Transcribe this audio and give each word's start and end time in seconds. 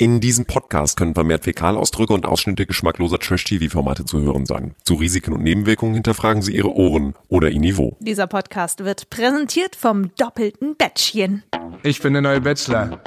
In 0.00 0.20
diesem 0.20 0.44
Podcast 0.44 0.96
können 0.96 1.12
vermehrt 1.12 1.42
Fäkalausdrücke 1.42 2.12
und 2.12 2.24
Ausschnitte 2.24 2.66
geschmackloser 2.66 3.18
Trash-TV-Formate 3.18 4.04
zu 4.04 4.20
hören 4.20 4.46
sein. 4.46 4.76
Zu 4.84 4.94
Risiken 4.94 5.32
und 5.32 5.42
Nebenwirkungen 5.42 5.94
hinterfragen 5.94 6.40
Sie 6.40 6.54
Ihre 6.54 6.72
Ohren 6.72 7.14
oder 7.26 7.50
Ihr 7.50 7.58
Niveau. 7.58 7.96
Dieser 7.98 8.28
Podcast 8.28 8.84
wird 8.84 9.10
präsentiert 9.10 9.74
vom 9.74 10.14
doppelten 10.14 10.76
Bätschchen. 10.76 11.42
Ich 11.82 12.00
bin 12.00 12.12
der 12.12 12.22
neue 12.22 12.40
Bachelor. 12.40 13.00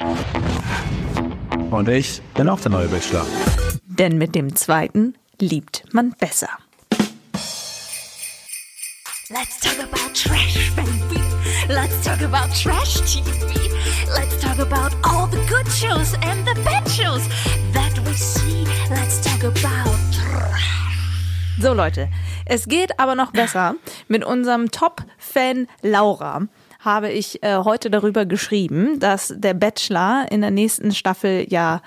Und 1.70 1.88
ich 1.88 2.20
bin 2.34 2.50
auch 2.50 2.60
der 2.60 2.72
neue 2.72 2.88
Bachelor. 2.88 3.24
Denn 3.86 4.18
mit 4.18 4.34
dem 4.34 4.54
zweiten 4.54 5.14
liebt 5.40 5.84
man 5.94 6.14
besser. 6.20 6.50
Let's 9.32 9.58
talk 9.60 9.78
about 9.78 10.14
trash, 10.14 10.70
baby. 10.76 11.22
Let's 11.66 12.04
talk 12.04 12.20
about 12.20 12.54
trash 12.54 13.00
TV. 13.00 13.24
Let's 14.14 14.38
talk 14.42 14.58
about 14.58 14.92
all 15.04 15.26
the 15.26 15.42
good 15.48 15.66
shows 15.68 16.12
and 16.20 16.46
the 16.46 16.54
bad 16.64 16.86
shows 16.86 17.26
that 17.72 17.98
we 18.00 18.12
see. 18.12 18.66
Let's 18.90 19.22
talk 19.24 19.42
about 19.42 19.96
trash. 20.12 20.62
So 21.58 21.72
Leute, 21.72 22.10
es 22.44 22.66
geht 22.66 22.98
aber 23.00 23.14
noch 23.14 23.32
besser. 23.32 23.76
Mit 24.06 24.22
unserem 24.22 24.70
Top-Fan 24.70 25.66
Laura 25.80 26.42
habe 26.80 27.10
ich 27.10 27.42
äh, 27.42 27.56
heute 27.64 27.88
darüber 27.88 28.26
geschrieben, 28.26 29.00
dass 29.00 29.32
der 29.34 29.54
Bachelor 29.54 30.26
in 30.30 30.42
der 30.42 30.50
nächsten 30.50 30.92
Staffel 30.92 31.46
ja 31.48 31.80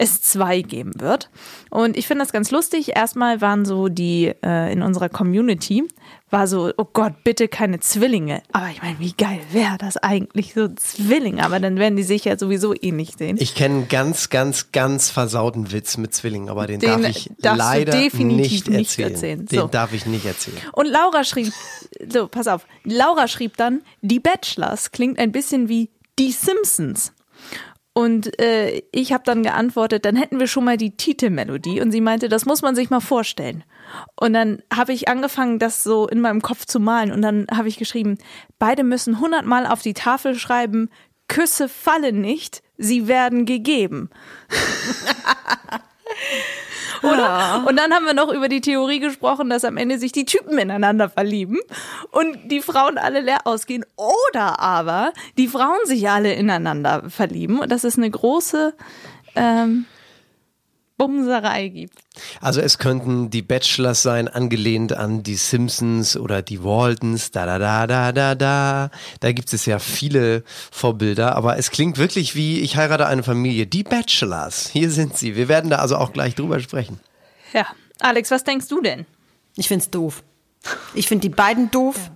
es 0.00 0.22
zwei 0.22 0.62
geben 0.62 0.92
wird. 0.98 1.28
Und 1.68 1.94
ich 1.94 2.06
finde 2.06 2.24
das 2.24 2.32
ganz 2.32 2.50
lustig. 2.50 2.96
Erstmal 2.96 3.42
waren 3.42 3.66
so 3.66 3.88
die 3.88 4.32
äh, 4.42 4.72
in 4.72 4.80
unserer 4.82 5.10
Community, 5.10 5.84
war 6.30 6.46
so, 6.46 6.72
oh 6.78 6.86
Gott, 6.90 7.22
bitte 7.22 7.48
keine 7.48 7.80
Zwillinge. 7.80 8.42
Aber 8.52 8.68
ich 8.70 8.80
meine, 8.80 8.98
wie 8.98 9.12
geil 9.12 9.40
wäre 9.52 9.76
das 9.76 9.98
eigentlich, 9.98 10.54
so 10.54 10.68
Zwillinge? 10.68 11.44
Aber 11.44 11.60
dann 11.60 11.76
werden 11.76 11.96
die 11.96 12.02
sich 12.02 12.24
ja 12.24 12.38
sowieso 12.38 12.72
eh 12.74 12.92
nicht 12.92 13.18
sehen. 13.18 13.36
Ich 13.38 13.54
kenne 13.54 13.74
einen 13.74 13.88
ganz, 13.88 14.30
ganz, 14.30 14.72
ganz 14.72 15.10
versauten 15.10 15.70
Witz 15.70 15.98
mit 15.98 16.14
Zwillingen, 16.14 16.48
aber 16.48 16.66
den, 16.66 16.80
Den 16.80 17.02
darf 17.02 17.08
ich 17.10 17.30
leider 17.42 17.92
definitiv 17.92 18.68
nicht 18.68 18.68
nicht 18.70 18.98
erzählen. 18.98 19.12
erzählen. 19.12 19.46
Den 19.46 19.58
So. 19.60 19.66
darf 19.66 19.92
ich 19.92 20.06
nicht 20.06 20.24
erzählen. 20.24 20.56
Und 20.72 20.86
Laura 20.86 21.24
schrieb, 21.24 21.52
so, 22.08 22.26
pass 22.26 22.46
auf, 22.46 22.66
Laura 22.84 23.28
schrieb 23.28 23.58
dann, 23.58 23.82
die 24.00 24.18
Bachelors 24.20 24.92
klingt 24.92 25.18
ein 25.18 25.30
bisschen 25.30 25.68
wie 25.68 25.90
die 26.18 26.32
Simpsons. 26.32 27.12
Und 27.92 28.40
äh, 28.40 28.82
ich 28.92 29.12
habe 29.12 29.24
dann 29.24 29.42
geantwortet, 29.42 30.04
dann 30.04 30.14
hätten 30.14 30.38
wir 30.38 30.46
schon 30.46 30.64
mal 30.64 30.76
die 30.76 30.96
Titelmelodie. 30.96 31.80
Und 31.80 31.90
sie 31.90 32.00
meinte, 32.00 32.28
das 32.28 32.46
muss 32.46 32.62
man 32.62 32.76
sich 32.76 32.88
mal 32.88 33.00
vorstellen. 33.00 33.64
Und 34.14 34.32
dann 34.32 34.62
habe 34.72 34.92
ich 34.92 35.08
angefangen, 35.08 35.58
das 35.58 35.82
so 35.82 36.06
in 36.06 36.20
meinem 36.20 36.40
Kopf 36.40 36.66
zu 36.66 36.78
malen. 36.78 37.10
Und 37.10 37.22
dann 37.22 37.46
habe 37.52 37.68
ich 37.68 37.78
geschrieben, 37.78 38.18
beide 38.58 38.84
müssen 38.84 39.20
hundertmal 39.20 39.66
auf 39.66 39.82
die 39.82 39.94
Tafel 39.94 40.36
schreiben, 40.36 40.88
Küsse 41.26 41.68
fallen 41.68 42.20
nicht, 42.20 42.62
sie 42.76 43.08
werden 43.08 43.44
gegeben. 43.44 44.10
Oder? 47.02 47.64
Und 47.66 47.78
dann 47.78 47.92
haben 47.92 48.04
wir 48.04 48.14
noch 48.14 48.32
über 48.32 48.48
die 48.48 48.60
Theorie 48.60 49.00
gesprochen, 49.00 49.50
dass 49.50 49.64
am 49.64 49.76
Ende 49.76 49.98
sich 49.98 50.12
die 50.12 50.24
Typen 50.24 50.58
ineinander 50.58 51.08
verlieben 51.08 51.58
und 52.10 52.50
die 52.50 52.60
Frauen 52.60 52.98
alle 52.98 53.20
leer 53.20 53.40
ausgehen. 53.44 53.84
Oder 53.96 54.58
aber 54.60 55.12
die 55.38 55.48
Frauen 55.48 55.84
sich 55.84 56.08
alle 56.08 56.32
ineinander 56.32 57.08
verlieben 57.08 57.60
und 57.60 57.70
dass 57.70 57.84
es 57.84 57.96
eine 57.96 58.10
große 58.10 58.74
ähm, 59.34 59.86
Bumserei 61.00 61.68
gibt. 61.68 61.98
Also 62.42 62.60
es 62.60 62.76
könnten 62.76 63.30
die 63.30 63.40
Bachelors 63.40 64.02
sein, 64.02 64.28
angelehnt 64.28 64.92
an 64.92 65.22
die 65.22 65.36
Simpsons 65.36 66.14
oder 66.14 66.42
die 66.42 66.62
Waltons, 66.62 67.30
da 67.30 67.46
da 67.46 67.58
da 67.58 67.86
da 67.86 68.12
da 68.12 68.34
da. 68.34 68.90
Da 69.20 69.32
gibt 69.32 69.50
es 69.54 69.64
ja 69.64 69.78
viele 69.78 70.44
Vorbilder, 70.70 71.36
aber 71.36 71.56
es 71.56 71.70
klingt 71.70 71.96
wirklich 71.96 72.34
wie 72.34 72.60
ich 72.60 72.76
heirate 72.76 73.06
eine 73.06 73.22
Familie. 73.22 73.66
Die 73.66 73.82
Bachelors, 73.82 74.68
hier 74.68 74.90
sind 74.90 75.16
sie. 75.16 75.36
Wir 75.36 75.48
werden 75.48 75.70
da 75.70 75.78
also 75.78 75.96
auch 75.96 76.12
gleich 76.12 76.34
drüber 76.34 76.60
sprechen. 76.60 77.00
Ja. 77.54 77.66
Alex, 78.00 78.30
was 78.30 78.44
denkst 78.44 78.68
du 78.68 78.82
denn? 78.82 79.06
Ich 79.56 79.68
find's 79.68 79.88
doof. 79.88 80.22
Ich 80.92 81.08
finde 81.08 81.22
die 81.22 81.34
beiden 81.34 81.70
doof. 81.70 82.10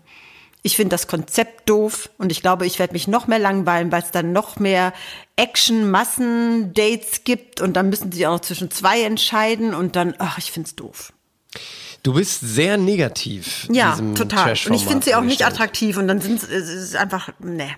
Ich 0.66 0.76
finde 0.76 0.94
das 0.94 1.08
Konzept 1.08 1.68
doof 1.68 2.08
und 2.16 2.32
ich 2.32 2.40
glaube, 2.40 2.64
ich 2.64 2.78
werde 2.78 2.94
mich 2.94 3.06
noch 3.06 3.26
mehr 3.26 3.38
langweilen, 3.38 3.92
weil 3.92 4.02
es 4.02 4.12
dann 4.12 4.32
noch 4.32 4.58
mehr 4.58 4.94
Action, 5.36 5.90
Massen, 5.90 6.72
Dates 6.72 7.22
gibt 7.24 7.60
und 7.60 7.74
dann 7.74 7.90
müssen 7.90 8.10
sie 8.12 8.26
auch 8.26 8.32
noch 8.32 8.40
zwischen 8.40 8.70
zwei 8.70 9.02
entscheiden 9.02 9.74
und 9.74 9.94
dann, 9.94 10.14
ach, 10.18 10.38
ich 10.38 10.50
find's 10.50 10.74
doof. 10.74 11.12
Du 12.02 12.14
bist 12.14 12.40
sehr 12.40 12.78
negativ. 12.78 13.68
Ja, 13.70 13.98
total. 14.14 14.54
Und 14.66 14.72
ich 14.72 14.86
finde 14.86 15.04
sie 15.04 15.14
auch 15.14 15.20
nicht 15.20 15.44
attraktiv 15.44 15.98
und 15.98 16.08
dann 16.08 16.22
sind 16.22 16.42
es 16.42 16.48
es 16.48 16.94
einfach, 16.94 17.28
ne. 17.40 17.68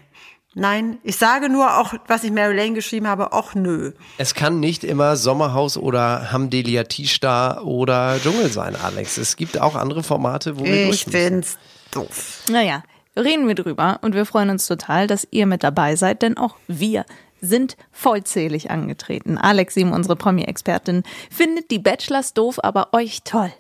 Nein, 0.54 0.98
ich 1.02 1.16
sage 1.16 1.50
nur 1.50 1.78
auch, 1.78 1.92
was 2.06 2.22
ich 2.22 2.30
Mary 2.30 2.56
Lane 2.56 2.72
geschrieben 2.74 3.08
habe, 3.08 3.32
auch 3.32 3.54
nö. 3.54 3.92
Es 4.16 4.32
kann 4.32 4.60
nicht 4.60 4.84
immer 4.84 5.16
Sommerhaus 5.16 5.76
oder 5.76 6.30
Hamdelia 6.30 6.84
T-Star 6.84 7.66
oder 7.66 8.18
Dschungel 8.22 8.50
sein, 8.50 8.76
Alex. 8.76 9.18
Es 9.18 9.34
gibt 9.34 9.60
auch 9.60 9.74
andere 9.74 10.04
Formate, 10.04 10.56
wo 10.56 10.64
wir 10.64 10.88
Ich 10.88 11.04
find's 11.04 11.58
doof. 11.90 12.44
Naja, 12.50 12.82
reden 13.16 13.48
wir 13.48 13.54
drüber 13.54 13.98
und 14.02 14.14
wir 14.14 14.26
freuen 14.26 14.50
uns 14.50 14.66
total, 14.66 15.06
dass 15.06 15.26
ihr 15.30 15.46
mit 15.46 15.62
dabei 15.62 15.96
seid, 15.96 16.22
denn 16.22 16.36
auch 16.36 16.56
wir 16.66 17.04
sind 17.40 17.76
vollzählig 17.92 18.70
angetreten. 18.70 19.38
Alex 19.38 19.74
Sim, 19.74 19.92
unsere 19.92 20.16
Promi-Expertin, 20.16 21.02
findet 21.30 21.70
die 21.70 21.78
Bachelors 21.78 22.34
doof, 22.34 22.58
aber 22.62 22.92
euch 22.92 23.22
toll. 23.24 23.52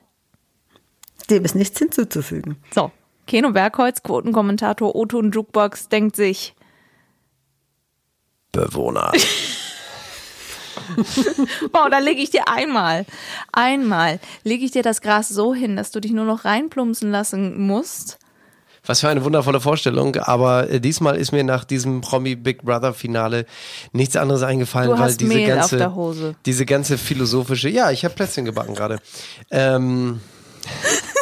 Dem 1.30 1.44
ist 1.44 1.54
nichts 1.54 1.78
hinzuzufügen. 1.78 2.56
So, 2.74 2.90
Keno 3.26 3.52
Bergholz, 3.52 4.02
Quotenkommentator 4.02 4.94
Oton 4.94 5.32
Jukebox, 5.32 5.88
denkt 5.88 6.16
sich, 6.16 6.54
Bewohner. 8.52 9.12
Boah, 11.72 11.90
da 11.90 11.98
lege 11.98 12.20
ich 12.20 12.30
dir 12.30 12.48
einmal, 12.48 13.06
einmal, 13.52 14.20
lege 14.44 14.64
ich 14.64 14.70
dir 14.70 14.82
das 14.82 15.00
Gras 15.00 15.28
so 15.28 15.54
hin, 15.54 15.76
dass 15.76 15.90
du 15.90 16.00
dich 16.00 16.12
nur 16.12 16.24
noch 16.24 16.44
reinplumpsen 16.44 17.10
lassen 17.10 17.60
musst. 17.66 18.18
Was 18.86 19.00
für 19.00 19.08
eine 19.08 19.24
wundervolle 19.24 19.60
Vorstellung, 19.60 20.14
aber 20.16 20.70
äh, 20.70 20.80
diesmal 20.80 21.16
ist 21.16 21.32
mir 21.32 21.42
nach 21.42 21.64
diesem 21.64 22.00
Promi 22.02 22.36
Big 22.36 22.62
Brother 22.62 22.94
Finale 22.94 23.46
nichts 23.92 24.14
anderes 24.16 24.42
eingefallen, 24.42 24.90
Du 24.90 24.98
weil 24.98 25.12
diese 25.14 25.34
Mehl 25.34 25.48
ganze 25.48 25.92
diese 26.44 26.66
ganze 26.66 26.96
philosophische, 26.96 27.68
ja, 27.68 27.90
ich 27.90 28.04
habe 28.04 28.14
Plätzchen 28.14 28.44
gebacken 28.44 28.74
gerade. 28.74 29.00
Ähm, 29.50 30.20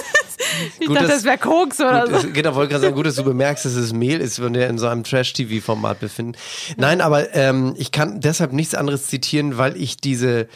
Ich 0.80 0.86
Gut, 0.86 0.96
dachte, 0.96 1.08
dass- 1.08 1.16
das 1.16 1.24
wäre 1.24 1.38
Koks 1.38 1.80
oder 1.80 2.06
Gut, 2.08 2.20
so. 2.22 2.28
genau, 2.32 2.54
wollte 2.54 2.70
gerade 2.70 2.82
sagen, 2.84 2.94
gut, 2.94 3.06
dass 3.06 3.14
du 3.16 3.24
bemerkst, 3.24 3.64
dass 3.64 3.74
es 3.74 3.92
Mehl 3.92 4.20
ist, 4.20 4.42
wenn 4.42 4.54
wir 4.54 4.68
in 4.68 4.78
so 4.78 4.86
einem 4.88 5.04
Trash-TV-Format 5.04 6.00
befinden. 6.00 6.34
Nein, 6.76 7.00
aber 7.00 7.34
ähm, 7.34 7.74
ich 7.76 7.92
kann 7.92 8.20
deshalb 8.20 8.52
nichts 8.52 8.74
anderes 8.74 9.06
zitieren, 9.06 9.58
weil 9.58 9.76
ich 9.76 9.96
diese 9.96 10.48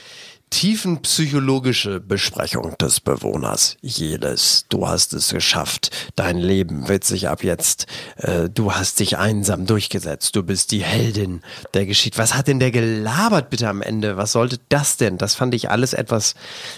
tiefenpsychologische 0.51 2.01
Besprechung 2.01 2.77
des 2.79 3.01
Bewohners, 3.01 3.77
jedes, 3.81 4.67
du 4.69 4.89
hast 4.89 5.13
es 5.13 5.31
geschafft, 5.31 5.91
dein 6.17 6.39
Leben 6.39 6.89
wird 6.89 7.05
sich 7.05 7.29
ab 7.29 7.45
jetzt, 7.45 7.87
äh, 8.17 8.49
du 8.49 8.75
hast 8.75 9.01
dich 9.01 9.19
einsam 9.19 9.67
durchgesetzt, 9.67 10.35
du 10.37 10.43
bist 10.43 10.73
die 10.73 10.83
Heldin 10.83 11.43
der 11.75 11.87
Geschichte. 11.87 12.19
Was 12.19 12.35
hat 12.35 12.49
denn 12.49 12.61
der 12.61 12.71
gelabert 12.71 13.51
bitte 13.51 13.69
am 13.69 13.83
Ende? 13.83 14.17
Was 14.17 14.33
sollte 14.33 14.59
das 14.69 14.97
denn? 14.97 15.19
Das 15.19 15.35
fand 15.35 15.55
ich 15.55 15.71
alles 15.71 15.93
etwas, 15.93 16.35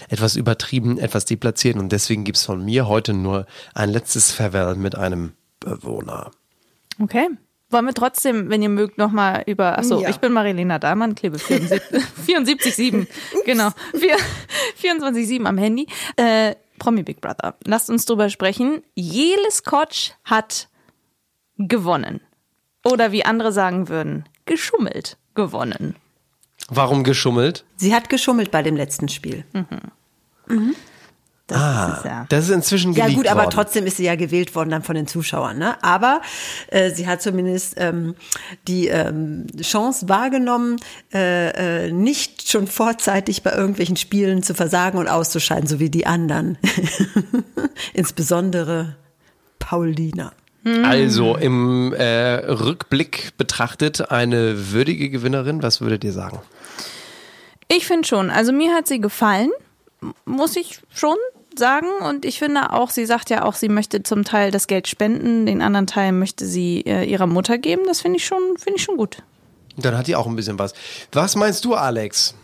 etwas 0.09 0.35
übertrieben, 0.35 0.97
etwas 0.97 1.25
deplatziert 1.25 1.77
und 1.77 1.91
deswegen 1.91 2.23
gibt's 2.23 2.45
von 2.45 2.63
mir 2.63 2.87
heute 2.87 3.13
nur 3.13 3.45
ein 3.73 3.89
letztes 3.89 4.31
Farewell 4.31 4.75
mit 4.75 4.95
einem 4.95 5.33
Bewohner. 5.59 6.31
Okay. 6.99 7.27
Wollen 7.71 7.85
wir 7.85 7.93
trotzdem, 7.93 8.49
wenn 8.49 8.61
ihr 8.61 8.69
mögt, 8.69 8.97
nochmal 8.97 9.43
über. 9.47 9.77
Achso, 9.77 10.01
Ja. 10.01 10.09
ich 10.09 10.17
bin 10.17 10.33
Marilena 10.33 10.77
Dahlmann, 10.79 11.15
klebe 11.15 11.37
74,7. 11.37 13.07
genau. 13.45 13.69
24,7 14.81 15.45
am 15.45 15.57
Handy. 15.57 15.87
Äh, 16.17 16.55
Promi 16.79 17.03
Big 17.03 17.21
Brother. 17.21 17.55
Lasst 17.65 17.89
uns 17.89 18.05
drüber 18.05 18.29
sprechen. 18.29 18.81
Jele 18.95 19.49
Scotch 19.51 20.13
hat 20.23 20.67
gewonnen. 21.57 22.21
Oder 22.83 23.11
wie 23.11 23.23
andere 23.23 23.51
sagen 23.51 23.87
würden, 23.89 24.25
geschummelt 24.45 25.17
gewonnen. 25.35 25.95
Warum 26.69 27.03
geschummelt? 27.03 27.63
Sie 27.75 27.93
hat 27.93 28.09
geschummelt 28.09 28.49
bei 28.51 28.63
dem 28.63 28.75
letzten 28.75 29.07
Spiel. 29.09 29.45
Das 31.51 31.61
Ah, 31.61 31.93
ist 31.97 32.05
ja. 32.05 32.25
das 32.29 32.45
ist 32.45 32.49
inzwischen 32.51 32.93
Ja 32.93 33.05
geleakt 33.05 33.17
gut, 33.17 33.27
aber 33.27 33.41
worden. 33.43 33.51
trotzdem 33.53 33.85
ist 33.85 33.97
sie 33.97 34.05
ja 34.05 34.15
gewählt 34.15 34.55
worden 34.55 34.69
dann 34.69 34.83
von 34.83 34.95
den 34.95 35.07
Zuschauern. 35.07 35.57
Ne? 35.57 35.75
Aber 35.83 36.21
äh, 36.67 36.91
sie 36.91 37.07
hat 37.07 37.21
zumindest 37.21 37.73
ähm, 37.77 38.15
die 38.67 38.87
ähm, 38.87 39.47
Chance 39.61 40.07
wahrgenommen, 40.09 40.77
äh, 41.13 41.87
äh, 41.87 41.91
nicht 41.91 42.49
schon 42.49 42.67
vorzeitig 42.67 43.43
bei 43.43 43.51
irgendwelchen 43.51 43.97
Spielen 43.97 44.43
zu 44.43 44.53
versagen 44.53 44.97
und 44.97 45.07
auszuscheiden, 45.07 45.67
so 45.67 45.79
wie 45.79 45.89
die 45.89 46.05
anderen. 46.05 46.57
Insbesondere 47.93 48.95
Paulina. 49.59 50.31
Also 50.83 51.37
im 51.37 51.91
äh, 51.93 52.35
Rückblick 52.45 53.31
betrachtet 53.37 54.11
eine 54.11 54.71
würdige 54.71 55.09
Gewinnerin, 55.09 55.63
was 55.63 55.81
würdet 55.81 56.03
ihr 56.03 56.13
sagen? 56.13 56.39
Ich 57.67 57.87
finde 57.87 58.07
schon. 58.07 58.29
Also 58.29 58.51
mir 58.51 58.73
hat 58.75 58.87
sie 58.87 59.01
gefallen, 59.01 59.49
muss 60.25 60.55
ich 60.55 60.79
schon 60.93 61.15
sagen. 61.61 61.87
Und 62.01 62.25
ich 62.25 62.39
finde 62.39 62.73
auch, 62.73 62.89
sie 62.89 63.05
sagt 63.05 63.29
ja 63.29 63.45
auch, 63.45 63.53
sie 63.53 63.69
möchte 63.69 64.03
zum 64.03 64.25
Teil 64.25 64.51
das 64.51 64.67
Geld 64.67 64.89
spenden, 64.89 65.45
den 65.45 65.61
anderen 65.61 65.87
Teil 65.87 66.11
möchte 66.11 66.45
sie 66.45 66.81
äh, 66.81 67.05
ihrer 67.05 67.27
Mutter 67.27 67.57
geben. 67.57 67.83
Das 67.85 68.01
finde 68.01 68.17
ich 68.17 68.25
schon, 68.25 68.41
finde 68.57 68.77
ich 68.77 68.83
schon 68.83 68.97
gut. 68.97 69.23
Dann 69.77 69.97
hat 69.97 70.07
die 70.07 70.15
auch 70.15 70.27
ein 70.27 70.35
bisschen 70.35 70.59
was. 70.59 70.73
Was 71.13 71.35
meinst 71.35 71.63
du, 71.63 71.75
Alex? 71.75 72.35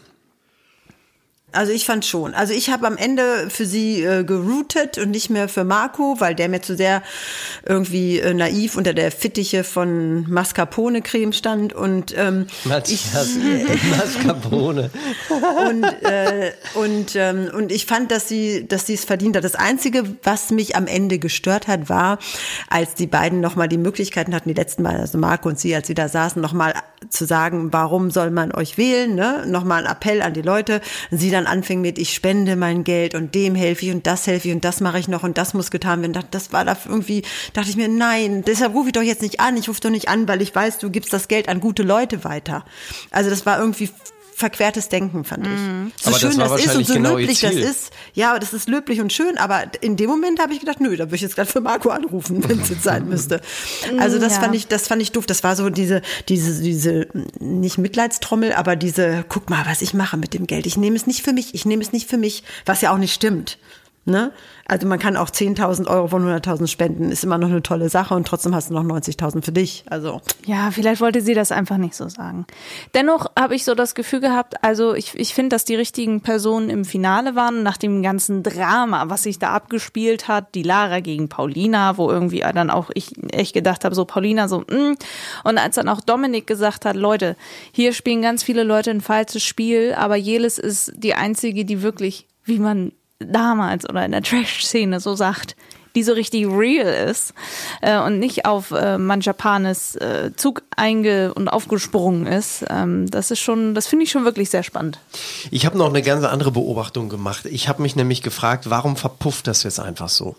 Also 1.53 1.71
ich 1.71 1.85
fand 1.85 2.05
schon. 2.05 2.33
Also 2.33 2.53
ich 2.53 2.69
habe 2.69 2.85
am 2.85 2.97
Ende 2.97 3.49
für 3.49 3.65
sie 3.65 4.03
äh, 4.03 4.25
geroutet 4.25 4.97
und 4.97 5.11
nicht 5.11 5.29
mehr 5.29 5.47
für 5.47 5.63
Marco, 5.63 6.17
weil 6.19 6.35
der 6.35 6.49
mir 6.49 6.61
zu 6.61 6.75
sehr 6.75 7.01
irgendwie 7.65 8.19
äh, 8.19 8.33
naiv 8.33 8.75
unter 8.75 8.94
der 8.94 9.13
Fittiche 9.13 9.63
von 9.63 10.29
Mascarpone-Creme 10.29 11.31
stand 11.31 11.71
und 11.71 12.13
ähm, 12.17 12.47
Matthias 12.65 13.29
Mascarpone. 13.89 14.91
und 15.69 15.83
äh, 16.03 16.51
und 16.73 17.15
ähm, 17.15 17.49
und 17.53 17.71
ich 17.71 17.85
fand, 17.85 18.11
dass 18.11 18.27
sie 18.27 18.67
dass 18.67 18.85
sie 18.85 18.95
es 18.95 19.05
verdient 19.05 19.38
hat. 19.38 19.45
Das 19.45 19.55
einzige, 19.55 20.03
was 20.23 20.51
mich 20.51 20.75
am 20.75 20.85
Ende 20.85 21.17
gestört 21.17 21.69
hat, 21.69 21.88
war, 21.88 22.19
als 22.69 22.95
die 22.95 23.07
beiden 23.07 23.39
noch 23.39 23.55
mal 23.55 23.69
die 23.69 23.77
Möglichkeiten 23.77 24.35
hatten, 24.35 24.49
die 24.49 24.55
letzten 24.55 24.83
Mal, 24.83 24.97
also 24.97 25.17
Marco 25.17 25.47
und 25.47 25.57
sie, 25.57 25.73
als 25.73 25.88
sie 25.88 25.94
da 25.94 26.09
saßen, 26.09 26.41
noch 26.41 26.53
mal 26.53 26.73
zu 27.09 27.25
sagen, 27.25 27.71
warum 27.71 28.11
soll 28.11 28.31
man 28.31 28.51
euch 28.51 28.77
wählen, 28.77 29.15
ne? 29.15 29.45
Noch 29.47 29.63
mal 29.63 29.85
ein 29.85 29.89
Appell 29.89 30.21
an 30.21 30.33
die 30.33 30.41
Leute. 30.41 30.81
Sie 31.09 31.36
dann 31.37 31.47
anfing 31.47 31.81
mit, 31.81 31.97
ich 31.97 32.13
spende 32.13 32.55
mein 32.55 32.83
Geld 32.83 33.15
und 33.15 33.35
dem 33.35 33.55
helfe 33.55 33.85
ich 33.85 33.91
und 33.91 34.07
das 34.07 34.27
helfe 34.27 34.47
ich 34.49 34.53
und 34.53 34.65
das 34.65 34.81
mache 34.81 34.99
ich 34.99 35.07
noch 35.07 35.23
und 35.23 35.37
das 35.37 35.53
muss 35.53 35.71
getan 35.71 36.01
werden. 36.01 36.17
Das, 36.31 36.51
war 36.51 36.65
da 36.65 36.77
irgendwie, 36.85 37.23
dachte 37.53 37.69
ich 37.69 37.77
mir, 37.77 37.87
nein, 37.87 38.43
deshalb 38.45 38.73
rufe 38.73 38.87
ich 38.87 38.93
doch 38.93 39.01
jetzt 39.01 39.21
nicht 39.21 39.39
an. 39.39 39.55
Ich 39.57 39.69
rufe 39.69 39.79
doch 39.81 39.89
nicht 39.89 40.09
an, 40.09 40.27
weil 40.27 40.41
ich 40.41 40.53
weiß, 40.53 40.79
du 40.79 40.89
gibst 40.89 41.13
das 41.13 41.27
Geld 41.27 41.47
an 41.47 41.59
gute 41.59 41.83
Leute 41.83 42.23
weiter. 42.23 42.65
Also 43.11 43.29
das 43.29 43.45
war 43.45 43.59
irgendwie 43.59 43.89
verquertes 44.37 44.87
Denken, 44.87 45.23
fand 45.23 45.47
ich. 45.47 45.51
So 46.03 46.09
Aber 46.11 46.19
das 46.19 46.19
schön 46.19 46.37
war 46.37 46.49
das, 46.49 46.65
ist 46.65 46.75
und 46.75 46.85
so 46.85 46.93
genau 46.93 47.15
löblich 47.17 47.39
das 47.41 47.55
ist. 47.55 47.89
Ja, 48.13 48.29
aber 48.29 48.39
das 48.39 48.53
ist 48.53 48.69
löblich 48.69 49.01
und 49.01 49.11
schön, 49.11 49.35
aber 49.39 49.63
in 49.81 49.95
dem 49.97 50.09
Moment 50.11 50.39
habe 50.39 50.53
ich 50.53 50.59
gedacht, 50.59 50.79
nö, 50.79 50.95
da 50.95 51.05
würde 51.05 51.15
ich 51.15 51.21
jetzt 51.21 51.35
gerade 51.35 51.49
für 51.49 51.59
Marco 51.59 51.89
anrufen, 51.89 52.43
wenn 52.47 52.59
es 52.61 52.69
jetzt 52.69 52.83
sein 52.83 53.07
müsste. 53.09 53.41
Also 53.99 54.19
das 54.19 54.35
Ja. 54.35 54.41
fand 54.41 54.53
ich, 54.55 54.67
das 54.67 54.87
fand 54.87 55.01
ich 55.01 55.11
doof. 55.11 55.25
Das 55.25 55.43
war 55.43 55.55
so 55.55 55.71
diese, 55.71 56.03
diese, 56.29 56.61
diese, 56.61 57.07
nicht 57.39 57.79
Mitleidstrommel, 57.79 58.53
aber 58.53 58.75
diese, 58.75 59.25
guck 59.27 59.49
mal, 59.49 59.65
was 59.65 59.81
ich 59.81 59.95
mache 59.95 60.17
mit 60.17 60.35
dem 60.35 60.45
Geld. 60.45 60.67
Ich 60.67 60.77
nehme 60.77 60.95
es 60.95 61.07
nicht 61.07 61.23
für 61.23 61.33
mich, 61.33 61.55
ich 61.55 61.65
nehme 61.65 61.81
es 61.81 61.91
nicht 61.91 62.07
für 62.07 62.17
mich, 62.17 62.43
was 62.67 62.81
ja 62.81 62.93
auch 62.93 62.99
nicht 62.99 63.15
stimmt. 63.15 63.57
Ne? 64.07 64.31
Also 64.65 64.88
man 64.88 65.00
kann 65.00 65.18
auch 65.18 65.30
10.000 65.30 65.88
Euro 65.88 66.07
von 66.07 66.25
100.000 66.25 66.68
spenden, 66.68 67.12
ist 67.12 67.25
immer 67.25 67.38
noch 67.38 67.50
eine 67.50 67.62
tolle 67.62 67.89
Sache 67.89 68.13
und 68.13 68.25
trotzdem 68.25 68.56
hast 68.56 68.69
du 68.69 68.74
noch 68.74 68.83
90.000 68.83 69.44
für 69.44 69.51
dich. 69.51 69.83
Also 69.89 70.21
Ja, 70.45 70.71
vielleicht 70.71 71.01
wollte 71.01 71.19
sie 71.19 71.33
das 71.33 71.51
einfach 71.51 71.75
nicht 71.75 71.94
so 71.94 72.07
sagen. 72.07 72.45
Dennoch 72.94 73.30
habe 73.38 73.54
ich 73.54 73.65
so 73.65 73.75
das 73.75 73.95
Gefühl 73.95 74.21
gehabt, 74.21 74.63
also 74.63 74.94
ich, 74.94 75.13
ich 75.15 75.33
finde, 75.33 75.50
dass 75.50 75.65
die 75.65 75.75
richtigen 75.75 76.21
Personen 76.21 76.69
im 76.69 76.86
Finale 76.86 77.36
waren, 77.36 77.63
nach 77.63 77.75
dem 77.75 78.01
ganzen 78.01 78.44
Drama, 78.44 79.09
was 79.09 79.24
sich 79.24 79.39
da 79.39 79.50
abgespielt 79.50 80.30
hat, 80.30 80.56
die 80.56 80.63
Lara 80.63 81.01
gegen 81.01 81.27
Paulina, 81.27 81.98
wo 81.98 82.09
irgendwie 82.09 82.39
dann 82.39 82.69
auch 82.69 82.89
ich 82.94 83.12
echt 83.33 83.54
gedacht 83.54 83.83
habe, 83.83 83.94
so 83.94 84.06
Paulina 84.06 84.48
so, 84.48 84.62
mm. 84.62 84.95
und 85.44 85.57
als 85.57 85.75
dann 85.75 85.89
auch 85.89 86.00
Dominik 86.00 86.48
gesagt 86.48 86.86
hat, 86.86 86.95
Leute, 86.95 87.36
hier 87.74 87.92
spielen 87.92 88.21
ganz 88.21 88.42
viele 88.42 88.63
Leute 88.63 88.92
ein 88.92 89.01
falsches 89.01 89.44
Spiel, 89.44 89.94
aber 89.98 90.15
Jelis 90.15 90.59
ist 90.59 90.94
die 90.95 91.13
einzige, 91.13 91.65
die 91.65 91.81
wirklich, 91.81 92.25
wie 92.45 92.59
man 92.59 92.94
damals 93.19 93.87
oder 93.89 94.05
in 94.05 94.11
der 94.11 94.23
Trash-Szene 94.23 94.99
so 94.99 95.15
sagt, 95.15 95.55
die 95.97 96.03
so 96.03 96.13
richtig 96.13 96.45
real 96.45 97.09
ist 97.09 97.33
äh, 97.81 97.97
und 97.97 98.19
nicht 98.19 98.45
auf 98.45 98.69
äh, 98.69 98.99
Manjapanes 98.99 99.95
äh, 99.95 100.31
Zug 100.35 100.61
einge 100.75 101.33
und 101.33 101.47
aufgesprungen 101.47 102.27
ist. 102.27 102.63
Ähm, 102.69 103.09
das 103.09 103.31
ist 103.31 103.39
schon, 103.39 103.73
das 103.73 103.87
finde 103.87 104.05
ich 104.05 104.11
schon 104.11 104.23
wirklich 104.23 104.51
sehr 104.51 104.61
spannend. 104.61 104.99
Ich 105.49 105.65
habe 105.65 105.75
noch 105.75 105.89
eine 105.89 106.03
ganz 106.03 106.23
andere 106.23 106.51
Beobachtung 106.51 107.09
gemacht. 107.09 107.45
Ich 107.45 107.67
habe 107.67 107.81
mich 107.81 107.95
nämlich 107.95 108.21
gefragt, 108.21 108.69
warum 108.69 108.95
verpufft 108.95 109.47
das 109.47 109.63
jetzt 109.63 109.79
einfach 109.79 110.09
so? 110.09 110.35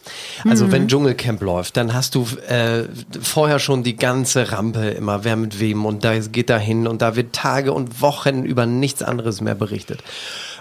Also 0.48 0.70
wenn 0.70 0.86
Dschungelcamp 0.86 1.42
läuft, 1.42 1.76
dann 1.76 1.92
hast 1.92 2.14
du 2.14 2.28
äh, 2.46 2.84
vorher 3.20 3.58
schon 3.58 3.82
die 3.82 3.96
ganze 3.96 4.52
Rampe 4.52 4.90
immer, 4.90 5.24
wer 5.24 5.34
mit 5.34 5.58
wem 5.58 5.86
und 5.86 6.04
da 6.04 6.16
geht 6.18 6.50
da 6.50 6.58
hin 6.58 6.86
und 6.86 7.02
da 7.02 7.16
wird 7.16 7.32
Tage 7.32 7.72
und 7.72 8.00
Wochen 8.00 8.44
über 8.44 8.64
nichts 8.64 9.02
anderes 9.02 9.40
mehr 9.40 9.56
berichtet. 9.56 10.04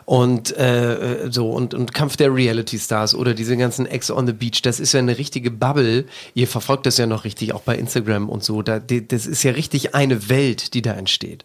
Und 0.08 0.56
äh, 0.56 1.28
so 1.30 1.50
und, 1.50 1.74
und 1.74 1.94
Kampf 1.94 2.16
der 2.16 2.34
Reality 2.34 2.80
Stars 2.80 3.14
oder 3.14 3.34
diese 3.34 3.58
ganzen 3.58 3.86
Ex 3.86 4.10
on 4.10 4.26
the 4.26 4.32
Beach, 4.32 4.62
das 4.62 4.80
ist 4.80 4.94
ja 4.94 5.02
eine 5.02 5.18
richtige 5.18 5.52
Bubble. 5.52 6.06
Ihr 6.34 6.48
verfolgt 6.48 6.86
das 6.86 6.98
ja 6.98 7.06
noch 7.06 7.26
richtig, 7.26 7.52
auch 7.52 7.60
bei 7.60 7.76
Instagram 7.76 8.30
und 8.30 8.42
so. 8.42 8.62
Da, 8.62 8.80
die, 8.80 9.06
das 9.06 9.26
ist 9.26 9.44
ja 9.44 9.52
richtig 9.52 9.96
eine 9.96 10.30
Welt, 10.30 10.74
die 10.76 10.82
da 10.82 10.94
entsteht 10.94 11.44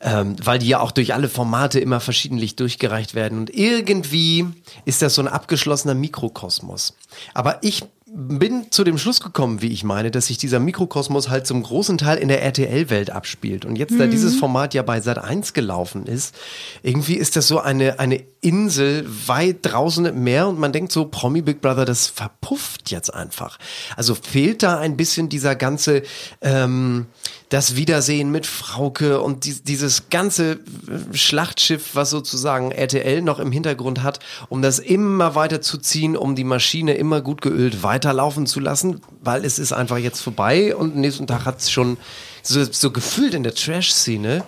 ähm, 0.00 0.36
weil 0.40 0.60
die 0.60 0.68
ja 0.68 0.78
auch 0.78 0.92
durch 0.92 1.12
alle 1.12 1.28
Formate 1.28 1.80
immer 1.80 1.98
verschiedentlich 1.98 2.54
durchgereicht 2.54 3.16
werden. 3.16 3.36
Und 3.36 3.50
irgendwie 3.50 4.46
ist 4.84 5.02
das 5.02 5.16
so 5.16 5.22
ein 5.22 5.26
abgeschlossener 5.26 5.94
Mikrokosmos. 5.94 6.94
Aber 7.34 7.58
ich 7.62 7.82
bin 8.14 8.70
zu 8.70 8.84
dem 8.84 8.98
Schluss 8.98 9.20
gekommen, 9.20 9.60
wie 9.60 9.68
ich 9.68 9.84
meine, 9.84 10.10
dass 10.10 10.26
sich 10.26 10.38
dieser 10.38 10.60
Mikrokosmos 10.60 11.28
halt 11.28 11.46
zum 11.46 11.62
großen 11.62 11.98
Teil 11.98 12.18
in 12.18 12.28
der 12.28 12.42
RTL-Welt 12.42 13.10
abspielt. 13.10 13.64
Und 13.64 13.76
jetzt, 13.76 13.98
da 13.98 14.06
dieses 14.06 14.36
Format 14.36 14.74
ja 14.74 14.82
bei 14.82 15.00
Sat 15.00 15.18
1 15.18 15.52
gelaufen 15.52 16.06
ist, 16.06 16.34
irgendwie 16.82 17.14
ist 17.14 17.36
das 17.36 17.48
so 17.48 17.60
eine, 17.60 17.98
eine 17.98 18.22
Insel 18.40 19.06
weit 19.26 19.58
draußen 19.62 20.06
im 20.06 20.24
Meer 20.24 20.48
und 20.48 20.58
man 20.58 20.72
denkt 20.72 20.92
so, 20.92 21.06
Promi 21.06 21.42
Big 21.42 21.60
Brother, 21.60 21.84
das 21.84 22.06
verpufft 22.06 22.90
jetzt 22.90 23.12
einfach. 23.12 23.58
Also 23.96 24.14
fehlt 24.14 24.62
da 24.62 24.78
ein 24.78 24.96
bisschen 24.96 25.28
dieser 25.28 25.54
ganze, 25.54 26.02
ähm, 26.40 27.06
das 27.48 27.76
Wiedersehen 27.76 28.30
mit 28.30 28.46
Frauke 28.46 29.20
und 29.20 29.44
die, 29.44 29.62
dieses 29.62 30.10
ganze 30.10 30.52
äh, 30.52 31.16
Schlachtschiff, 31.16 31.94
was 31.94 32.10
sozusagen 32.10 32.72
RTL 32.72 33.22
noch 33.22 33.38
im 33.38 33.52
Hintergrund 33.52 34.02
hat, 34.02 34.20
um 34.48 34.60
das 34.60 34.78
immer 34.78 35.34
weiter 35.34 35.60
zu 35.60 35.78
ziehen, 35.78 36.16
um 36.16 36.34
die 36.34 36.44
Maschine 36.44 36.94
immer 36.94 37.20
gut 37.20 37.40
geölt 37.40 37.82
weiterlaufen 37.82 38.46
zu 38.46 38.60
lassen, 38.60 39.00
weil 39.22 39.44
es 39.44 39.58
ist 39.58 39.72
einfach 39.72 39.98
jetzt 39.98 40.20
vorbei 40.20 40.76
und 40.76 40.96
nächsten 40.96 41.26
Tag 41.26 41.46
hat 41.46 41.58
es 41.60 41.70
schon 41.70 41.96
so, 42.42 42.64
so 42.64 42.90
gefühlt 42.90 43.34
in 43.34 43.42
der 43.42 43.54
Trash-Szene 43.54 44.44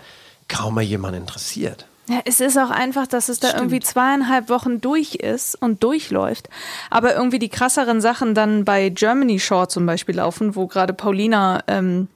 kaum 0.49 0.75
mal 0.75 0.83
jemand 0.83 1.17
interessiert. 1.17 1.87
Ja, 2.09 2.21
es 2.25 2.41
ist 2.41 2.59
auch 2.59 2.71
einfach, 2.71 3.07
dass 3.07 3.29
es 3.29 3.39
da 3.39 3.55
irgendwie 3.55 3.79
zweieinhalb 3.79 4.49
Wochen 4.49 4.81
durch 4.81 5.15
ist 5.15 5.55
und 5.55 5.85
durchläuft. 5.85 6.49
Aber 6.91 7.15
irgendwie 7.15 7.39
die 7.39 7.49
krasseren 7.49 8.01
Sachen 8.01 8.35
dann 8.35 8.65
bei 8.65 8.89
Germany 8.89 9.39
Shore 9.39 9.69
zum 9.69 9.87
Beispiel 9.87 10.17
laufen, 10.17 10.57
wo 10.57 10.67
gerade 10.67 10.93
Paulina 10.93 11.63
ähm, 11.69 12.09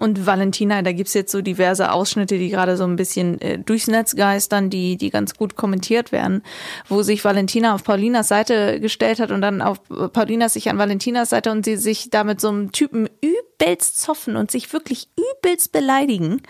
und 0.00 0.24
Valentina, 0.24 0.80
da 0.80 0.92
gibt's 0.92 1.12
jetzt 1.12 1.30
so 1.30 1.42
diverse 1.42 1.92
Ausschnitte, 1.92 2.38
die 2.38 2.48
gerade 2.48 2.76
so 2.76 2.84
ein 2.84 2.96
bisschen 2.96 3.40
äh, 3.42 3.58
durchs 3.58 3.86
Netz 3.86 4.16
geistern, 4.16 4.70
die, 4.70 4.96
die 4.96 5.10
ganz 5.10 5.34
gut 5.34 5.56
kommentiert 5.56 6.10
werden, 6.10 6.42
wo 6.88 7.02
sich 7.02 7.24
Valentina 7.24 7.74
auf 7.74 7.84
Paulinas 7.84 8.28
Seite 8.28 8.80
gestellt 8.80 9.20
hat 9.20 9.30
und 9.30 9.42
dann 9.42 9.60
auf 9.60 9.80
Paulinas 10.12 10.54
sich 10.54 10.70
an 10.70 10.78
Valentinas 10.78 11.30
Seite 11.30 11.50
und 11.50 11.66
sie 11.66 11.76
sich 11.76 12.08
da 12.08 12.24
mit 12.24 12.40
so 12.40 12.48
einem 12.48 12.72
Typen 12.72 13.10
übelst 13.20 14.00
zoffen 14.00 14.36
und 14.36 14.50
sich 14.50 14.72
wirklich 14.72 15.08
übelst 15.16 15.72
beleidigen. 15.72 16.40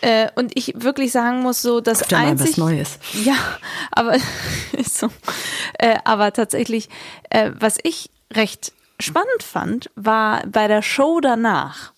Äh, 0.00 0.28
und 0.34 0.52
ich 0.54 0.74
wirklich 0.76 1.12
sagen 1.12 1.40
muss, 1.40 1.62
so 1.62 1.80
das 1.80 2.00
Guck 2.00 2.12
mal, 2.12 2.24
was 2.24 2.30
einzig 2.30 2.56
Neues. 2.58 2.98
Ja, 3.24 3.36
aber 3.90 4.16
so. 4.86 5.08
Äh, 5.78 5.96
aber 6.04 6.32
tatsächlich, 6.32 6.88
äh, 7.30 7.52
was 7.58 7.78
ich 7.82 8.10
recht 8.32 8.72
spannend 9.00 9.42
fand, 9.42 9.90
war 9.96 10.46
bei 10.46 10.68
der 10.68 10.82
Show 10.82 11.20
danach 11.20 11.93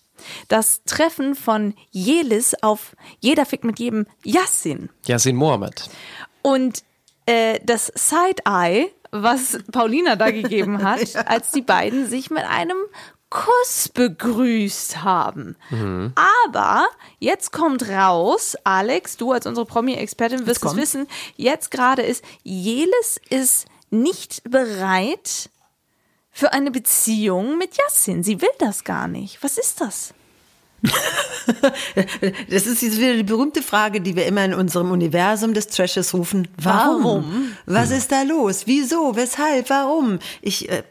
das 0.47 0.83
Treffen 0.83 1.35
von 1.35 1.73
Jelis 1.91 2.55
auf 2.61 2.95
Jeder 3.19 3.45
fickt 3.45 3.63
mit 3.63 3.79
jedem 3.79 4.05
Yassin. 4.23 4.89
Yasin 5.05 5.35
Mohammed. 5.35 5.89
Und 6.41 6.83
äh, 7.25 7.59
das 7.63 7.91
Side-Eye, 7.95 8.91
was 9.11 9.59
Paulina 9.71 10.15
da 10.15 10.31
gegeben 10.31 10.83
hat, 10.83 11.15
als 11.27 11.51
die 11.51 11.61
beiden 11.61 12.07
sich 12.07 12.29
mit 12.29 12.43
einem 12.43 12.77
Kuss 13.29 13.89
begrüßt 13.93 15.03
haben. 15.03 15.57
Aber 16.49 16.87
jetzt 17.19 17.51
kommt 17.51 17.89
raus, 17.89 18.55
Alex, 18.63 19.17
du 19.17 19.33
als 19.33 19.45
unsere 19.45 19.65
Promi-Expertin 19.65 20.47
wirst 20.47 20.63
es 20.63 20.77
wissen, 20.77 21.07
jetzt 21.35 21.69
gerade 21.69 22.03
ist, 22.03 22.23
Jelis 22.43 23.19
ist 23.29 23.65
nicht 23.89 24.49
bereit 24.49 25.49
für 26.37 26.53
eine 26.53 26.69
Beziehung 26.69 27.57
mit 27.57 27.75
Yassin. 27.77 28.21
Sie 28.21 28.39
will 28.41 28.49
das 28.59 28.83
gar 28.83 29.07
nicht. 29.07 29.41
Was 29.41 29.57
ist 29.57 29.81
das? 29.81 30.13
Das 32.51 32.67
ist 32.67 32.83
jetzt 32.83 32.99
wieder 32.99 33.15
die 33.15 33.23
berühmte 33.23 33.63
Frage, 33.63 34.01
die 34.01 34.15
wir 34.15 34.27
immer 34.27 34.45
in 34.45 34.53
unserem 34.53 34.91
Universum 34.91 35.55
des 35.55 35.67
Trashes 35.67 36.13
rufen. 36.13 36.47
Warum? 36.61 37.03
Warum? 37.03 37.51
Was 37.65 37.89
ist 37.89 38.11
da 38.11 38.21
los? 38.21 38.67
Wieso? 38.67 39.15
Weshalb? 39.15 39.71
Warum? 39.71 40.19
Ich. 40.41 40.69
Äh, 40.69 40.83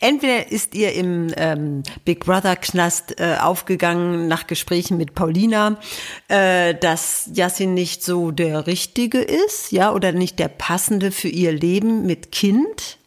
Entweder 0.00 0.52
ist 0.52 0.74
ihr 0.74 0.92
im 0.92 1.32
ähm, 1.36 1.82
Big 2.04 2.24
Brother 2.24 2.54
Knast 2.54 3.18
äh, 3.18 3.36
aufgegangen 3.40 4.28
nach 4.28 4.46
Gesprächen 4.46 4.96
mit 4.96 5.14
Paulina, 5.14 5.80
äh, 6.28 6.74
dass 6.74 7.28
Yassin 7.34 7.74
nicht 7.74 8.04
so 8.04 8.30
der 8.30 8.68
Richtige 8.68 9.18
ist, 9.18 9.72
ja, 9.72 9.92
oder 9.92 10.12
nicht 10.12 10.38
der 10.38 10.48
passende 10.48 11.10
für 11.10 11.28
ihr 11.28 11.50
Leben 11.50 12.06
mit 12.06 12.30
Kind. 12.30 12.97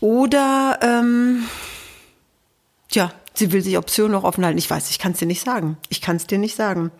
Oder 0.00 0.78
ähm, 0.82 1.44
Tja, 2.94 3.10
sie 3.34 3.50
will 3.50 3.60
sich 3.60 3.76
Optionen 3.76 4.12
noch 4.12 4.22
offen 4.22 4.44
halten. 4.44 4.56
Ich 4.56 4.70
weiß, 4.70 4.88
ich 4.90 5.00
kann 5.00 5.12
es 5.12 5.18
dir 5.18 5.26
nicht 5.26 5.44
sagen. 5.44 5.78
Ich 5.88 6.00
kann 6.00 6.14
es 6.14 6.28
dir 6.28 6.38
nicht 6.38 6.54
sagen. 6.54 6.92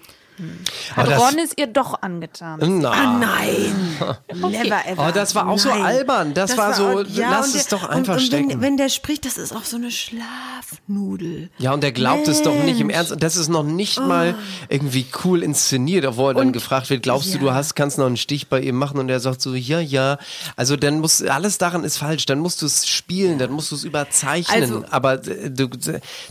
Hat 0.96 1.08
das- 1.08 1.20
Ron 1.20 1.38
ist 1.38 1.54
ihr 1.58 1.68
doch 1.68 2.02
angetan. 2.02 2.80
Na. 2.80 2.90
Ah, 2.90 3.18
nein. 3.18 3.96
Never 4.34 4.86
ever. 4.86 5.06
Oh, 5.08 5.12
das 5.14 5.34
war 5.36 5.48
auch 5.48 5.58
so 5.58 5.68
Nein. 5.68 5.82
albern. 5.84 6.34
Das 6.34 6.56
war 6.56 6.74
so, 6.74 7.00
lass 7.14 7.48
und 7.48 7.54
es 7.56 7.66
der- 7.68 7.78
doch 7.78 7.88
einfach 7.88 8.14
und, 8.14 8.20
und 8.20 8.26
stecken. 8.26 8.48
Wenn, 8.50 8.60
wenn 8.60 8.76
der 8.76 8.88
spricht, 8.88 9.24
das 9.26 9.38
ist 9.38 9.54
auch 9.54 9.64
so 9.64 9.76
eine 9.76 9.90
Schlafnudel. 9.90 11.50
Ja, 11.58 11.72
und 11.72 11.82
der 11.82 11.92
glaubt 11.92 12.28
es 12.28 12.42
doch 12.42 12.54
nicht 12.64 12.80
im 12.80 12.88
Mensch. 12.88 12.96
Ernst. 12.96 13.12
Und 13.12 13.22
Das 13.22 13.36
ist 13.36 13.48
noch 13.48 13.62
nicht 13.64 13.98
mal 14.00 14.34
irgendwie 14.68 15.06
cool 15.24 15.42
inszeniert, 15.42 16.04
obwohl 16.06 16.32
er 16.32 16.34
dann 16.34 16.48
Oh. 16.48 16.52
Gefragt 16.52 16.90
wird, 16.90 17.02
glaubst 17.02 17.28
du, 17.28 17.38
Ja. 17.38 17.40
du 17.40 17.52
hast, 17.54 17.74
kannst 17.74 17.98
noch 17.98 18.06
einen 18.06 18.16
Stich 18.16 18.48
bei 18.48 18.60
ihm 18.60 18.76
machen? 18.76 18.98
Und 18.98 19.08
er 19.08 19.20
sagt 19.20 19.40
so, 19.40 19.54
ja, 19.54 19.80
ja. 19.80 20.18
Also 20.56 20.76
dann 20.76 21.00
muss, 21.00 21.22
alles 21.22 21.58
daran 21.58 21.84
ist 21.84 21.98
falsch. 21.98 22.26
Dann 22.26 22.38
musst 22.38 22.62
du 22.62 22.66
es 22.66 22.86
spielen, 22.86 23.38
dann 23.38 23.50
musst 23.52 23.70
du 23.70 23.74
es 23.76 23.84
überzeichnen. 23.84 24.62
Also- 24.62 24.84
Aber 24.90 25.14
äh, 25.26 25.50
du, 25.50 25.68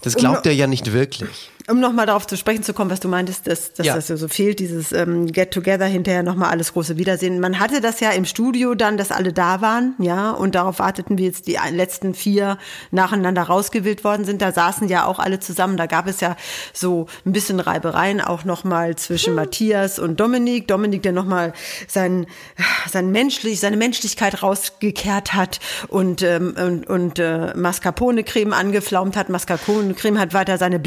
das 0.01 0.15
glaubt 0.15 0.45
er 0.45 0.53
ja 0.53 0.67
nicht 0.67 0.93
wirklich. 0.93 1.49
Um 1.69 1.79
nochmal 1.79 2.05
darauf 2.05 2.27
zu 2.27 2.35
sprechen 2.35 2.61
zu 2.63 2.73
kommen, 2.73 2.91
was 2.91 2.99
du 2.99 3.07
meintest, 3.07 3.47
dass, 3.47 3.73
dass 3.73 3.85
Ja. 3.85 3.95
das 3.95 4.07
so 4.07 4.27
fehlt, 4.27 4.59
dieses 4.59 4.91
ähm, 4.91 5.27
Get-Together 5.27 5.85
hinterher 5.85 6.21
nochmal 6.21 6.49
alles 6.49 6.73
große 6.73 6.97
Wiedersehen. 6.97 7.39
Man 7.39 7.59
hatte 7.59 7.79
das 7.79 8.01
ja 8.01 8.09
im 8.11 8.25
Studio 8.25 8.75
dann, 8.75 8.97
dass 8.97 9.11
alle 9.11 9.31
da 9.31 9.61
waren, 9.61 9.95
ja, 9.97 10.31
und 10.31 10.55
darauf 10.55 10.79
warteten 10.79 11.17
wir 11.17 11.25
jetzt 11.25 11.47
die 11.47 11.57
letzten 11.71 12.13
vier 12.15 12.57
nacheinander 12.91 13.43
rausgewählt 13.43 14.03
worden 14.03 14.25
sind. 14.25 14.41
Da 14.41 14.51
saßen 14.51 14.89
ja 14.89 15.05
auch 15.05 15.19
alle 15.19 15.39
zusammen. 15.39 15.77
Da 15.77 15.85
gab 15.85 16.07
es 16.07 16.19
ja 16.19 16.35
so 16.73 17.07
ein 17.25 17.31
bisschen 17.31 17.59
Reibereien 17.61 18.19
auch 18.19 18.43
nochmal 18.43 18.95
zwischen 18.97 19.33
Matthias 19.35 19.99
und 19.99 20.19
Dominik. 20.19 20.67
Dominik, 20.67 21.01
der 21.03 21.13
nochmal 21.13 21.53
sein, 21.87 22.25
sein 22.91 23.11
menschlich, 23.11 23.59
seine 23.61 23.77
Menschlichkeit 23.77 24.43
rausgekehrt 24.43 25.33
hat 25.33 25.59
und, 25.87 26.21
ähm, 26.23 26.55
und, 26.61 26.87
und 26.89 27.19
äh, 27.19 27.53
Mascarpone-Creme 27.55 28.51
angeflaumt 28.53 29.15
hat. 29.15 29.29
Mascarpone-Creme 29.29 30.19
hat 30.19 30.33
weiter 30.33 30.57
seine 30.57 30.79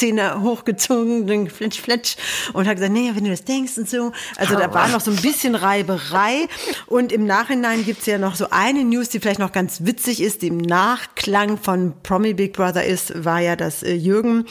Bling-Bling-Zähne 0.00 0.40
hochgezogen, 0.40 1.26
den 1.26 1.50
Fletsch, 1.50 1.80
Fletsch, 1.80 2.16
und 2.52 2.66
hat 2.66 2.76
gesagt, 2.76 2.92
nee, 2.92 3.10
wenn 3.14 3.24
du 3.24 3.30
das 3.30 3.44
denkst 3.44 3.78
und 3.78 3.88
so. 3.88 4.12
Also 4.36 4.56
da 4.56 4.72
war 4.72 4.88
noch 4.88 5.00
so 5.00 5.10
ein 5.10 5.16
bisschen 5.16 5.54
Reiberei. 5.54 6.48
Und 6.86 7.12
im 7.12 7.26
Nachhinein 7.26 7.84
gibt's 7.84 8.06
ja 8.06 8.18
noch 8.18 8.34
so 8.34 8.46
eine 8.50 8.84
News, 8.84 9.08
die 9.08 9.20
vielleicht 9.20 9.40
noch 9.40 9.52
ganz 9.52 9.84
witzig 9.84 10.22
ist, 10.22 10.42
die 10.42 10.48
im 10.48 10.58
Nachklang 10.58 11.58
von 11.58 11.94
Promi 12.02 12.34
Big 12.34 12.54
Brother 12.54 12.84
ist, 12.84 13.24
war 13.24 13.40
ja, 13.40 13.56
dass 13.56 13.82
äh, 13.82 13.92
Jürgen 13.92 14.46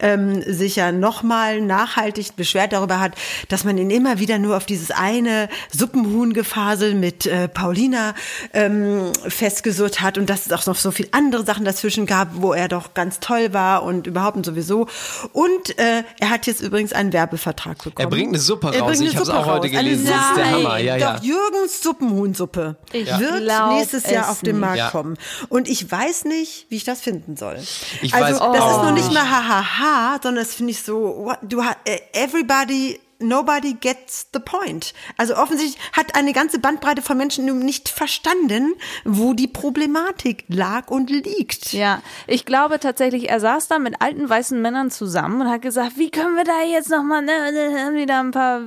ähm, 0.00 0.42
sich 0.42 0.76
ja 0.76 0.92
nochmal 0.92 1.60
nachhaltig 1.60 2.36
beschwert 2.36 2.72
darüber 2.72 3.00
hat, 3.00 3.12
dass 3.48 3.64
man 3.64 3.78
ihn 3.78 3.90
immer 3.90 4.18
wieder 4.18 4.38
nur 4.38 4.56
auf 4.56 4.66
dieses 4.66 4.90
eine 4.90 5.48
Suppenhuhn-Gefasel 5.72 6.94
mit 6.94 7.26
äh, 7.26 7.48
Paulina 7.48 8.14
ähm, 8.52 9.12
festgesurrt 9.28 10.00
hat 10.00 10.18
und 10.18 10.30
dass 10.30 10.46
es 10.46 10.52
auch 10.52 10.66
noch 10.66 10.76
so 10.76 10.90
viel 10.90 11.08
andere 11.12 11.44
Sachen 11.44 11.64
dazwischen 11.64 12.06
gab, 12.06 12.28
wo 12.34 12.52
er 12.52 12.68
doch 12.68 12.94
ganz 12.94 13.20
toll 13.20 13.52
war 13.52 13.82
und 13.82 14.06
überhaupt 14.06 14.36
und 14.36 14.46
sowieso. 14.46 14.86
Und 15.32 15.78
äh, 15.78 16.02
er 16.20 16.30
hat 16.30 16.46
jetzt 16.46 16.60
übrigens 16.60 16.92
einen 16.92 17.12
Werbevertrag 17.12 17.78
bekommen. 17.78 17.94
Er 17.98 18.06
bringt 18.08 18.28
eine 18.28 18.38
Suppe 18.38 18.68
Er 18.72 18.80
raus. 18.80 18.88
bringt 18.88 19.00
eine 19.02 19.10
Ich 19.10 19.16
hab's 19.16 19.26
Suppe 19.26 19.38
auch 19.38 19.46
heute 19.46 19.70
gelesen. 19.70 20.06
Das 20.06 20.14
ist 20.30 20.36
der 20.36 20.44
Nein, 20.44 20.54
Hammer. 20.54 20.78
Ja, 20.78 20.96
ja. 20.96 21.14
Doch 21.16 21.22
Jürgens 21.24 21.82
Suppenhuhnsuppe 21.82 22.76
Ich 22.92 23.06
wird 23.18 23.42
nächstes 23.76 24.10
Jahr 24.10 24.24
es 24.24 24.30
auf 24.30 24.40
den. 24.40 24.58
Markt 24.60 24.78
Ja. 24.78 24.90
kommen. 24.90 25.16
Und 25.48 25.68
ich 25.68 25.90
weiß 25.90 26.24
nicht, 26.26 26.66
wie 26.68 26.76
ich 26.76 26.84
das 26.84 27.00
finden 27.00 27.36
soll. 27.36 27.58
Ich 28.02 28.14
also 28.14 28.24
weiß 28.26 28.32
das 28.38 28.40
auch 28.40 28.54
ist 28.54 28.84
noch 28.88 28.92
nicht. 28.92 29.12
mal 29.12 29.28
hahaha, 29.28 30.18
sondern 30.22 30.44
das 30.44 30.54
finde 30.54 30.70
ich 30.72 30.82
so, 30.82 31.24
what, 31.24 31.38
du 31.42 31.60
äh, 31.60 31.98
everybody 32.12 33.00
Nobody 33.20 33.74
gets 33.74 34.28
the 34.32 34.40
point. 34.40 34.92
Also 35.16 35.36
offensichtlich 35.36 35.80
hat 35.92 36.14
eine 36.16 36.32
ganze 36.32 36.58
Bandbreite 36.58 37.02
von 37.02 37.16
Menschen 37.16 37.44
nicht 37.60 37.88
verstanden, 37.88 38.74
wo 39.04 39.34
die 39.34 39.46
Problematik 39.48 40.44
lag 40.48 40.88
und 40.90 41.10
liegt. 41.10 41.72
Ja, 41.72 42.02
ich 42.26 42.44
glaube 42.44 42.80
tatsächlich, 42.80 43.28
er 43.28 43.40
saß 43.40 43.68
da 43.68 43.78
mit 43.78 44.00
alten 44.00 44.28
weißen 44.28 44.60
Männern 44.60 44.90
zusammen 44.90 45.42
und 45.42 45.48
hat 45.50 45.62
gesagt, 45.62 45.92
wie 45.96 46.10
können 46.10 46.36
wir 46.36 46.44
da 46.44 46.62
jetzt 46.62 46.90
nochmal, 46.90 47.22
ne, 47.22 47.52
ne, 47.52 47.84
haben 47.84 47.96
die 47.96 48.06
da 48.06 48.20
ein 48.20 48.30
paar 48.32 48.60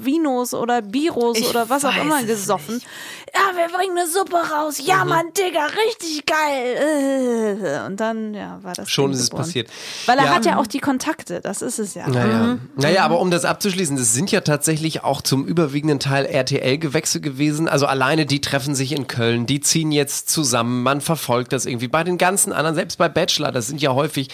Vinos 0.00 0.54
oder 0.54 0.80
Biros 0.82 1.38
Ich 1.38 1.48
oder 1.48 1.68
was 1.68 1.84
auch 1.84 1.96
immer 1.96 2.20
es 2.20 2.26
gesoffen. 2.26 2.76
nicht. 2.76 2.86
Ja, 3.34 3.56
wir 3.56 3.76
bringen 3.76 3.96
eine 3.98 4.06
Suppe 4.08 4.36
raus. 4.36 4.80
Ja, 4.84 5.04
Mann, 5.04 5.26
Digga, 5.36 5.66
richtig 5.66 6.24
geil. 6.26 7.56
Äh, 7.82 7.86
Und 7.86 7.98
dann, 7.98 8.34
ja, 8.34 8.58
war 8.62 8.74
das 8.74 8.90
Schon 8.90 9.12
ist 9.12 9.20
es 9.20 9.30
passiert. 9.30 9.68
Weil 10.06 10.18
er 10.18 10.24
Ja. 10.26 10.34
hat 10.34 10.44
ja 10.46 10.58
auch 10.58 10.66
die 10.66 10.78
Kontakte, 10.80 11.40
das 11.40 11.62
ist 11.62 11.78
es 11.78 11.94
ja. 11.94 12.08
Naja. 12.08 12.58
naja, 12.76 13.04
aber 13.04 13.20
um 13.20 13.30
das 13.30 13.44
abzuschließen, 13.44 13.96
das 13.96 14.14
sind 14.14 14.30
ja 14.30 14.40
tatsächlich 14.40 15.04
auch 15.04 15.22
zum 15.22 15.44
überwiegenden 15.46 15.98
Teil 16.00 16.26
RTL-Gewächse 16.26 17.20
gewesen. 17.20 17.68
Also 17.68 17.86
alleine 17.86 18.26
die 18.26 18.40
treffen 18.40 18.74
sich 18.74 18.92
in 18.92 19.06
Köln, 19.06 19.46
die 19.46 19.60
ziehen 19.60 19.92
jetzt 19.92 20.30
zusammen, 20.30 20.82
man 20.82 21.00
verfolgt 21.00 21.52
das 21.52 21.66
irgendwie. 21.66 21.88
Bei 21.88 22.04
den 22.04 22.18
ganzen 22.18 22.52
anderen, 22.52 22.74
selbst 22.76 22.96
bei 22.98 23.08
Bachelor, 23.08 23.52
das 23.52 23.66
sind 23.66 23.80
ja 23.82 23.92
häufig 23.94 24.28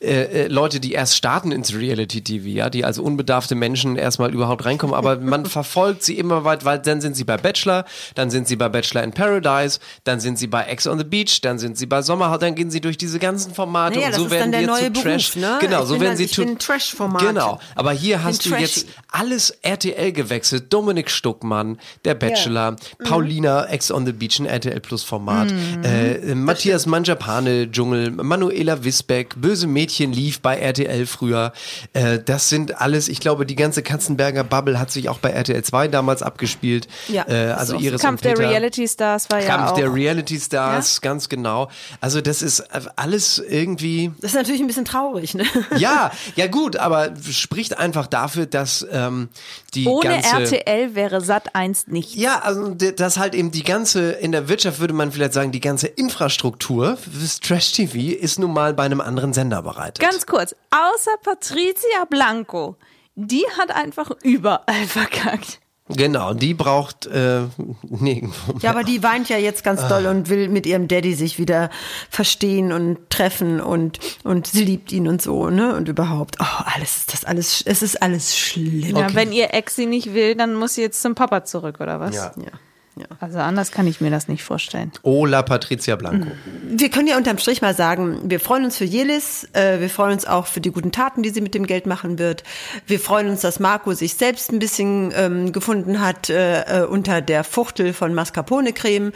äh, 0.00 0.44
äh, 0.44 0.46
Leute, 0.48 0.80
die 0.80 0.92
erst 0.92 1.16
starten 1.16 1.52
ins 1.52 1.74
Reality-TV, 1.74 2.46
ja, 2.48 2.70
die 2.70 2.84
als 2.84 2.98
unbedarfte 2.98 3.54
Menschen 3.54 3.96
erstmal 3.96 4.32
überhaupt 4.32 4.64
reinkommen, 4.64 4.94
aber 4.94 5.16
man 5.18 5.46
verfolgt 5.46 6.02
sie 6.02 6.16
immer 6.18 6.44
weit, 6.44 6.64
weil 6.64 6.78
dann 6.78 7.00
sind 7.00 7.16
sie 7.16 7.24
bei 7.24 7.36
Bachelor, 7.36 7.84
dann 8.14 8.30
sind 8.30 8.35
sie 8.44 8.56
bei 8.56 8.68
Bachelor 8.68 9.02
in 9.04 9.12
Paradise, 9.12 9.78
dann 10.04 10.20
sind 10.20 10.38
sie 10.38 10.46
bei 10.48 10.64
Ex 10.64 10.86
on 10.86 10.98
the 10.98 11.04
Beach, 11.04 11.40
dann 11.40 11.58
sind 11.58 11.78
sie 11.78 11.86
bei 11.86 12.02
Sommerhaus, 12.02 12.38
dann 12.40 12.54
gehen 12.54 12.70
sie 12.70 12.80
durch 12.80 12.98
diese 12.98 13.18
ganzen 13.18 13.54
Formate 13.54 13.94
Naja, 13.98 14.08
und 14.08 14.14
so 14.14 14.24
ist 14.26 14.30
werden 14.32 14.66
neue 14.66 14.92
zu 14.92 15.02
Trash. 15.02 15.32
Beruf, 15.32 15.36
ne? 15.36 15.58
Genau, 15.60 15.82
Ich 15.82 15.88
so 15.88 16.00
werden 16.00 16.16
sie 16.16 16.26
zu 16.26 16.44
bin 16.44 16.58
Trash-Formate. 16.58 17.26
Genau, 17.26 17.58
aber 17.74 17.92
hier 17.92 18.22
hast 18.24 18.44
du 18.44 18.50
trashy. 18.50 18.62
jetzt 18.62 18.86
alles 19.10 19.50
RTL 19.62 20.12
gewechselt. 20.12 20.72
Dominik 20.72 21.10
Stuckmann, 21.10 21.78
der 22.04 22.14
Bachelor, 22.14 22.72
Mhm. 22.72 22.76
Paulina 23.04 23.64
Ex 23.66 23.90
on 23.90 24.04
the 24.06 24.12
Beach, 24.12 24.38
ein 24.40 24.46
RTL 24.46 24.80
Plus 24.80 25.02
Format, 25.02 25.52
äh, 25.84 26.34
Matthias 26.34 26.86
Manjapane 26.86 27.70
Dschungel, 27.70 28.10
Manuela 28.10 28.82
Wisbeck, 28.84 29.34
Böse 29.40 29.66
Mädchen 29.66 30.12
lief 30.12 30.40
bei 30.40 30.56
RTL 30.58 31.06
früher. 31.06 31.52
Äh, 31.92 32.18
das 32.24 32.48
sind 32.48 32.80
alles, 32.80 33.08
ich 33.08 33.20
glaube, 33.20 33.46
die 33.46 33.54
ganze 33.56 33.82
Katzenberger 33.82 34.44
Bubble 34.44 34.78
hat 34.80 34.90
sich 34.90 35.08
auch 35.08 35.18
bei 35.18 35.30
RTL 35.30 35.62
2 35.62 35.88
damals 35.88 36.22
abgespielt. 36.22 36.88
Ja, 37.08 37.26
äh, 37.28 37.52
also 37.52 37.76
Iris 37.76 38.00
Kampf 38.00 38.22
der. 38.34 38.48
Reality 38.50 38.88
Stars 38.88 39.30
war 39.30 39.40
ja 39.40 39.46
Kampf 39.46 39.70
auch. 39.70 39.74
der 39.76 39.92
Reality 39.92 40.38
Stars, 40.40 41.00
ganz 41.00 41.28
genau. 41.28 41.68
Also 42.00 42.20
das 42.20 42.42
ist 42.42 42.60
alles 42.96 43.38
irgendwie 43.38 44.10
Das 44.20 44.32
ist 44.32 44.36
natürlich 44.36 44.60
ein 44.60 44.66
bisschen 44.66 44.84
traurig, 44.84 45.34
ne? 45.34 45.44
ja, 45.76 46.10
ja 46.34 46.46
gut, 46.48 46.76
aber 46.76 47.14
spricht 47.30 47.78
einfach 47.78 48.06
dafür, 48.06 48.46
dass 48.46 48.86
ähm, 48.90 49.28
die 49.74 49.86
Ohne 49.86 50.20
ganze 50.22 50.56
RTL 50.64 50.94
wäre 50.94 51.20
Sat 51.20 51.54
1 51.54 51.86
nicht. 51.88 52.14
ja, 52.14 52.40
also 52.40 52.70
d- 52.74 52.92
dass 52.92 53.18
halt 53.18 53.34
eben 53.34 53.50
die 53.50 53.62
ganze, 53.62 54.12
in 54.12 54.32
der 54.32 54.48
Wirtschaft 54.48 54.80
würde 54.80 54.94
man 54.94 55.12
vielleicht 55.12 55.32
sagen, 55.32 55.52
die 55.52 55.60
ganze 55.60 55.86
Infrastruktur 55.86 56.96
fürs 56.96 57.40
Trash-TV 57.40 58.16
ist 58.18 58.38
nun 58.38 58.52
mal 58.52 58.74
bei 58.74 58.84
einem 58.84 59.00
anderen 59.00 59.32
Sender 59.32 59.62
bereitet. 59.62 59.98
Ganz 60.00 60.26
kurz, 60.26 60.54
außer 60.70 61.12
Patricia 61.22 62.04
Blanco, 62.10 62.76
die 63.14 63.44
hat 63.58 63.70
einfach 63.70 64.10
überall 64.22 64.84
verkackt. 64.88 65.60
Genau, 65.88 66.34
die 66.34 66.54
braucht 66.54 67.06
äh, 67.06 67.42
nirgendwo 67.82 68.52
mehr. 68.52 68.62
Ja, 68.62 68.70
aber 68.70 68.82
die 68.82 69.02
weint 69.02 69.28
ja 69.28 69.38
jetzt 69.38 69.62
ganz 69.62 69.86
doll 69.86 70.06
und 70.06 70.28
will 70.28 70.48
mit 70.48 70.66
ihrem 70.66 70.88
Daddy 70.88 71.14
sich 71.14 71.38
wieder 71.38 71.70
verstehen 72.10 72.72
und 72.72 73.08
treffen 73.08 73.60
und, 73.60 74.00
und 74.24 74.48
sie 74.48 74.64
liebt 74.64 74.90
ihn 74.92 75.06
und 75.06 75.22
so, 75.22 75.48
ne? 75.48 75.76
Und 75.76 75.88
überhaupt, 75.88 76.38
oh, 76.40 76.62
alles 76.74 76.96
ist 76.98 77.12
das 77.12 77.24
alles, 77.24 77.62
es 77.64 77.82
ist 77.82 78.02
alles 78.02 78.36
schlimm. 78.36 78.96
Ja, 78.96 79.14
wenn 79.14 79.32
ihr 79.32 79.54
Ex 79.54 79.76
sie 79.76 79.86
nicht 79.86 80.12
will, 80.12 80.34
dann 80.34 80.54
muss 80.54 80.74
sie 80.74 80.82
jetzt 80.82 81.02
zum 81.02 81.14
Papa 81.14 81.44
zurück, 81.44 81.78
oder 81.80 82.00
was? 82.00 82.16
Ja. 82.16 82.32
Ja. 82.36 82.52
Ja. 82.98 83.06
Also 83.20 83.38
anders 83.38 83.72
kann 83.72 83.86
ich 83.86 84.00
mir 84.00 84.10
das 84.10 84.26
nicht 84.26 84.42
vorstellen. 84.42 84.90
Ola 85.02 85.42
Patricia 85.42 85.96
Blanco. 85.96 86.28
Wir 86.64 86.88
können 86.88 87.06
ja 87.06 87.18
unterm 87.18 87.36
Strich 87.36 87.60
mal 87.60 87.74
sagen, 87.74 88.20
wir 88.24 88.40
freuen 88.40 88.64
uns 88.64 88.78
für 88.78 88.86
Jelis, 88.86 89.46
äh, 89.52 89.80
wir 89.80 89.90
freuen 89.90 90.12
uns 90.12 90.26
auch 90.26 90.46
für 90.46 90.62
die 90.62 90.70
guten 90.70 90.92
Taten, 90.92 91.22
die 91.22 91.28
sie 91.28 91.42
mit 91.42 91.54
dem 91.54 91.66
Geld 91.66 91.86
machen 91.86 92.18
wird. 92.18 92.42
Wir 92.86 92.98
freuen 92.98 93.28
uns, 93.28 93.42
dass 93.42 93.60
Marco 93.60 93.92
sich 93.92 94.14
selbst 94.14 94.50
ein 94.50 94.58
bisschen 94.60 95.12
ähm, 95.14 95.52
gefunden 95.52 96.00
hat 96.00 96.30
äh, 96.30 96.84
äh, 96.84 96.86
unter 96.86 97.20
der 97.20 97.44
Fuchtel 97.44 97.92
von 97.92 98.14
Mascarpone-Creme. 98.14 99.12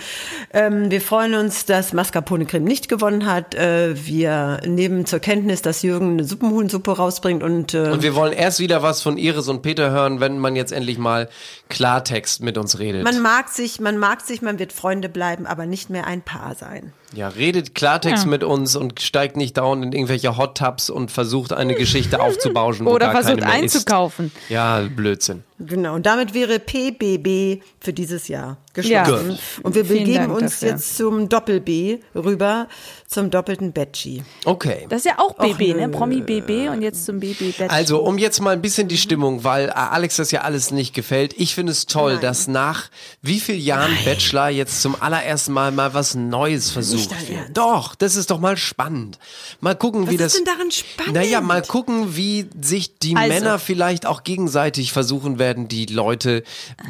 Ähm, 0.53 0.91
wir 0.91 1.01
freuen 1.01 1.35
uns, 1.35 1.65
dass 1.65 1.95
Mascarpone-Creme 1.95 2.65
nicht 2.65 2.91
gewonnen 2.91 3.25
hat. 3.25 3.55
Äh, 3.55 3.95
wir 4.05 4.61
nehmen 4.67 5.07
zur 5.07 5.21
Kenntnis, 5.21 5.63
dass 5.63 5.81
Jürgen 5.81 6.13
eine 6.13 6.25
Suppenhuhnsuppe 6.25 6.97
rausbringt 6.97 7.43
und, 7.43 7.73
äh, 7.73 7.91
Und 7.91 8.03
wir 8.03 8.15
wollen 8.15 8.35
erst 8.35 8.61
wieder 8.61 8.83
was 8.83 9.01
von 9.01 9.17
Iris 9.17 9.49
und 9.49 9.63
Peter 9.63 9.91
hören, 9.91 10.21
wenn 10.21 10.39
man 10.39 10.55
jetzt 10.55 10.73
endlich 10.73 10.99
mal 10.99 11.31
Klartext 11.71 12.43
mit 12.43 12.59
uns 12.59 12.79
redet. 12.79 13.05
man 13.05 13.21
mag 13.21 13.49
sich, 13.49 13.81
man 13.81 13.97
mag 13.97 14.21
sich, 14.21 14.43
man 14.43 14.59
wird 14.59 14.73
Freunde 14.73 15.09
bleiben, 15.09 15.47
aber 15.47 15.65
nicht 15.65 15.89
mehr 15.89 16.07
ein 16.07 16.23
Paar 16.23 16.55
sein. 16.55 16.93
Ja, 17.13 17.29
redet 17.29 17.75
Klartext 17.75 18.27
mit 18.27 18.45
uns 18.45 18.77
und 18.77 19.01
steigt 19.01 19.37
nicht 19.37 19.57
dauernd 19.57 19.85
in 19.85 19.93
irgendwelche 19.93 20.37
Hot 20.37 20.57
Tubs 20.59 20.91
und 20.91 21.11
versucht 21.11 21.53
eine 21.53 21.75
Geschichte 21.75 22.21
aufzubauschen. 22.23 22.87
wo 22.87 22.91
Oder 22.91 23.07
gar 23.07 23.23
versucht 23.23 23.41
keine 23.41 23.53
mehr 23.53 23.63
einzukaufen. 23.63 24.27
Ist. 24.27 24.51
Ja, 24.51 24.81
Blödsinn. 24.95 25.43
Genau, 25.63 25.95
und 25.95 26.07
damit 26.07 26.33
wäre 26.33 26.59
PBB 26.59 27.63
für 27.81 27.93
dieses 27.93 28.29
Jahr 28.29 28.57
Ja. 28.77 29.03
geschlossen. 29.03 29.29
Gut. 29.29 29.39
Und 29.65 29.75
wir 29.75 29.85
Vielen 29.85 29.99
begeben 29.99 30.29
Dank 30.29 30.41
uns 30.41 30.53
dafür. 30.61 30.69
jetzt 30.69 30.97
zum 30.97 31.29
Doppel-B 31.29 31.99
rüber, 32.15 32.67
zum 33.07 33.31
doppelten 33.31 33.73
Betschi. 33.73 34.23
Okay. 34.47 34.87
Das 34.89 35.01
ist 35.01 35.05
ja 35.07 35.19
auch 35.19 35.35
BB, 35.35 35.73
Och, 35.73 35.77
ne? 35.77 35.89
nö. 35.89 35.93
Promi 35.93 36.21
BB 36.23 36.71
und 36.71 36.81
jetzt 36.81 37.05
zum 37.05 37.21
BB 37.21 37.53
Bett. 37.59 37.71
Also, 37.71 37.99
um 38.01 38.17
jetzt 38.17 38.41
mal 38.41 38.53
ein 38.53 38.63
bisschen 38.63 38.89
die 38.89 38.97
Stimmung, 38.97 39.45
weil 39.45 39.69
äh, 39.69 39.73
Alex 39.73 40.17
das 40.17 40.31
ja 40.31 40.41
alles 40.43 40.71
nicht 40.71 40.95
gefällt. 40.95 41.35
Ich 41.37 41.55
finde 41.55 41.73
es 41.73 41.85
toll, 41.85 42.17
dass 42.19 42.49
nach 42.49 42.89
wie 43.21 43.39
vielen 43.41 43.61
Jahren 43.61 43.93
Bachelor 44.07 44.49
jetzt 44.49 44.81
zum 44.81 44.97
allerersten 45.01 45.53
Mal 45.53 45.73
mal 45.73 45.93
was 45.93 46.15
Neues 46.15 46.71
versucht 46.71 47.00
gesucht 47.09 47.21
dein 47.21 47.29
wird. 47.29 47.39
Ernst. 47.41 47.57
Doch, 47.57 47.95
das 47.95 48.17
ist 48.17 48.31
doch 48.31 48.39
mal 48.41 48.57
spannend. 48.57 49.19
Mal 49.61 49.75
gucken, 49.75 50.09
wie 50.11 50.19
Was 50.19 50.25
das. 50.25 50.35
ist 50.35 50.39
denn 50.39 50.45
daran 50.55 50.71
spannend? 50.71 51.15
Naja, 51.15 51.41
mal 51.41 51.63
gucken, 51.63 52.17
wie 52.17 52.49
sich 52.61 52.99
die 52.99 53.17
Also. 53.17 53.29
Männer 53.29 53.59
vielleicht 53.59 54.07
auch 54.07 54.23
gegenseitig 54.25 54.93
versuchen 54.93 55.39
werden, 55.39 55.69
die 55.69 55.87
Leute, 55.87 56.43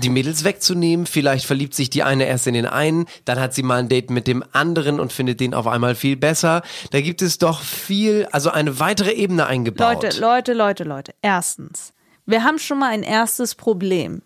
die 0.02 0.08
Mädels 0.08 0.44
wegzunehmen. 0.44 1.06
Vielleicht 1.06 1.46
verliebt 1.46 1.74
sich 1.74 1.90
die 1.90 2.02
eine 2.02 2.24
erst 2.26 2.46
in 2.46 2.54
den 2.54 2.66
einen, 2.66 3.06
dann 3.24 3.40
hat 3.40 3.54
sie 3.54 3.62
mal 3.62 3.78
ein 3.80 3.88
Date 3.88 4.10
mit 4.10 4.26
dem 4.26 4.44
anderen 4.52 5.00
und 5.00 5.12
findet 5.12 5.40
den 5.40 5.54
auf 5.54 5.66
einmal 5.66 5.94
viel 5.94 6.16
besser. 6.16 6.62
Da 6.90 7.00
gibt 7.00 7.22
es 7.22 7.38
doch 7.38 7.62
viel, 7.62 8.26
also 8.32 8.50
eine 8.50 8.78
weitere 8.80 9.12
Ebene 9.12 9.46
eingebaut. 9.46 10.02
Leute, 10.02 10.20
Leute, 10.20 10.52
Leute, 10.52 10.84
Leute. 10.84 11.14
Erstens, 11.22 11.92
wir 12.26 12.44
haben 12.44 12.58
schon 12.58 12.78
mal 12.78 12.90
ein 12.90 13.02
erstes 13.02 13.54
Problem. 13.54 14.22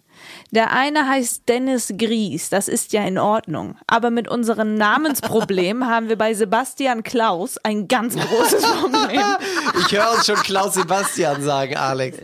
Der 0.54 0.70
eine 0.70 1.08
heißt 1.08 1.48
Dennis 1.48 1.92
Gries, 1.98 2.48
das 2.48 2.68
ist 2.68 2.92
ja 2.92 3.04
in 3.04 3.18
Ordnung. 3.18 3.76
Aber 3.88 4.10
mit 4.10 4.28
unserem 4.28 4.76
Namensproblem 4.76 5.84
haben 5.88 6.08
wir 6.08 6.16
bei 6.16 6.32
Sebastian 6.32 7.02
Klaus 7.02 7.58
ein 7.64 7.88
ganz 7.88 8.14
großes 8.14 8.62
Problem. 8.62 9.20
Ich 9.86 9.92
höre 9.92 10.12
uns 10.12 10.26
schon 10.26 10.36
Klaus 10.36 10.74
Sebastian 10.74 11.42
sagen, 11.42 11.76
Alex. 11.76 12.18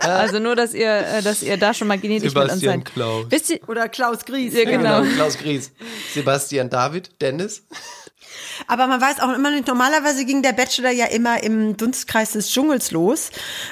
Also 0.00 0.40
nur, 0.40 0.56
dass 0.56 0.74
ihr, 0.74 0.90
äh, 0.90 1.22
dass 1.22 1.42
ihr 1.42 1.56
da 1.56 1.72
schon 1.72 1.86
mal 1.86 1.98
genetisch 1.98 2.34
mit 2.34 2.42
uns 2.42 2.52
Sebastian 2.54 2.80
seid. 2.80 2.92
Klaus. 2.92 3.26
Wisst 3.28 3.50
ihr, 3.50 3.60
Oder 3.68 3.88
Klaus 3.88 4.24
Gries. 4.24 4.54
Ja, 4.54 4.64
genau. 4.64 5.02
Klaus 5.02 5.38
Gries. 5.38 5.70
Sebastian 6.12 6.68
David, 6.68 7.10
Dennis. 7.20 7.62
Aber 8.66 8.86
man 8.86 9.00
weiß 9.00 9.20
auch 9.20 9.32
immer 9.34 9.50
nicht, 9.50 9.66
normalerweise 9.66 10.24
ging 10.24 10.42
der 10.42 10.52
Bachelor 10.52 10.90
ja 10.90 11.06
immer 11.06 11.42
im 11.42 11.76
Dunstkreis 11.76 12.32
des 12.32 12.50
Dschungels 12.50 12.90
los. 12.90 13.30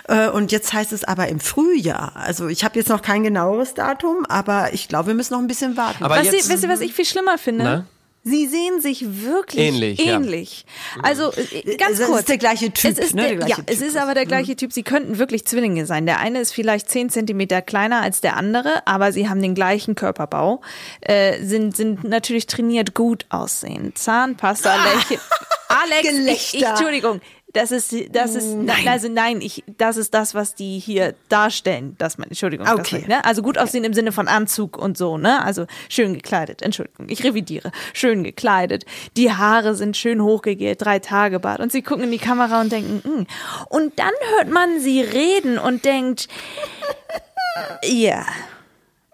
Äh, 0.09 0.29
Und 0.29 0.53
jetzt 0.53 0.73
heißt 0.73 0.93
es 0.93 1.05
aber 1.05 1.29
im 1.29 1.41
Frühjahr. 1.41 2.13
Also 2.17 2.49
ich 2.49 2.65
habe 2.65 2.79
jetzt 2.79 2.89
noch 2.89 3.03
kein 3.03 3.23
genaueres 3.23 3.75
Datum, 3.75 4.25
aber 4.27 4.73
ich 4.73 4.89
glaube, 4.89 5.09
wir 5.09 5.15
müssen 5.15 5.35
noch 5.35 5.41
ein 5.41 5.47
bisschen 5.47 5.77
warten. 5.77 6.05
Aber 6.05 6.17
was 6.17 6.27
jetzt, 6.27 6.35
ihr, 6.49 6.55
wisst 6.55 6.63
ihr, 6.63 6.69
was 6.69 6.81
ich 6.81 6.95
viel 6.95 7.05
schlimmer 7.05 7.39
finde? 7.39 7.65
Na? 7.65 7.87
Sie 8.29 8.49
sehen 8.49 8.81
sich 8.81 9.23
wirklich 9.23 9.63
Ähnlich, 9.63 10.01
ja. 10.05 10.17
ähnlich. 10.17 10.67
Also 11.01 11.31
äh, 11.33 11.77
ganz 11.77 11.93
Es 11.93 12.01
ist 12.01 12.07
kurz. 12.09 12.25
der 12.25 12.39
gleiche 12.39 12.73
Typ, 12.73 12.91
Es 12.91 12.99
ist 12.99 13.15
ne, 13.15 13.23
der, 13.23 13.37
der 13.37 13.49
ja, 13.49 13.57
es 13.67 13.79
Typ. 13.79 13.87
ist 13.87 13.97
aber 13.97 14.15
der 14.15 14.27
gleiche 14.27 14.57
Typ. 14.57 14.73
Sie 14.73 14.83
könnten 14.83 15.19
wirklich 15.19 15.47
Zwillinge 15.47 15.87
sein. 15.87 16.07
Der 16.07 16.19
eine 16.19 16.41
ist 16.41 16.53
vielleicht 16.53 16.91
10 16.91 17.11
Zentimeter 17.11 17.63
kleiner 17.63 18.03
als 18.03 18.21
der 18.21 18.37
andere, 18.37 18.85
aber 18.85 19.13
sie 19.13 19.29
haben 19.29 19.41
den 19.41 19.55
gleichen 19.55 19.95
Körperbau, 19.95 20.61
äh, 21.03 21.41
sind, 21.45 21.77
sind 21.77 22.03
natürlich 22.03 22.49
trainiert 22.49 22.95
gut 22.95 23.27
aussehen. 23.29 23.93
Zahnpasta, 23.95 24.75
Lächeln. 24.75 25.21
Alex, 25.69 26.03
ich, 26.03 26.05
ich, 26.05 26.11
Gelächter. 26.53 26.69
Entschuldigung. 26.71 27.21
Das 27.53 27.71
ist, 27.71 27.95
das 28.15 28.35
ist, 28.35 28.55
nein. 28.55 28.87
also 28.89 29.09
nein, 29.09 29.41
ich, 29.41 29.65
das 29.79 29.97
ist 29.97 30.13
das, 30.13 30.35
was 30.35 30.55
die 30.55 30.79
hier 30.79 31.15
darstellen. 31.31 31.95
Das 31.97 32.19
man, 32.19 32.29
Entschuldigung. 32.29 32.67
Das 32.67 32.79
Okay. 32.81 33.03
war- 33.03 33.09
ne? 33.09 33.25
Also 33.25 33.41
gut 33.41 33.57
aussehen 33.57 33.85
im 33.85 33.95
Sinne 33.95 34.13
von 34.13 34.29
Anzug 34.29 34.77
und 34.77 34.99
so, 34.99 35.17
ne? 35.17 35.43
Also 35.43 35.67
schön 35.89 36.13
gekleidet. 36.15 36.61
Entschuldigung, 36.61 37.09
ich 37.09 37.25
revidiere. 37.25 37.73
Schön 37.95 38.25
gekleidet. 38.25 38.85
Die 39.17 39.33
Haare 39.33 39.75
sind 39.75 39.97
schön 39.97 40.21
hochgegelt, 40.23 40.83
drei 40.85 40.99
Tage 40.99 41.41
Bart. 41.41 41.61
Und 41.61 41.73
sie 41.73 41.81
gucken 41.83 42.05
in 42.05 42.11
die 42.11 42.19
Kamera 42.19 42.61
und 42.61 42.73
denken, 42.73 43.01
"Hm." 43.03 43.27
und 43.71 43.99
dann 43.99 44.13
hört 44.37 44.51
man 44.51 44.79
sie 44.81 45.01
reden 45.01 45.59
und 45.59 45.85
denkt, 45.87 46.29
ja. 47.85 48.27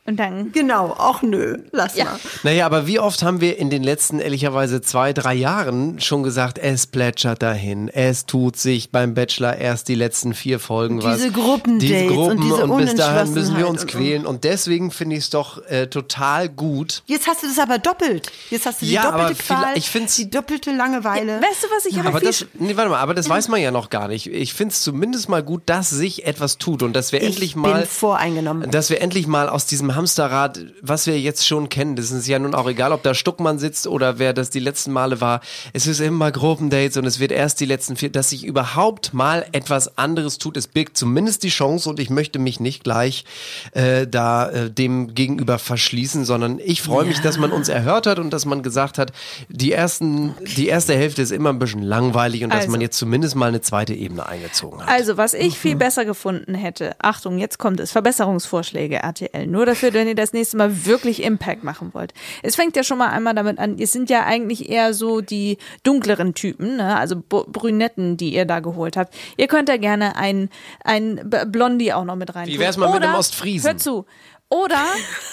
Und 0.04 0.16
dann, 0.16 0.50
Genau, 0.50 0.86
auch 0.98 1.22
nö, 1.22 1.58
lass 1.70 1.96
Ja. 1.96 2.06
mal. 2.06 2.18
Naja, 2.42 2.66
aber 2.66 2.88
wie 2.88 2.98
oft 2.98 3.22
haben 3.22 3.40
wir 3.40 3.56
in 3.58 3.70
den 3.70 3.84
letzten, 3.84 4.18
ehrlicherweise 4.18 4.80
zwei, 4.82 5.12
drei 5.12 5.32
Jahren 5.34 6.00
schon 6.00 6.24
gesagt, 6.24 6.58
es 6.58 6.88
plätschert 6.88 7.40
dahin, 7.40 7.88
es 7.88 8.26
tut 8.26 8.56
sich 8.56 8.90
beim 8.90 9.14
Bachelor 9.14 9.56
erst 9.58 9.86
die 9.86 9.94
letzten 9.94 10.34
vier 10.34 10.58
Folgen 10.58 11.04
was. 11.04 11.18
diese 11.18 11.30
Gruppendates 11.30 11.88
Diese 11.88 12.10
und 12.10 12.16
Gruppen 12.16 12.40
diese 12.42 12.64
und 12.66 12.76
bis 12.78 12.94
dahin 12.96 13.32
müssen 13.32 13.56
wir 13.56 13.68
uns 13.68 13.82
und- 13.82 13.90
quälen 13.90 14.26
und 14.26 14.42
deswegen 14.42 14.90
finde 14.90 15.14
ich 15.14 15.22
es 15.24 15.30
doch 15.30 15.64
äh, 15.68 15.86
total 15.86 16.48
gut. 16.48 17.04
Jetzt 17.06 17.28
hast 17.28 17.44
du 17.44 17.46
das 17.46 17.60
aber 17.60 17.78
doppelt. 17.78 18.26
Jetzt 18.50 18.66
hast 18.66 18.82
du 18.82 18.86
die 18.86 18.92
Ja, 18.94 19.04
doppelte 19.12 19.34
Qual, 19.40 19.58
vielleicht- 19.60 19.76
ich 19.78 19.88
find's- 19.90 20.16
die 20.16 20.28
doppelte 20.28 20.72
Langeweile. 20.72 21.40
weißt 21.40 21.62
du, 21.62 21.66
was 21.76 21.86
ich 21.86 21.96
aber, 22.00 22.08
Aber 22.08 22.20
das, 22.20 22.44
nee, 22.54 22.76
warte 22.76 22.90
mal, 22.90 22.98
aber 22.98 23.14
das 23.14 23.28
weiß 23.28 23.46
man 23.46 23.60
ja 23.60 23.70
noch 23.70 23.88
gar 23.88 24.08
nicht. 24.08 24.26
Ich 24.26 24.52
finde 24.52 24.72
es 24.72 24.82
zumindest 24.82 25.28
mal 25.28 25.44
gut, 25.44 25.62
dass 25.66 25.90
sich 25.90 26.26
etwas 26.26 26.58
tut 26.58 26.82
und 26.82 26.92
dass 26.94 27.12
wir 27.12 27.20
Ich 27.20 27.26
endlich 27.28 27.52
bin 27.54 27.62
mal, 27.62 27.86
voreingenommen. 27.86 28.68
dass 28.72 28.90
wir 28.90 29.00
endlich 29.00 29.28
mal 29.28 29.48
aus 29.48 29.66
diesem 29.66 29.91
Hamsterrad, 29.94 30.60
was 30.80 31.06
wir 31.06 31.18
jetzt 31.20 31.46
schon 31.46 31.68
kennen, 31.68 31.96
das 31.96 32.10
ist 32.10 32.26
ja 32.26 32.38
nun 32.38 32.54
auch 32.54 32.68
egal, 32.68 32.92
ob 32.92 33.02
da 33.02 33.14
Stuckmann 33.14 33.58
sitzt 33.58 33.86
oder 33.86 34.18
wer 34.18 34.32
das 34.32 34.50
die 34.50 34.60
letzten 34.60 34.92
Male 34.92 35.20
war. 35.20 35.40
Es 35.72 35.86
ist 35.86 36.00
immer 36.00 36.30
Gruppendates 36.32 36.96
und 36.96 37.06
es 37.06 37.18
wird 37.20 37.32
erst 37.32 37.60
die 37.60 37.64
letzten 37.66 37.96
vier, 37.96 38.10
dass 38.10 38.30
sich 38.30 38.44
überhaupt 38.44 39.14
mal 39.14 39.44
etwas 39.52 39.98
anderes 39.98 40.38
tut. 40.38 40.56
Es 40.56 40.66
birgt 40.66 40.96
zumindest 40.96 41.42
die 41.42 41.48
Chance 41.48 41.88
und 41.88 42.00
ich 42.00 42.10
möchte 42.10 42.38
mich 42.38 42.60
nicht 42.60 42.84
gleich 42.84 43.24
äh, 43.72 44.06
da 44.06 44.48
äh, 44.50 44.70
dem 44.70 45.14
gegenüber 45.14 45.58
verschließen, 45.58 46.24
sondern 46.24 46.58
ich 46.64 46.82
freue 46.82 47.04
mich, 47.04 47.20
dass 47.20 47.38
man 47.38 47.52
uns 47.52 47.68
erhört 47.68 48.06
hat 48.06 48.18
und 48.18 48.30
dass 48.30 48.44
man 48.46 48.62
gesagt 48.62 48.98
hat, 48.98 49.12
die 49.48 49.72
ersten, 49.72 50.34
die 50.56 50.68
erste 50.68 50.94
Hälfte 50.94 51.22
ist 51.22 51.32
immer 51.32 51.50
ein 51.50 51.58
bisschen 51.58 51.82
langweilig 51.82 52.44
und 52.44 52.50
dass 52.50 52.60
Also. 52.60 52.70
man 52.72 52.80
jetzt 52.80 52.98
zumindest 52.98 53.34
mal 53.36 53.46
eine 53.48 53.60
zweite 53.60 53.94
Ebene 53.94 54.26
eingezogen 54.26 54.80
hat. 54.82 54.88
Also, 54.88 55.16
was 55.16 55.34
ich 55.34 55.54
Mhm. 55.54 55.58
viel 55.60 55.76
besser 55.76 56.04
gefunden 56.04 56.54
hätte, 56.54 56.94
Achtung, 57.00 57.38
jetzt 57.38 57.58
kommt 57.58 57.80
es, 57.80 57.90
Verbesserungsvorschläge 57.92 58.96
RTL. 58.96 59.46
Nur 59.46 59.66
dafür, 59.82 59.98
wenn 59.98 60.08
ihr 60.08 60.14
das 60.14 60.32
nächste 60.32 60.56
Mal 60.56 60.86
wirklich 60.86 61.22
Impact 61.22 61.64
machen 61.64 61.92
wollt. 61.92 62.14
Es 62.42 62.56
fängt 62.56 62.76
ja 62.76 62.82
schon 62.82 62.98
mal 62.98 63.08
einmal 63.08 63.34
damit 63.34 63.58
an, 63.58 63.78
es 63.78 63.92
sind 63.92 64.10
ja 64.10 64.24
eigentlich 64.24 64.68
eher 64.68 64.94
so 64.94 65.20
die 65.20 65.58
dunkleren 65.82 66.34
Typen, 66.34 66.76
ne? 66.76 66.96
also 66.96 67.16
B 67.16 67.42
Brünetten, 67.46 68.16
die 68.16 68.34
ihr 68.34 68.44
da 68.44 68.60
geholt 68.60 68.96
habt. 68.96 69.14
Ihr 69.36 69.48
könnt 69.48 69.68
da 69.68 69.76
gerne 69.76 70.16
ein, 70.16 70.48
ein 70.84 71.30
Blondie 71.46 71.92
auch 71.92 72.04
noch 72.04 72.16
mit 72.16 72.34
rein. 72.34 72.46
Wie 72.46 72.58
wär's 72.58 72.76
mal 72.76 72.86
mit 72.86 72.96
Oder, 72.96 73.08
einem 73.08 73.18
Ostfriesen? 73.18 73.70
Hör 73.70 73.76
zu. 73.76 74.06
Oder 74.52 74.84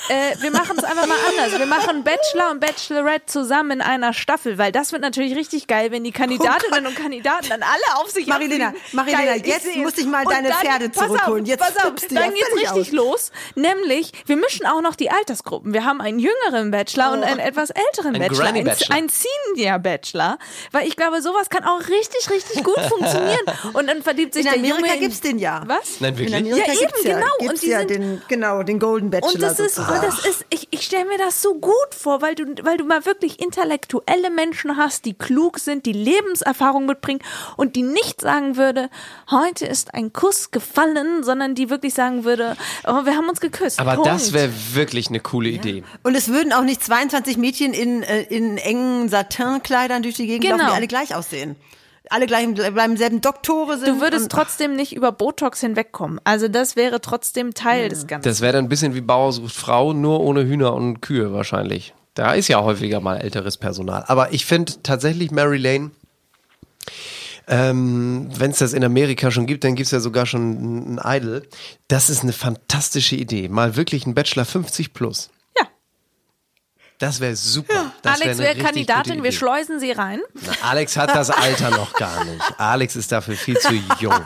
äh, 0.07 0.35
wir 0.41 0.49
machen 0.51 0.77
es 0.77 0.83
einfach 0.85 1.05
mal 1.05 1.17
anders. 1.29 1.59
Wir 1.59 1.65
machen 1.65 2.03
Bachelor 2.05 2.51
und 2.51 2.61
Bachelorette 2.61 3.25
zusammen 3.25 3.71
in 3.71 3.81
einer 3.81 4.13
Staffel, 4.13 4.57
weil 4.57 4.71
das 4.71 4.93
wird 4.93 5.01
natürlich 5.01 5.35
richtig 5.35 5.67
geil, 5.67 5.91
wenn 5.91 6.05
die 6.05 6.13
Kandidatinnen 6.13 6.87
und 6.87 6.95
Kandidaten 6.95 7.49
dann 7.49 7.61
alle 7.61 7.97
auf 8.01 8.09
sich 8.09 8.25
Oh 8.27 8.29
Marilena. 8.29 8.73
Marilena, 8.93 9.23
Geil, 9.25 9.41
ich 9.43 9.47
jetzt 9.47 9.63
seh's. 9.65 9.75
muss 9.75 9.97
ich 9.97 10.05
mal 10.05 10.23
deine 10.23 10.49
Pferde 10.51 10.87
pass 10.89 11.05
zurückholen. 11.05 11.43
Auf, 11.43 11.49
Jetzt 11.49 11.59
pass 11.59 11.75
auf, 11.85 11.93
dann 12.11 12.33
geht's 12.33 12.53
richtig 12.55 12.71
aus. 12.71 12.91
los. 12.91 13.31
Nämlich, 13.55 14.13
wir 14.25 14.37
mischen 14.37 14.65
auch 14.65 14.81
noch 14.81 14.95
die 14.95 15.11
Altersgruppen. 15.11 15.73
Wir 15.73 15.83
haben 15.83 15.99
einen 15.99 16.19
jüngeren 16.19 16.71
Bachelor 16.71 17.11
und 17.11 17.23
einen 17.23 17.39
etwas 17.39 17.69
älteren 17.71 18.15
Ein 18.15 18.21
Bachelor, 18.21 18.45
Granny 18.45 18.59
ein, 18.59 18.65
Bachelor. 18.65 18.95
ein 18.95 19.09
Senior 19.09 19.79
Bachelor, 19.79 20.37
weil 20.71 20.87
ich 20.87 20.95
glaube, 20.95 21.21
sowas 21.21 21.49
kann 21.49 21.65
auch 21.65 21.81
richtig, 21.89 22.29
richtig 22.29 22.63
gut 22.63 22.79
funktionieren. 22.89 23.39
Und 23.73 23.87
dann 23.87 24.01
verliebt 24.01 24.33
sich 24.33 24.45
In 24.45 24.51
der 24.53 24.59
Amerika 24.59 24.87
Junge. 24.93 24.99
gibt's 24.99 25.19
den 25.19 25.39
ja. 25.39 25.61
Was? 25.67 25.99
Nein, 25.99 26.13
In 26.13 26.19
wirklich? 26.19 26.35
Amerika 26.37 26.65
Ja, 26.67 26.73
eben, 26.73 26.79
gibt's 26.79 27.03
ja, 27.03 27.13
genau. 27.19 27.27
Gibt's 27.39 27.53
Und 27.53 27.61
die 27.63 27.67
ja 27.67 27.79
sind- 27.79 27.89
den, 27.89 28.21
genau, 28.29 28.63
den 28.63 28.79
Golden 28.79 29.08
Bachelor. 29.11 29.33
Und 29.33 29.41
das 29.41 29.59
ist, 29.59 29.75
sozusagen. 29.75 30.05
das 30.05 30.25
ist, 30.25 30.45
ich, 30.49 30.67
ich 30.71 30.81
stelle 30.83 31.05
mir 31.05 31.17
das 31.17 31.41
so 31.41 31.55
gut 31.55 31.73
vor, 31.97 32.21
weil 32.21 32.35
du, 32.35 32.45
weil 32.63 32.77
du 32.77 32.83
mal 32.85 33.05
wirklich 33.05 33.39
intellektuelle 33.41 34.29
Menschen 34.29 34.77
hast, 34.77 35.05
die 35.05 35.13
klug 35.13 35.59
sind, 35.59 35.85
die 35.85 35.93
Lebenserfahrung 35.93 36.85
mitbringen 36.85 37.21
und 37.57 37.75
die 37.75 37.83
nicht 37.83 38.21
sagen 38.21 38.57
würde, 38.57 38.89
heute 39.31 39.65
ist 39.65 39.93
ein 39.93 40.13
Kuss 40.13 40.51
gefallen, 40.51 41.23
sondern 41.23 41.55
die 41.55 41.69
wirklich 41.69 41.93
sagen 41.93 42.23
würde, 42.23 42.55
oh, 42.85 43.05
wir 43.05 43.15
haben 43.15 43.29
uns 43.29 43.39
geküsst. 43.39 43.79
Aber 43.79 43.95
Punkt. 43.95 44.09
das 44.09 44.33
wäre 44.33 44.51
wirklich 44.73 45.09
eine 45.09 45.19
coule 45.19 45.49
Idee. 45.49 45.83
Und 46.03 46.15
es 46.15 46.27
würden 46.29 46.53
auch 46.53 46.63
nicht 46.63 46.83
22 46.83 47.37
Mädchen 47.37 47.73
in, 47.73 48.03
äh, 48.03 48.21
in 48.23 48.57
engen 48.57 49.09
Satinkleidern 49.09 50.03
durch 50.03 50.15
die 50.15 50.27
Gegend 50.27 50.43
Genau. 50.45 50.57
laufen, 50.57 50.69
die 50.71 50.75
alle 50.75 50.87
gleich 50.87 51.15
aussehen. 51.15 51.55
Alle 52.09 52.25
gleich 52.27 52.47
beim 52.73 52.97
selben 52.97 53.21
Doktore 53.21 53.77
sind. 53.77 53.87
Du 53.87 54.01
würdest 54.01 54.23
und- 54.23 54.31
trotzdem 54.31 54.75
nicht 54.75 54.93
über 54.95 55.11
Botox 55.11 55.61
hinwegkommen. 55.61 56.19
Also 56.23 56.47
das 56.47 56.75
wäre 56.75 57.01
trotzdem 57.01 57.53
Teil 57.53 57.89
des 57.89 58.07
Ganzen. 58.07 58.27
Das 58.27 58.41
wäre 58.41 58.53
dann 58.53 58.65
ein 58.65 58.69
bisschen 58.69 58.95
wie 58.95 59.01
Bauer 59.01 59.31
sucht 59.31 59.53
Frau, 59.55 59.93
nur 59.93 60.19
ohne 60.21 60.43
Hühner 60.45 60.73
und 60.73 61.01
Kühe 61.01 61.31
wahrscheinlich. 61.33 61.93
Da 62.15 62.33
ist 62.33 62.47
ja 62.47 62.61
häufiger 62.61 62.99
mal 62.99 63.17
älteres 63.17 63.57
Personal. 63.57 64.03
Aber 64.07 64.33
ich 64.33 64.45
finde 64.45 64.73
tatsächlich 64.83 65.31
Mary 65.31 65.57
Lane, 65.57 65.91
ähm, 67.47 68.29
wenn 68.37 68.51
es 68.51 68.59
das 68.59 68.73
in 68.73 68.83
Amerika 68.83 69.31
schon 69.31 69.45
gibt, 69.47 69.63
dann 69.63 69.75
gibt 69.75 69.85
es 69.87 69.91
ja 69.91 69.99
sogar 69.99 70.25
schon 70.25 70.95
ein 70.95 71.01
Idol. 71.03 71.47
Das 71.87 72.09
ist 72.09 72.23
eine 72.23 72.33
fantastische 72.33 73.15
Idee. 73.15 73.49
Mal 73.49 73.75
wirklich 73.75 74.05
ein 74.05 74.13
Bachelor 74.13 74.45
50 74.45 74.93
plus. 74.93 75.29
Das 76.99 77.19
wäre 77.21 77.35
super. 77.35 77.91
Das 78.01 78.19
wär 78.19 78.25
Alex 78.25 78.37
wäre 78.39 78.49
richtig 78.49 78.65
Kandidatin, 78.65 79.23
wir 79.23 79.31
schleusen 79.31 79.79
sie 79.79 79.91
rein. 79.91 80.19
Na, 80.33 80.51
Alex 80.69 80.97
hat 80.97 81.15
das 81.15 81.29
Alter 81.31 81.71
noch 81.71 81.93
gar 81.93 82.23
nicht. 82.25 82.41
Alex 82.59 82.95
ist 82.95 83.11
dafür 83.11 83.35
viel 83.35 83.57
zu 83.57 83.73
jung. 83.99 84.13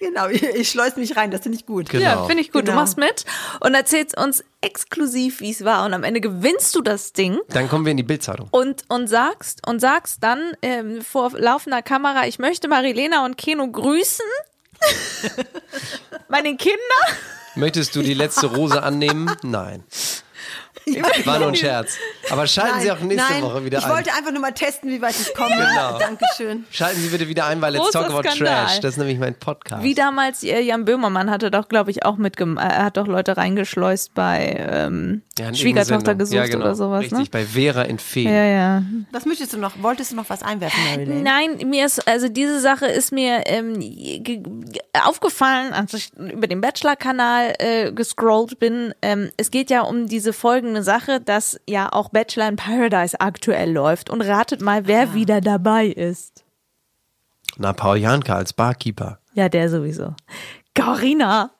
Genau, 0.00 0.26
ich, 0.26 0.42
ich 0.42 0.68
schleus 0.68 0.96
mich 0.96 1.16
rein, 1.16 1.30
das 1.30 1.42
finde 1.42 1.56
ich 1.56 1.64
gut. 1.64 1.90
Genau. 1.90 2.02
Ja, 2.02 2.24
finde 2.24 2.42
ich 2.42 2.50
gut. 2.50 2.62
Du 2.62 2.72
Genau. 2.72 2.80
machst 2.80 2.96
mit 2.98 3.24
und 3.60 3.72
erzählst 3.72 4.18
uns 4.18 4.42
exklusiv, 4.60 5.38
wie 5.40 5.52
es 5.52 5.64
war. 5.64 5.84
Und 5.86 5.94
am 5.94 6.02
Ende 6.02 6.20
gewinnst 6.20 6.74
du 6.74 6.80
das 6.80 7.12
Ding. 7.12 7.38
Dann 7.50 7.68
kommen 7.68 7.84
wir 7.84 7.92
in 7.92 7.96
die 7.96 8.02
Bildzeitung. 8.02 8.48
und, 8.50 8.82
und 8.88 9.06
sagst 9.06 9.64
und 9.68 9.78
sagst 9.78 10.24
dann 10.24 10.54
ähm, 10.62 11.02
vor 11.02 11.30
laufender 11.38 11.82
Kamera, 11.82 12.26
ich 12.26 12.40
möchte 12.40 12.66
Marilena 12.66 13.24
und 13.24 13.38
Keno 13.38 13.70
grüßen. 13.70 14.26
Meine 16.28 16.56
Kinder. 16.56 16.76
Möchtest 17.54 17.94
du 17.94 18.02
die 18.02 18.14
letzte 18.14 18.46
Rose 18.48 18.82
annehmen? 18.82 19.30
Nein. 19.42 19.84
War 21.24 21.38
nur 21.38 21.48
ein 21.48 21.54
Scherz. 21.54 21.96
Aber 22.30 22.46
schalten 22.46 22.80
Sie 22.80 22.90
auch 22.90 23.00
nächste 23.00 23.32
nein, 23.32 23.42
Woche 23.42 23.64
wieder 23.64 23.78
ich 23.78 23.84
ein. 23.84 23.90
wollte 23.90 24.12
einfach 24.12 24.32
nur 24.32 24.40
mal 24.40 24.52
testen, 24.52 24.90
wie 24.90 25.00
weit 25.00 25.14
ich 25.20 25.34
komme. 25.34 25.54
Genau. 25.54 25.98
Dankeschön. 25.98 26.64
Schalten 26.70 27.00
Sie 27.00 27.08
bitte 27.08 27.28
wieder 27.28 27.46
ein, 27.46 27.60
weil 27.60 27.72
Let's 27.72 27.84
Großer 27.86 28.06
Talk 28.06 28.10
About 28.10 28.28
Skandal. 28.30 28.66
Trash. 28.66 28.80
Das 28.80 28.92
ist 28.92 28.98
nämlich 28.98 29.18
mein 29.18 29.34
Podcast. 29.34 29.82
Wie 29.82 29.94
damals 29.94 30.42
äh, 30.42 30.60
Jan 30.60 30.84
Böhmermann 30.84 31.30
hatte 31.30 31.50
doch, 31.50 31.68
glaube 31.68 31.90
ich, 31.90 32.04
auch 32.04 32.16
mitgemacht. 32.16 32.64
Er 32.70 32.84
hat 32.84 32.96
doch 32.96 33.06
Leute 33.06 33.36
reingeschleust 33.36 34.14
bei 34.14 34.56
ähm, 34.58 35.22
Ja, 35.40 35.54
Schwiegertochter 35.54 36.14
gesucht 36.14 36.36
ja, 36.36 36.46
genau. 36.46 36.64
oder 36.66 36.74
sowas. 36.74 37.00
Richtig, 37.02 37.18
Ne? 37.18 37.26
bei 37.30 37.44
Vera 37.44 37.82
in 37.82 37.98
Feen. 37.98 38.28
Ja, 38.28 38.44
ja. 38.44 38.82
Was 39.12 39.24
möchtest 39.26 39.52
du 39.52 39.58
noch? 39.58 39.72
Wolltest 39.82 40.12
du 40.12 40.16
noch 40.16 40.28
was 40.30 40.42
einwerfen, 40.42 40.78
Marilyn? 40.84 41.22
Nein, 41.22 41.68
mir 41.68 41.86
ist, 41.86 42.06
also 42.06 42.28
diese 42.28 42.60
Sache 42.60 42.86
ist 42.86 43.12
mir 43.12 43.42
ähm, 43.46 43.78
ge- 43.80 44.20
ge- 44.22 44.42
aufgefallen, 45.04 45.72
als 45.72 45.94
ich 45.94 46.12
über 46.14 46.46
den 46.46 46.60
Bachelor-Kanal 46.60 47.54
äh, 47.58 47.92
gescrollt 47.92 48.58
bin. 48.58 48.94
Ähm, 49.02 49.30
es 49.36 49.50
geht 49.50 49.70
ja 49.70 49.82
um 49.82 50.06
diese 50.06 50.32
folgende 50.32 50.82
Sache, 50.82 51.20
dass 51.20 51.58
ja 51.68 51.90
auch 51.92 52.10
Bachelor 52.10 52.48
in 52.48 52.56
Paradise 52.56 53.20
aktuell 53.20 53.72
läuft. 53.72 54.10
Und 54.10 54.20
ratet 54.22 54.60
mal, 54.60 54.86
wer 54.86 55.14
wieder 55.14 55.40
dabei 55.40 55.86
ist. 55.86 56.44
Na, 57.56 57.72
Paul 57.72 57.98
Janka 57.98 58.34
als 58.36 58.52
Barkeeper. 58.52 59.18
Ja, 59.34 59.48
der 59.48 59.68
sowieso. 59.68 60.14
Carina. 60.74 61.50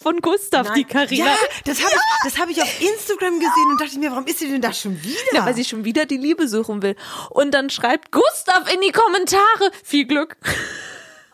Von 0.00 0.20
Gustav, 0.20 0.72
die 0.74 0.84
Carina. 0.84 1.26
Ja, 1.26 1.36
das 1.64 1.82
habe 1.82 1.92
ich, 1.92 2.00
das 2.22 2.38
hab 2.38 2.48
ich 2.48 2.62
auf 2.62 2.80
Instagram 2.80 3.40
gesehen 3.40 3.70
und 3.72 3.80
dachte 3.80 3.98
mir, 3.98 4.12
warum 4.12 4.26
ist 4.26 4.38
sie 4.38 4.48
denn 4.48 4.62
da 4.62 4.72
schon 4.72 5.02
wieder? 5.02 5.34
Ja, 5.34 5.44
weil 5.44 5.56
sie 5.56 5.64
schon 5.64 5.84
wieder 5.84 6.06
die 6.06 6.18
Liebe 6.18 6.46
suchen 6.46 6.82
will. 6.82 6.94
Und 7.30 7.52
dann 7.52 7.68
schreibt 7.68 8.12
Gustav 8.12 8.72
in 8.72 8.80
die 8.80 8.92
Kommentare. 8.92 9.72
Viel 9.82 10.06
Glück. 10.06 10.36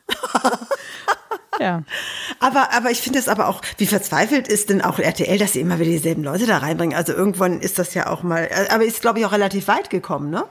ja. 1.60 1.82
Aber, 2.40 2.72
aber 2.72 2.90
ich 2.90 3.02
finde 3.02 3.18
es 3.18 3.28
aber 3.28 3.48
auch, 3.48 3.60
wie 3.76 3.86
verzweifelt 3.86 4.48
ist 4.48 4.70
denn 4.70 4.80
auch 4.80 4.98
RTL, 4.98 5.36
dass 5.36 5.52
sie 5.52 5.60
immer 5.60 5.78
wieder 5.78 5.90
dieselben 5.90 6.24
Leute 6.24 6.46
da 6.46 6.56
reinbringen. 6.56 6.96
Also 6.96 7.12
irgendwann 7.12 7.60
ist 7.60 7.78
das 7.78 7.92
ja 7.92 8.06
auch 8.06 8.22
mal, 8.22 8.48
aber 8.70 8.86
ist 8.86 9.02
glaube 9.02 9.18
ich 9.18 9.26
auch 9.26 9.32
relativ 9.32 9.68
weit 9.68 9.90
gekommen, 9.90 10.30
ne? 10.30 10.44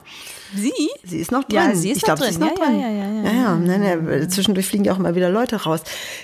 Sie? 0.56 0.72
Sie 1.04 1.18
ist 1.18 1.30
noch 1.32 1.44
drin. 1.44 1.56
Ja, 1.56 1.74
sie 1.74 1.90
ist 1.90 1.96
ich 1.98 2.02
noch 2.06 2.16
glaube, 2.16 2.22
sie 2.24 2.30
ist 2.30 2.40
noch 2.40 2.48
Ja, 2.58 2.64
drin. 2.64 2.80
ja, 2.80 2.88
ja, 2.88 3.04
ja, 3.04 3.22
ja, 3.22 3.42
ja. 3.42 3.54
Nein, 3.56 3.80
nein, 4.06 4.30
zwischendurch 4.30 4.66
fliegen 4.66 4.84
ja 4.84 4.92
auch 4.92 4.98
immer 4.98 5.14
wieder 5.14 5.30
Leute 5.30 5.56
raus. 5.62 5.80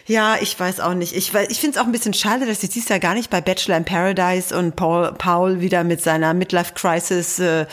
Ja, 0.06 0.36
ich 0.40 0.58
weiß 0.58 0.80
auch 0.80 0.94
nicht. 0.94 1.14
Ich, 1.16 1.32
ich 1.34 1.60
finde 1.60 1.76
es 1.76 1.82
auch 1.82 1.86
ein 1.86 1.92
bisschen 1.92 2.14
schade, 2.14 2.46
dass 2.46 2.62
ich 2.62 2.70
dies 2.70 2.88
Jahr 2.88 2.98
gar 3.00 3.14
nicht 3.14 3.30
bei 3.30 3.40
Bachelor 3.40 3.76
in 3.76 3.84
Paradise 3.84 4.56
und 4.56 4.76
Paul, 4.76 5.12
Paul 5.18 5.60
wieder 5.60 5.84
mit 5.84 6.00
seiner 6.02 6.34
Midlife 6.34 6.74
Crisis 6.74 7.38
äh, 7.38 7.66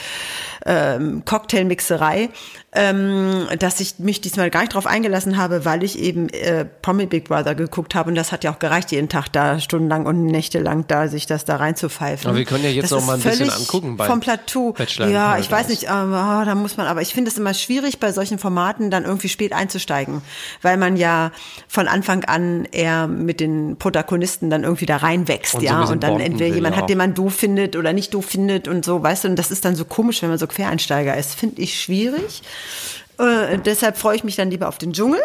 ähm, 0.66 1.24
Cocktailmixerei, 1.26 2.30
ähm, 2.74 3.48
dass 3.60 3.80
ich 3.80 4.00
mich 4.00 4.20
diesmal 4.22 4.50
gar 4.50 4.62
nicht 4.62 4.74
drauf 4.74 4.86
eingelassen 4.86 5.38
habe, 5.38 5.64
weil 5.66 5.84
ich 5.84 5.98
eben 5.98 6.28
äh, 6.30 6.66
Promi 6.66 7.06
Big 7.06 7.26
Brother 7.30 7.56
geguckt 7.56 7.96
habe 7.96 8.10
und 8.10 8.16
das 8.16 8.32
hat 8.32 8.44
ja 8.44 8.52
auch 8.52 8.60
gereicht, 8.60 8.92
jeden 8.92 9.08
Tag 9.08 9.30
da 9.32 9.60
stundenlang 9.60 10.06
und 10.06 10.26
nächtelang 10.26 10.86
da 10.88 11.08
sich 11.08 11.26
das 11.26 11.46
da 11.46 11.56
reinzupfeifen. 11.56 12.28
Aber 12.28 12.38
wir 12.38 12.46
können 12.46 12.66
ja 12.66 12.70
jetzt 12.70 12.92
Das 12.92 13.00
noch 13.00 13.06
mal 13.08 13.14
ein 13.14 13.22
bisschen 13.22 13.48
völlig 13.48 13.56
angucken 13.56 13.96
bei 13.98 14.06
vom 14.08 14.20
Plateau. 14.20 14.74
Bachelor 14.74 15.08
in 15.08 15.14
ja, 15.14 15.38
ich 15.38 15.50
weiß 15.50 15.70
nicht, 15.70 15.90
aber 15.90 16.16
ah, 16.18 16.44
da 16.48 16.56
muss 16.56 16.78
man, 16.78 16.88
aber 16.88 17.02
ich 17.02 17.14
finde 17.14 17.30
es 17.30 17.38
immer 17.38 17.54
schwierig, 17.54 18.00
bei 18.00 18.12
solchen 18.12 18.40
Formaten 18.40 18.90
dann 18.90 19.06
irgendwie 19.06 19.30
spät 19.30 19.54
einzusteigen, 19.54 20.22
weil 20.62 20.78
man 20.78 20.98
ja 20.98 21.32
von 21.68 21.88
Anfang 21.88 22.24
an 22.26 22.66
eher 22.72 23.08
mit 23.08 23.40
den 23.40 23.78
Protagonisten 23.78 24.50
dann 24.50 24.64
irgendwie 24.64 24.86
da 24.86 24.98
reinwächst, 24.98 25.54
Und 25.56 25.62
so 25.62 25.66
ja, 25.66 25.80
bisschen 25.82 25.94
und 25.96 26.04
dann 26.04 26.20
entweder 26.20 26.50
will 26.50 26.56
jemand 26.56 26.76
auch. 26.76 26.82
hat, 26.82 26.90
den 26.90 26.98
man 26.98 27.14
doof 27.14 27.36
findet 27.36 27.76
oder 27.76 27.94
nicht 27.94 28.14
doof 28.14 28.26
findet 28.26 28.68
und 28.68 28.84
so, 28.86 29.02
weißt 29.04 29.26
du, 29.26 29.28
und 29.30 29.36
das 29.38 29.52
ist 29.52 29.66
dann 29.66 29.76
so 29.76 29.86
komisch, 29.86 30.22
wenn 30.22 30.30
man 30.30 30.38
so 30.38 30.48
Quereinsteiger 30.48 31.16
ist, 31.16 31.36
finde 31.36 31.62
ich 31.62 31.80
schwierig. 31.80 32.42
Äh, 33.20 33.58
deshalb 33.66 33.98
freue 33.98 34.16
ich 34.16 34.24
mich 34.24 34.36
dann 34.36 34.50
lieber 34.52 34.68
auf 34.68 34.78
den 34.78 34.94
Dschungel. 34.94 35.20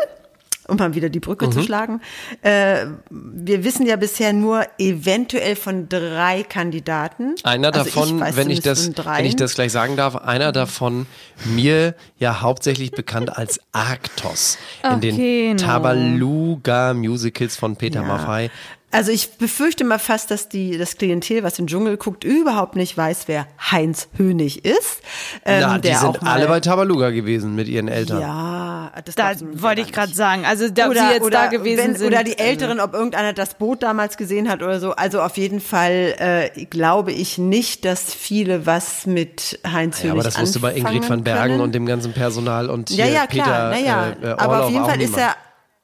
Um 0.69 0.77
mal 0.77 0.95
wieder 0.95 1.09
die 1.09 1.21
Brücke 1.21 1.47
Mhm. 1.47 1.53
zu 1.53 1.63
schlagen. 1.63 2.01
Äh, 2.43 2.87
wir 3.11 3.65
wissen 3.65 3.85
ja 3.87 3.97
bisher 3.97 4.33
nur 4.33 4.65
eventuell 4.79 5.57
von 5.57 5.89
drei 5.89 6.45
Kandidaten. 6.45 7.35
Einer 7.43 7.75
Also 7.75 7.85
davon, 7.91 8.21
weiß 8.21 8.37
wenn 8.37 8.51
ich 8.51 8.61
das, 8.61 8.91
wenn 8.97 9.25
ich 9.27 9.37
das 9.37 9.55
gleich 9.55 9.73
sagen 9.73 9.97
darf, 9.97 10.15
einer 10.17 10.53
davon 10.53 11.07
mir 11.45 11.95
ja 12.19 12.41
hauptsächlich 12.43 12.93
bekannt 12.93 13.37
als 13.37 13.61
Arktos 13.73 14.57
in 14.89 15.01
den 15.01 15.15
Okay, 15.15 15.55
no. 15.55 15.57
Tabaluga 15.61 16.95
Musicals 16.95 17.57
von 17.57 17.77
Peter 17.77 18.03
Maffay. 18.03 18.51
Also 18.93 19.11
ich 19.11 19.31
befürchte 19.39 19.85
mal 19.85 19.99
fast, 19.99 20.31
dass 20.31 20.49
die, 20.49 20.77
das 20.77 20.97
Klientel, 20.99 21.43
was 21.43 21.55
den 21.55 21.67
Dschungel 21.67 21.97
guckt, 21.97 22.25
überhaupt 22.25 22.77
nicht 22.77 22.97
weiß, 22.97 23.25
wer 23.27 23.47
Heinz 23.71 24.09
Hönig 24.17 24.65
ist. 24.67 25.01
Ähm, 25.47 25.61
Na, 25.63 25.75
die 25.79 25.89
der 25.89 25.99
auch 26.07 26.15
sind 26.15 26.27
alle 26.29 26.47
bei 26.47 26.61
Tabaluga 26.61 27.11
gewesen 27.11 27.55
mit 27.55 27.69
ihren 27.69 27.89
Eltern. 27.89 28.21
Ja, 28.21 28.93
das 29.05 29.15
Da 29.15 29.33
wollte 29.55 29.81
ich 29.81 29.93
gerade 29.93 30.13
sagen. 30.15 30.45
Also 30.45 30.69
da 30.69 30.89
oder, 30.91 31.09
sie 31.09 31.15
jetzt 31.15 31.23
oder 31.23 31.39
da 31.39 31.47
gewesen 31.47 31.79
wenn, 31.79 31.97
sind. 31.97 32.07
Oder 32.09 32.23
die 32.23 32.33
also- 32.39 32.45
Älteren, 32.45 32.81
ob 32.81 32.93
irgendeiner 32.93 33.33
das 33.33 33.55
Boot 33.55 33.83
damals 33.83 34.17
gesehen 34.19 34.49
hat 34.51 34.63
oder 34.63 34.79
so. 34.79 34.93
Also 34.93 35.23
auf 35.23 35.39
jeden 35.39 35.61
Fall 35.61 36.15
äh, 36.19 36.65
glaube 36.67 37.13
ich 37.13 37.39
nicht, 37.39 37.87
dass 37.87 38.13
viele 38.13 38.67
was 38.67 39.07
mit 39.07 39.59
Heinz 39.67 39.99
Ja, 39.99 40.05
Hönig 40.11 40.13
aber 40.13 40.23
das 40.25 40.39
wusste 40.39 40.61
bei 40.61 40.75
Ingrid 40.75 41.09
van 41.09 41.25
Bergen 41.25 41.53
können. 41.53 41.61
und 41.63 41.75
dem 41.75 41.87
ganzen 41.87 42.13
Personal 42.13 42.69
und 42.69 42.91
Ja, 42.91 43.05
hier 43.07 43.15
ja, 43.15 43.27
klar, 43.27 43.71
Peter 43.71 43.71
naja. 43.71 44.09
äh, 44.23 44.27
äh, 44.27 44.35
aber 44.37 44.65
auf 44.65 44.71
jeden 44.71 44.85
Fall 44.85 45.01
ist 45.01 45.11
niemand. 45.17 45.23
er 45.23 45.37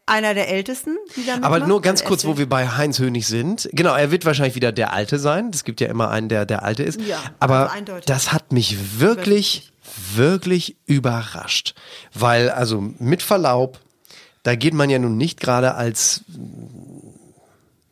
einer 0.09 0.35
der 0.35 0.49
Ältesten, 0.49 0.97
die 1.17 1.27
da 1.27 1.39
Aber 1.43 1.61
nur 1.61 1.83
ganz 1.83 2.01
Also 2.01 2.09
kurz, 2.09 2.25
wo 2.25 2.39
wir 2.39 2.49
bei 2.49 2.69
Heinz 2.69 2.99
Hönig 2.99 3.27
sind. 3.27 3.69
Genau, 3.73 3.95
er 3.95 4.11
wird 4.11 4.25
wahrscheinlich 4.25 4.55
wieder 4.55 4.73
der 4.73 4.93
Alte 4.93 5.19
sein. 5.19 5.51
Es 5.53 5.65
gibt 5.65 5.81
ja 5.81 5.89
immer 5.89 6.11
einen, 6.11 6.29
der 6.29 6.47
der 6.47 6.63
Alte 6.63 6.83
ist. 6.83 7.01
Ja, 7.01 7.19
Aber 7.39 7.73
also 7.73 7.99
das 8.07 8.33
hat 8.33 8.53
mich 8.53 9.01
wirklich, 9.01 9.73
wirklich 10.15 10.77
überrascht. 10.87 11.75
Weil, 12.15 12.51
also 12.51 12.83
mit 12.99 13.23
Verlaub, 13.23 13.81
da 14.43 14.55
geht 14.55 14.75
man 14.75 14.91
ja 14.91 14.99
nun 14.99 15.17
nicht 15.17 15.41
gerade 15.41 15.75
als 15.75 16.25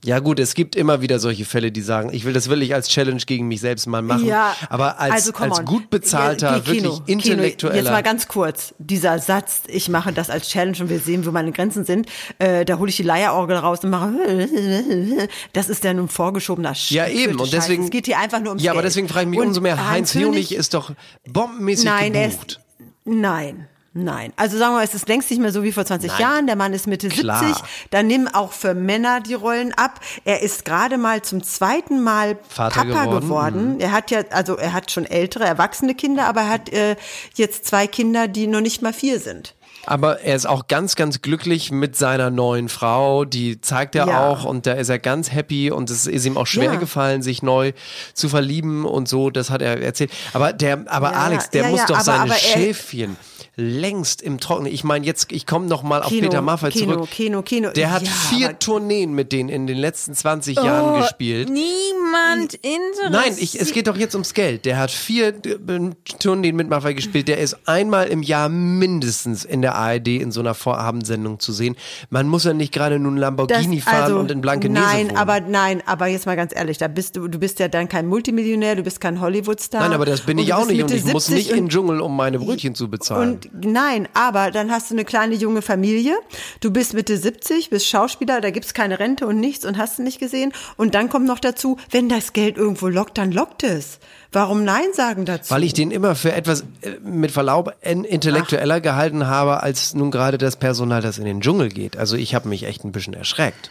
ja 0.06 0.20
gut, 0.20 0.38
es 0.38 0.54
gibt 0.54 0.76
immer 0.76 1.02
wieder 1.02 1.18
solche 1.18 1.44
Fälle, 1.44 1.72
die 1.72 1.80
sagen, 1.82 2.10
ich 2.12 2.24
will 2.24 2.32
das 2.32 2.48
will 2.48 2.62
ich 2.62 2.72
als 2.74 2.88
Challenge 2.88 3.20
gegen 3.26 3.48
mich 3.48 3.60
selbst 3.60 3.86
mal 3.86 4.02
machen. 4.02 4.24
Ja, 4.24 4.54
aber 4.70 5.00
als, 5.00 5.28
also 5.28 5.32
als 5.44 5.64
gut 5.64 5.90
bezahlter, 5.90 6.52
Ja, 6.54 6.60
Kino, 6.60 6.92
wirklich 6.98 7.08
intellektueller. 7.08 7.74
Kino, 7.74 7.84
jetzt 7.84 7.92
mal 7.92 8.02
ganz 8.02 8.28
kurz. 8.28 8.72
Dieser 8.78 9.18
Satz, 9.18 9.62
ich 9.66 9.88
mache 9.88 10.12
das 10.12 10.30
als 10.30 10.48
Challenge 10.48 10.76
und 10.80 10.88
wir 10.90 11.00
sehen, 11.00 11.26
wo 11.26 11.32
meine 11.32 11.50
Grenzen 11.50 11.84
sind, 11.84 12.08
äh, 12.38 12.64
da 12.64 12.78
hole 12.78 12.88
ich 12.88 12.96
die 12.96 13.02
Leierorgel 13.02 13.56
raus 13.56 13.80
und 13.82 13.90
mache, 13.90 14.12
das 15.52 15.68
ist 15.68 15.82
ja 15.84 15.92
nun 15.92 16.08
vorgeschobener 16.08 16.74
Sch 16.74 16.92
ja, 16.92 17.08
eben. 17.08 17.32
Und 17.32 17.40
Scheiß. 17.48 17.50
deswegen. 17.50 17.84
Es 17.84 17.90
geht 17.90 18.06
hier 18.06 18.18
einfach 18.18 18.38
nur 18.38 18.50
ums 18.50 18.62
Ja, 18.62 18.70
aber 18.70 18.82
Geld. 18.82 18.90
deswegen 18.92 19.08
frage 19.08 19.24
ich 19.24 19.30
mich 19.30 19.40
Und 19.40 19.48
umso 19.48 19.60
mehr. 19.60 19.90
Heinz 19.90 20.14
Hönig- 20.14 20.54
ist 20.54 20.72
doch 20.74 20.92
bombenmäßig 21.28 21.84
Nein, 21.84 22.14
er 22.14 22.28
gebucht. 22.28 22.52
ist, 22.52 22.60
nein. 23.04 23.66
Nein, 23.98 24.34
also 24.36 24.58
sagen 24.58 24.72
wir 24.72 24.76
mal, 24.78 24.84
es 24.84 24.94
ist 24.94 25.08
längst 25.08 25.30
nicht 25.30 25.40
mehr 25.40 25.52
so 25.52 25.62
wie 25.62 25.72
vor 25.72 25.86
20 25.86 26.18
Jahren. 26.18 26.46
Der 26.46 26.54
Mann 26.54 26.74
ist 26.74 26.86
Mitte 26.86 27.08
Klar. 27.08 27.38
70. 27.42 27.62
Dann 27.90 28.06
nimm 28.06 28.28
auch 28.28 28.52
für 28.52 28.74
Männer 28.74 29.20
die 29.22 29.32
Rollen 29.32 29.72
ab. 29.72 30.00
Er 30.26 30.42
ist 30.42 30.66
gerade 30.66 30.98
mal 30.98 31.22
zum 31.22 31.42
zweiten 31.42 32.02
Mal 32.02 32.36
Vater 32.48 32.84
Papa 32.84 33.04
geworden. 33.04 33.20
geworden. 33.22 33.80
Er 33.80 33.92
hat 33.92 34.10
ja, 34.10 34.20
also 34.30 34.56
er 34.56 34.74
hat 34.74 34.90
schon 34.90 35.06
ältere, 35.06 35.44
erwachsene 35.44 35.94
Kinder, 35.94 36.26
aber 36.26 36.42
er 36.42 36.48
hat 36.50 36.68
äh, 36.74 36.96
jetzt 37.36 37.64
zwei 37.64 37.86
Kinder, 37.86 38.28
die 38.28 38.46
noch 38.46 38.60
nicht 38.60 38.82
mal 38.82 38.92
vier 38.92 39.18
sind. 39.18 39.54
Aber 39.86 40.20
er 40.20 40.34
ist 40.34 40.46
auch 40.46 40.66
ganz, 40.66 40.96
ganz 40.96 41.22
glücklich 41.22 41.70
mit 41.70 41.96
seiner 41.96 42.28
neuen 42.28 42.68
Frau. 42.68 43.24
Die 43.24 43.60
zeigt 43.60 43.94
er 43.94 44.08
Ja. 44.08 44.28
auch 44.28 44.44
und 44.44 44.66
da 44.66 44.72
ist 44.72 44.88
er 44.88 44.98
ganz 44.98 45.32
happy 45.32 45.70
und 45.70 45.88
es 45.90 46.06
ist 46.06 46.26
ihm 46.26 46.36
auch 46.36 46.46
schwer 46.46 46.72
Ja. 46.72 46.74
gefallen, 46.74 47.22
sich 47.22 47.42
neu 47.42 47.72
zu 48.12 48.28
verlieben 48.28 48.84
und 48.84 49.08
so. 49.08 49.30
Das 49.30 49.48
hat 49.48 49.62
er 49.62 49.80
erzählt. 49.80 50.10
Aber 50.32 50.52
der, 50.52 50.84
aber 50.86 51.12
Ja, 51.12 51.18
Alex, 51.18 51.50
der 51.50 51.68
muss 51.68 51.84
doch 51.86 51.94
aber- 51.94 52.04
seine 52.04 52.20
aber 52.22 52.32
er- 52.34 52.38
Schäfchen 52.38 53.16
längst 53.58 54.20
im 54.20 54.38
Trockenen. 54.38 54.70
Ich 54.70 54.84
meine, 54.84 55.06
jetzt, 55.06 55.32
ich 55.32 55.46
komme 55.46 55.66
noch 55.66 55.82
mal 55.82 56.02
auf 56.02 56.10
Peter 56.10 56.42
Maffay 56.42 56.70
zurück. 56.70 57.08
Kino, 57.10 57.40
Kino. 57.40 57.70
Der 57.70 57.90
hat 57.90 58.02
Ja, 58.02 58.10
vier 58.10 58.58
Tourneen 58.58 59.14
mit 59.14 59.32
denen 59.32 59.48
in 59.48 59.66
den 59.66 59.78
letzten 59.78 60.14
20 60.14 60.56
Jahren 60.56 61.00
gespielt. 61.00 61.48
Niemand 61.48 62.52
interessiert. 62.54 63.10
Nein, 63.10 63.34
ich, 63.38 63.58
es 63.58 63.72
geht 63.72 63.86
doch 63.86 63.96
jetzt 63.96 64.14
ums 64.14 64.34
Geld. 64.34 64.66
Der 64.66 64.78
hat 64.78 64.90
vier 64.90 65.28
äh, 65.28 65.90
Tourneen 66.18 66.54
mit 66.54 66.68
Maffay 66.68 66.92
gespielt. 66.94 67.28
Der 67.28 67.38
ist 67.38 67.56
einmal 67.66 68.08
im 68.08 68.22
Jahr 68.22 68.50
mindestens 68.50 69.44
in 69.46 69.62
der 69.62 69.74
ARD 69.74 70.08
in 70.08 70.32
so 70.32 70.40
einer 70.40 70.52
Vorabendsendung 70.54 71.40
zu 71.40 71.52
sehen. 71.52 71.76
Man 72.10 72.28
muss 72.28 72.44
ja 72.44 72.52
nicht 72.52 72.72
gerade 72.74 72.98
nun 72.98 73.16
Lamborghini 73.16 73.76
Das- 73.76 73.84
fahren 73.84 74.14
und 74.14 74.30
in 74.30 74.42
Blankenese 74.42 74.84
Nein, 74.84 75.08
wohnen. 75.08 75.16
aber 75.16 75.40
nein, 75.40 75.82
aber 75.86 76.08
jetzt 76.08 76.26
mal 76.26 76.36
ganz 76.36 76.54
ehrlich, 76.54 76.76
da 76.76 76.88
bist 76.88 77.16
du, 77.16 77.26
du 77.26 77.38
bist 77.38 77.58
ja 77.58 77.68
dann 77.68 77.88
kein 77.88 78.06
Multimillionär, 78.06 78.76
du 78.76 78.82
bist 78.82 79.00
kein 79.00 79.18
Hollywood-Star. 79.20 79.80
Nein, 79.80 79.94
aber 79.94 80.04
das 80.04 80.20
bin 80.20 80.36
ich 80.36 80.52
auch 80.52 80.66
nicht 80.66 80.82
und 80.82 80.90
ich 80.92 81.04
muss 81.04 81.26
70 81.26 81.34
nicht 81.34 81.50
in 81.56 81.64
den 81.64 81.68
Dschungel, 81.70 82.00
um 82.02 82.14
meine 82.14 82.38
Brötchen 82.38 82.74
zu 82.74 82.88
bezahlen. 82.90 83.40
Nein, 83.52 84.08
aber 84.14 84.50
dann 84.50 84.70
hast 84.70 84.90
du 84.90 84.94
eine 84.94 85.04
kleine 85.04 85.34
junge 85.34 85.62
Familie, 85.62 86.14
du 86.60 86.70
bist 86.70 86.94
Mitte 86.94 87.16
70, 87.16 87.70
bist 87.70 87.86
Schauspieler, 87.88 88.40
da 88.40 88.50
gibt's 88.50 88.74
keine 88.74 88.98
Rente 88.98 89.26
und 89.26 89.38
nichts 89.40 89.64
und 89.64 89.78
hast 89.78 89.98
du 89.98 90.02
nicht 90.02 90.18
gesehen. 90.18 90.52
Und 90.76 90.94
dann 90.94 91.08
kommt 91.08 91.26
noch 91.26 91.38
dazu, 91.38 91.76
wenn 91.90 92.08
das 92.08 92.32
Geld 92.32 92.56
irgendwo 92.56 92.88
lockt, 92.88 93.18
dann 93.18 93.32
lockt 93.32 93.62
es. 93.62 93.98
Warum 94.32 94.64
Nein 94.64 94.86
sagen 94.92 95.24
dazu? 95.24 95.50
Weil 95.54 95.64
ich 95.64 95.72
den 95.72 95.90
immer 95.90 96.14
für 96.14 96.32
etwas 96.32 96.62
äh, 96.82 96.90
mit 97.02 97.30
Verlaub 97.30 97.72
in- 97.80 98.04
intellektueller 98.04 98.80
gehalten 98.80 99.26
habe, 99.26 99.62
als 99.62 99.94
nun 99.94 100.10
gerade 100.10 100.36
das 100.38 100.56
Personal, 100.56 101.00
das 101.00 101.18
in 101.18 101.24
den 101.24 101.40
Dschungel 101.40 101.68
geht. 101.68 101.96
Also 101.96 102.16
ich 102.16 102.34
habe 102.34 102.48
mich 102.48 102.64
echt 102.64 102.84
ein 102.84 102.92
bisschen 102.92 103.14
erschreckt. 103.14 103.70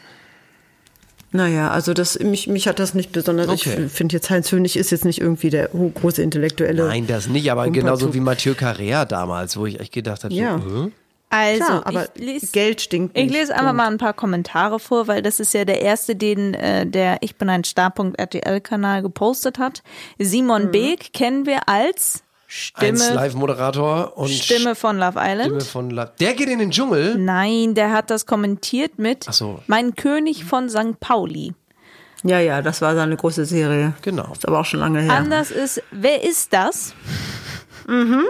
Naja, 1.36 1.70
also 1.72 1.94
das, 1.94 2.20
mich, 2.20 2.48
mich 2.48 2.68
hat 2.68 2.80
das 2.80 2.94
nicht 2.94 3.12
besonders, 3.12 3.48
Okay. 3.50 3.86
ich 3.86 3.92
finde 3.92 4.14
jetzt 4.16 4.30
Heinz 4.30 4.52
Hönig 4.52 4.78
ist 4.78 4.92
jetzt 4.92 5.06
nicht 5.06 5.22
irgendwie 5.22 5.50
der 5.50 5.70
große 5.70 6.22
Intellektuelle. 6.22 6.88
Nein, 6.88 7.08
das 7.08 7.28
nicht, 7.28 7.52
aber 7.52 7.66
Humpertuch. 7.66 7.84
genauso 7.84 8.14
wie 8.14 8.20
Mathieu 8.20 8.54
Carrea 8.56 9.06
damals, 9.06 9.58
wo 9.58 9.66
ich 9.66 9.80
echt 9.80 9.92
gedacht 9.94 10.24
habe, 10.24 10.34
Ja. 10.34 10.60
so, 10.66 10.86
äh? 10.86 10.92
Also, 11.30 11.66
Klar, 11.66 11.88
aber 11.88 12.08
ich 12.16 12.22
lese, 12.24 12.48
Geld 12.54 12.82
stinkt 12.82 13.18
Ich 13.18 13.26
nicht. 13.26 13.34
lese 13.36 13.54
einfach 13.56 13.74
mal 13.74 13.88
ein 13.88 13.98
paar 13.98 14.14
Kommentare 14.14 14.80
vor, 14.80 15.08
weil 15.08 15.22
das 15.22 15.40
ist 15.40 15.54
ja 15.54 15.66
der 15.66 15.82
erste, 15.82 16.16
den 16.16 16.54
äh, 16.54 16.86
der 16.86 17.18
Ich 17.22 17.36
bin 17.36 17.50
ein 17.50 17.64
Starpunkt 17.64 18.18
RTL-Kanal 18.20 19.02
gepostet 19.02 19.58
hat. 19.58 19.82
Mhm. 20.18 20.24
Simon 20.24 20.72
Beek 20.72 21.12
kennen 21.14 21.46
wir 21.46 21.68
als 21.68 22.24
Eins 22.76 23.04
Stimme, 23.04 23.16
Live-Moderator 23.16 24.18
und 24.18 24.30
Stimme 24.30 24.76
von 24.76 24.98
Love 24.98 25.20
Island. 25.20 25.46
Stimme 25.46 25.62
von 25.62 25.90
La 25.90 26.06
Der 26.06 26.34
geht 26.34 26.48
in 26.48 26.60
den 26.60 26.72
Dschungel. 26.72 27.18
Nein, 27.18 27.74
der 27.74 27.92
hat 27.92 28.10
das 28.10 28.26
kommentiert 28.26 29.00
mit 29.00 29.26
Ach 29.28 29.34
so. 29.34 29.60
Mein 29.68 29.96
König 29.96 30.46
von 30.46 30.70
St. 30.70 31.00
Pauli. 31.00 31.54
Ja, 32.24 32.40
ja, 32.40 32.62
das 32.62 32.82
war 32.82 32.96
seine 32.96 33.16
große 33.16 33.46
Serie. 33.46 33.94
Genau. 34.02 34.32
Ist 34.32 34.48
aber 34.48 34.60
auch 34.60 34.66
schon 34.66 34.80
lange 34.80 35.02
her. 35.02 35.14
Anders 35.14 35.52
ist, 35.52 35.82
wer 35.92 36.24
ist 36.24 36.54
das? 36.54 36.94
Mhm. 37.88 38.24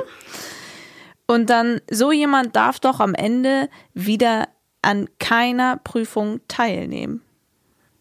Und 1.27 1.49
dann, 1.49 1.79
so 1.89 2.11
jemand 2.11 2.57
darf 2.57 2.81
doch 2.81 2.99
am 2.99 3.13
Ende 3.13 3.69
wieder 3.93 4.49
an 4.81 5.07
keiner 5.17 5.77
Prüfung 5.77 6.41
teilnehmen. 6.49 7.21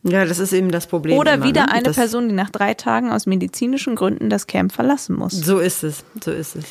Ja, 0.05 0.25
das 0.27 0.39
ist 0.39 0.53
eben 0.53 0.71
das 0.71 0.87
Problem. 0.87 1.19
Oder 1.19 1.35
immer, 1.35 1.47
wieder 1.47 1.63
ne? 1.63 1.73
eine 1.73 1.83
das, 1.85 1.97
Person, 1.97 2.29
die 2.29 2.35
nach 2.35 2.51
drei 2.51 2.75
Tagen 2.75 3.11
aus 3.11 3.27
medizinischen 3.27 3.97
Gründen 3.97 4.29
das 4.29 4.47
Camp 4.47 4.73
verlassen 4.73 5.17
muss. 5.17 5.33
So 5.33 5.59
ist 5.59 5.83
es, 5.83 6.05
so 6.23 6.31
ist 6.31 6.57
es. 6.57 6.65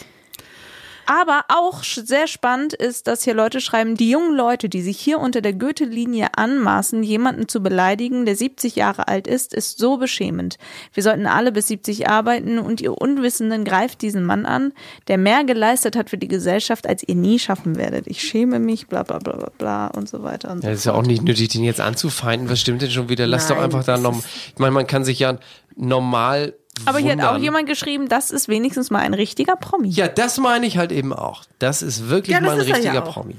Aber 1.06 1.46
auch 1.50 1.84
sehr 1.84 2.28
spannend 2.28 2.74
ist, 2.74 3.08
dass 3.08 3.24
hier 3.24 3.34
Leute 3.34 3.62
schreiben, 3.62 3.96
die 3.96 4.10
jungen 4.10 4.36
Leute, 4.36 4.70
die 4.70 4.82
sich 4.82 5.00
hier 5.00 5.20
unter 5.20 5.42
der 5.42 5.54
Goethe-Linie 5.54 6.30
anmaßen, 6.36 7.04
jemanden 7.04 7.48
zu 7.48 7.62
beleidigen, 7.62 8.26
der 8.26 8.36
70 8.36 8.76
Jahre 8.76 9.08
alt 9.08 9.28
ist, 9.28 9.54
ist 9.54 9.78
so 9.78 9.98
beschämend. 9.98 10.58
Wir 10.94 11.04
sollten 11.04 11.28
alle 11.28 11.52
bis 11.52 11.68
70 11.68 12.10
arbeiten 12.10 12.60
und 12.60 12.82
ihr 12.82 12.94
Unwissenden 12.94 13.66
greift 13.66 14.02
diesen 14.02 14.24
Mann 14.24 14.46
an, 14.46 14.72
der 15.08 15.18
mehr 15.18 15.44
geleistet 15.44 15.96
hat 15.96 16.10
für 16.10 16.18
die 16.18 16.28
Gesellschaft, 16.28 16.88
als 16.88 17.04
ihr 17.08 17.16
nie 17.16 17.40
schaffen 17.40 17.76
werdet. 17.76 18.08
Ich 18.08 18.22
schäme 18.22 18.60
mich, 18.60 18.88
bla 18.88 19.04
bla 19.04 19.20
bla 19.20 19.36
bla 19.36 19.52
bla 19.58 19.88
und 19.88 20.08
so 20.08 20.24
weiter 20.24 20.52
und 20.52 20.62
so 20.62 20.68
Ja, 20.68 20.74
ist 20.74 20.86
ja 20.86 20.94
auch 20.94 21.04
nicht 21.04 21.24
nötig, 21.24 21.50
den 21.50 21.64
jetzt 21.64 21.82
anzufeinden. 21.82 22.50
Was 22.50 22.62
stimmt 22.62 22.82
denn 22.82 22.92
schon 22.92 23.10
wieder? 23.10 23.28
Lass 23.28 23.48
doch 23.48 23.56
Nein, 23.56 23.66
einfach 23.66 23.84
da 23.84 23.94
das 23.94 24.02
noch. 24.02 24.18
Ich 24.18 24.60
meine, 24.60 24.72
man 24.72 24.88
kann 24.88 25.04
sich 25.04 25.20
ja 25.20 25.38
normal. 25.76 26.54
Aber 26.86 27.00
hier 27.00 27.12
hat 27.14 27.20
auch 27.22 27.26
wundern. 27.34 27.44
jemand 27.44 27.68
geschrieben, 27.68 28.08
das 28.10 28.32
ist 28.32 28.48
wenigstens 28.48 28.90
mal 28.90 29.00
ein 29.00 29.14
richtiger 29.14 29.56
Promi. 29.56 29.90
Ja, 29.90 30.08
das 30.08 30.38
meine 30.38 30.66
ich 30.66 30.78
halt 30.78 30.92
eben 30.92 31.14
auch. 31.14 31.44
Das 31.60 31.82
ist 31.82 32.10
wirklich 32.10 32.34
Ja, 32.34 32.40
das 32.40 32.48
mal 32.48 32.54
ein 32.54 32.60
ist 32.62 32.66
er 32.68 32.70
ja 32.72 32.76
richtiger 32.92 33.08
auch. 33.08 33.14
Promi. 33.14 33.36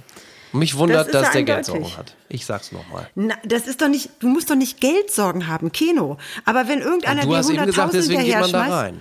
Und 0.52 0.60
mich 0.60 0.76
wundert, 0.76 1.08
Das 1.12 1.22
dass 1.22 1.34
er 1.34 1.42
der 1.42 1.56
eindeutig. 1.56 1.72
Geldsorgen 1.74 1.96
hat. 1.96 2.14
Ich 2.28 2.46
sag's 2.46 2.70
nochmal. 2.70 3.08
Na, 3.16 3.34
das 3.44 3.66
ist 3.66 3.82
doch 3.82 3.88
nicht, 3.88 4.10
du 4.20 4.28
musst 4.28 4.50
doch 4.50 4.54
nicht 4.54 4.80
Geldsorgen 4.80 5.48
haben, 5.48 5.72
Keno. 5.72 6.16
Aber 6.44 6.68
wenn 6.68 6.80
irgendeiner 6.80 7.22
Du 7.22 7.28
dir 7.30 7.36
hast 7.38 7.50
eben 7.50 7.66
gesagt, 7.66 7.92
100.000 7.92 7.96
deswegen 7.96 8.24
geht 8.24 8.34
man 8.34 8.42
da 8.42 8.48
schmeißt, 8.64 8.70
rein. 8.72 9.00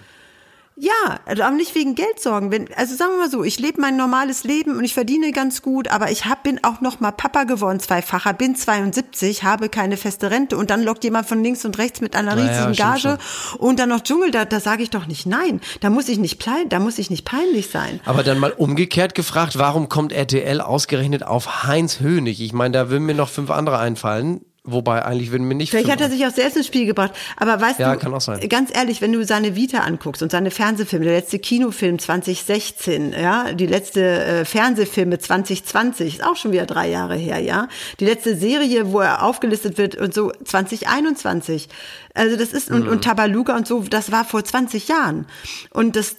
Ja, 0.76 1.20
also 1.26 1.44
aber 1.44 1.56
nicht 1.56 1.76
wegen 1.76 1.94
Geldsorgen. 1.94 2.52
Wenn, 2.52 2.74
also 2.76 2.96
sagen 2.96 3.12
wir 3.12 3.20
mal 3.20 3.30
so, 3.30 3.44
ich 3.44 3.60
lebe 3.60 3.80
mein 3.80 3.96
normales 3.96 4.44
Leben 4.44 4.76
und 4.76 4.84
ich 4.84 4.94
verdiene 4.94 5.32
ganz 5.32 5.62
gut, 5.62 5.88
aber 5.88 6.10
ich 6.10 6.26
hab, 6.26 6.44
bin 6.44 6.64
auch 6.64 6.82
noch 6.82 7.00
mal 7.00 7.12
Papa 7.12 7.44
geworden, 7.44 7.80
zweifacher, 7.80 8.34
bin 8.34 8.56
72, 8.56 9.44
habe 9.44 9.70
keine 9.70 9.98
feste 9.98 10.32
Rente 10.32 10.58
und 10.58 10.72
dann 10.72 10.82
lockt 10.82 11.04
jemand 11.04 11.28
von 11.28 11.44
links 11.44 11.64
und 11.64 11.78
rechts 11.78 12.02
mit 12.02 12.16
einer 12.16 12.36
Naja, 12.36 12.48
riesigen 12.48 12.74
stimmt 12.74 13.04
Gage 13.04 13.18
und 13.60 13.78
dann 13.78 13.90
noch 13.90 14.02
Dschungel, 14.02 14.32
da, 14.32 14.46
da 14.46 14.60
sage 14.60 14.82
ich 14.82 14.90
doch 14.90 15.06
nicht 15.06 15.28
nein. 15.28 15.62
Da 15.82 15.92
muss 15.92 16.10
ich 16.10 16.18
nicht 16.18 16.40
plein, 16.40 16.70
da 16.70 16.80
muss 16.80 16.98
ich 16.98 17.12
nicht 17.12 17.26
peinlich 17.26 17.70
sein. 17.70 18.00
Aber 18.06 18.24
dann 18.24 18.40
mal 18.40 18.52
umgekehrt 18.52 19.14
gefragt, 19.14 19.60
warum 19.60 19.90
kommt 19.90 20.12
RTL 20.12 20.60
ausgerechnet 20.60 21.24
auf 21.24 21.64
Heinz 21.64 22.00
Hönig? 22.00 22.42
Ich 22.42 22.54
meine, 22.54 22.72
da 22.72 22.90
würden 22.90 23.06
mir 23.06 23.16
noch 23.16 23.30
fünf 23.30 23.52
andere 23.52 23.78
einfallen. 23.78 24.42
Wobei, 24.66 25.04
eigentlich 25.04 25.30
würden 25.32 25.46
mir 25.46 25.56
nicht 25.56 25.72
Vielleicht 25.72 25.92
hat 25.92 26.00
er 26.00 26.10
sich 26.10 26.26
auch 26.26 26.32
selbst 26.32 26.56
ins 26.56 26.68
Spiel 26.68 26.86
gebracht. 26.86 27.12
Aber 27.36 27.60
weißt 27.60 27.80
Ja, 27.80 27.94
du, 27.96 28.00
kann 28.00 28.14
auch 28.14 28.22
sein. 28.22 28.40
ganz 28.48 28.72
ehrlich, 28.74 29.02
wenn 29.02 29.12
du 29.12 29.26
seine 29.26 29.58
Vita 29.58 29.80
anguckst 29.80 30.24
und 30.24 30.32
seine 30.32 30.52
Fernsehfilme, 30.52 31.04
der 31.04 31.16
letzte 31.16 31.38
Kinofilm 31.38 32.00
2016, 32.00 33.12
ja, 33.12 33.52
die 33.52 33.66
letzte 33.66 34.02
äh, 34.24 34.46
Fernsehfilme 34.46 35.20
2020, 35.20 36.16
ist 36.20 36.24
auch 36.24 36.38
schon 36.38 36.54
wieder 36.54 36.66
drei 36.66 36.90
Jahre 36.90 37.18
her, 37.18 37.40
ja. 37.40 37.68
Die 38.00 38.06
letzte 38.06 38.38
Serie, 38.38 38.94
wo 38.94 39.02
er 39.02 39.24
aufgelistet 39.24 39.78
wird 39.78 39.96
und 39.96 40.14
so 40.14 40.32
2021. 40.46 41.68
Also 42.14 42.38
das 42.38 42.54
ist, 42.54 42.72
und, 42.72 42.84
Mhm. 42.86 42.90
und 42.90 43.04
Tabaluga 43.04 43.58
und 43.58 43.68
so, 43.68 43.82
das 43.82 44.14
war 44.14 44.24
vor 44.24 44.46
20 44.46 44.88
Jahren. 44.88 45.26
Und 45.72 45.98
das, 45.98 46.16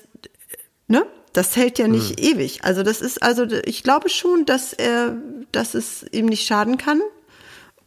ne? 0.87 1.07
Das 1.33 1.57
hält 1.57 1.79
ja 1.79 1.89
nicht 1.89 2.21
Mhm. 2.21 2.27
ewig. 2.37 2.61
Also 2.63 2.83
das 2.83 3.01
ist, 3.01 3.23
also 3.23 3.45
ich 3.65 3.83
glaube 3.83 4.09
schon, 4.09 4.45
dass 4.45 4.73
er, 4.73 5.17
dass 5.51 5.75
es 5.75 6.05
ihm 6.13 6.27
nicht 6.27 6.47
schaden 6.47 6.77
kann 6.79 7.01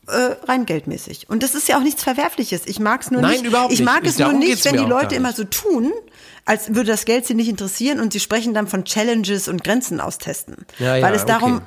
äh, 0.08 0.36
rein 0.48 0.66
geldmäßig. 0.66 1.30
Und 1.30 1.44
das 1.44 1.56
ist 1.56 1.68
ja 1.68 1.78
auch 1.78 1.84
nichts 1.84 2.04
Verwerfliches. 2.04 2.62
Ich 2.66 2.80
mag 2.80 3.02
es 3.02 3.12
nur 3.12 3.22
Nein, 3.22 3.32
nicht. 3.34 3.46
überhaupt 3.46 3.74
ich 3.74 3.80
nicht. 3.80 3.86
mag 3.86 4.04
Ich- 4.04 4.10
es 4.12 4.20
nur 4.20 4.34
nicht, 4.34 4.64
wenn 4.66 4.78
die 4.78 4.84
Leute 4.90 5.16
immer 5.16 5.34
so 5.34 5.44
tun, 5.44 5.92
als 6.46 6.70
würde 6.70 6.92
das 6.92 7.06
Geld 7.06 7.26
sie 7.26 7.34
nicht 7.34 7.50
interessieren 7.50 8.00
und 8.00 8.14
sie 8.14 8.20
sprechen 8.20 8.54
dann 8.54 8.68
von 8.68 8.86
Challenges 8.86 9.48
und 9.48 9.64
Grenzen 9.64 10.00
austesten. 10.00 10.66
Ja, 10.80 10.96
ja, 10.96 11.04
Weil 11.06 11.14
es 11.14 11.26
darum 11.26 11.56
okay. 11.58 11.66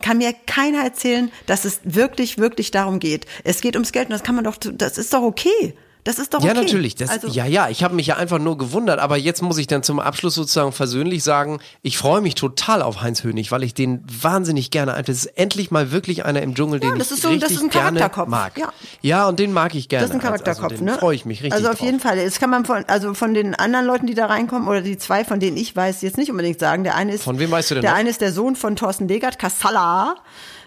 kann 0.00 0.18
mir 0.18 0.32
keiner 0.46 0.84
erzählen, 0.84 1.32
dass 1.46 1.64
es 1.64 1.80
wirklich, 1.82 2.38
wirklich 2.38 2.70
darum 2.70 3.00
geht. 3.00 3.26
Es 3.44 3.60
geht 3.60 3.74
ums 3.74 3.90
Geld 3.92 4.06
und 4.06 4.12
das 4.12 4.22
kann 4.22 4.34
man 4.36 4.44
doch, 4.44 4.56
das 4.58 4.96
ist 4.98 5.12
doch 5.12 5.22
okay. 5.22 5.74
Das 6.04 6.18
ist 6.18 6.34
doch 6.34 6.40
okay. 6.40 6.48
Ja, 6.48 6.54
natürlich. 6.54 6.96
Das, 6.96 7.10
also, 7.10 7.28
ja, 7.28 7.46
ja, 7.46 7.68
ich 7.68 7.84
habe 7.84 7.94
mich 7.94 8.08
ja 8.08 8.16
einfach 8.16 8.38
nur 8.40 8.58
gewundert. 8.58 8.98
Aber 8.98 9.16
jetzt 9.16 9.40
muss 9.40 9.56
ich 9.58 9.68
dann 9.68 9.82
zum 9.84 10.00
Abschluss 10.00 10.34
sozusagen 10.34 10.72
versöhnlich 10.72 11.22
sagen, 11.22 11.60
ich 11.82 11.96
freue 11.96 12.20
mich 12.20 12.34
total 12.34 12.82
auf 12.82 13.02
Heinz 13.02 13.22
Hönig, 13.22 13.52
weil 13.52 13.62
ich 13.62 13.72
den 13.74 14.02
wahnsinnig 14.20 14.70
gerne 14.72 14.94
ein. 14.94 15.04
Das 15.04 15.16
ist 15.16 15.26
endlich 15.38 15.70
mal 15.70 15.92
wirklich 15.92 16.24
einer 16.24 16.42
im 16.42 16.54
Dschungel, 16.56 16.80
den 16.80 16.98
das 16.98 17.08
ich 17.08 17.12
ist 17.18 17.22
so- 17.22 17.28
das 17.28 17.42
richtig 17.42 17.56
ist 17.58 17.62
ein 17.62 17.70
gerne 17.70 18.00
Charakterkopf. 18.00 18.28
mag. 18.28 18.58
Ja. 18.58 18.72
ja, 19.00 19.28
und 19.28 19.38
den 19.38 19.52
mag 19.52 19.74
ich 19.76 19.88
gerne. 19.88 20.02
Das 20.06 20.10
ist 20.10 20.16
ein 20.16 20.20
Charakterkopf, 20.22 20.64
also, 20.72 20.76
den 20.76 20.84
ne? 20.86 20.94
freue 20.98 21.14
ich 21.14 21.24
mich 21.24 21.38
richtig 21.42 21.52
Also 21.54 21.68
auf 21.68 21.76
drauf. 21.76 21.86
jeden 21.86 22.00
Fall. 22.00 22.22
Das 22.24 22.40
kann 22.40 22.50
man 22.50 22.64
von, 22.64 22.84
also 22.88 23.14
von 23.14 23.32
den 23.34 23.54
anderen 23.54 23.86
Leuten, 23.86 24.06
die 24.08 24.14
da 24.14 24.26
reinkommen, 24.26 24.66
oder 24.66 24.80
die 24.82 24.98
zwei, 24.98 25.24
von 25.24 25.38
denen 25.38 25.56
ich 25.56 25.76
weiß, 25.76 26.02
jetzt 26.02 26.16
nicht 26.16 26.30
unbedingt 26.32 26.58
sagen. 26.58 26.82
Der 26.84 26.96
eine 26.96 27.12
ist. 27.14 27.22
Von 27.22 27.38
wem 27.38 27.50
weißt 27.52 27.70
du 27.70 27.74
denn 27.76 27.82
Der 27.82 27.92
noch? 27.92 27.98
eine 27.98 28.10
ist 28.10 28.20
der 28.20 28.32
Sohn 28.32 28.56
von 28.56 28.74
Thorsten 28.74 29.06
Legert, 29.06 29.38
Kassala, 29.38 30.16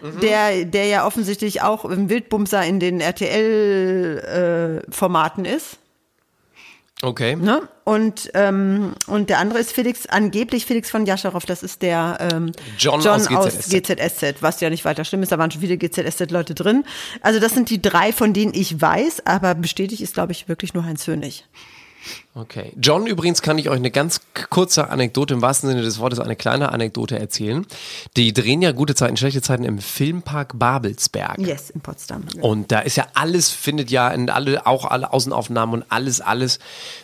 Mhm. 0.02 0.20
der, 0.20 0.64
der 0.64 0.86
ja 0.86 1.06
offensichtlich 1.06 1.62
auch 1.62 1.84
im 1.84 2.08
Wildbumser 2.08 2.64
in 2.64 2.80
den 2.80 3.00
RTL-Formaten 3.00 5.44
ist. 5.44 5.78
Okay. 7.02 7.36
Ne? 7.36 7.68
Und, 7.84 8.30
ähm, 8.32 8.94
und 9.06 9.28
der 9.28 9.38
andere 9.38 9.58
ist 9.58 9.72
Felix, 9.72 10.06
angeblich 10.06 10.64
Felix 10.64 10.90
von 10.90 11.04
Jascharow, 11.04 11.44
das 11.44 11.62
ist 11.62 11.82
der 11.82 12.16
ähm, 12.32 12.52
John 12.78 13.06
aus 13.06 13.28
GZSZ. 13.28 13.68
GZSZ, 13.68 14.36
was 14.40 14.62
ja 14.62 14.70
nicht 14.70 14.86
weiter 14.86 15.04
schlimm 15.04 15.22
ist, 15.22 15.30
da 15.30 15.38
waren 15.38 15.50
schon 15.50 15.60
viele 15.60 15.76
GZSZ-Leute 15.76 16.54
drin. 16.54 16.84
Also 17.20 17.38
das 17.38 17.52
sind 17.52 17.68
die 17.68 17.82
drei, 17.82 18.12
von 18.12 18.32
denen 18.32 18.54
ich 18.54 18.80
weiß, 18.80 19.26
aber 19.26 19.54
bestätigt 19.54 20.00
ist, 20.00 20.14
glaube 20.14 20.32
ich, 20.32 20.48
wirklich 20.48 20.72
nur 20.72 20.86
Heinz 20.86 21.06
Hönig. 21.06 21.44
Okay. 22.36 22.74
John, 22.78 23.06
übrigens 23.06 23.40
kann 23.40 23.56
ich 23.56 23.70
euch 23.70 23.76
eine 23.76 23.90
ganz 23.90 24.20
kurze 24.50 24.90
Anekdote, 24.90 25.32
im 25.32 25.40
wahrsten 25.40 25.70
Sinne 25.70 25.80
des 25.80 25.98
Wortes 25.98 26.20
eine 26.20 26.36
kleine 26.36 26.70
Anekdote 26.70 27.18
erzählen. 27.18 27.66
Die 28.18 28.34
drehen 28.34 28.60
ja 28.60 28.72
gute 28.72 28.94
Zeiten, 28.94 29.16
schlechte 29.16 29.40
Zeiten 29.40 29.64
im 29.64 29.78
Filmpark 29.78 30.58
Babelsberg. 30.58 31.38
Yes, 31.38 31.70
in 31.70 31.80
Potsdam. 31.80 32.24
Und 32.42 32.70
da 32.70 32.80
ist 32.80 32.96
ja 32.96 33.06
alles, 33.14 33.50
findet 33.50 33.90
ja 33.90 34.08
in 34.10 34.28
alle, 34.28 34.66
auch 34.66 34.84
alle 34.84 35.14
Außenaufnahmen 35.14 35.80
und 35.80 35.86
alles, 35.90 36.20
alles, 36.20 36.58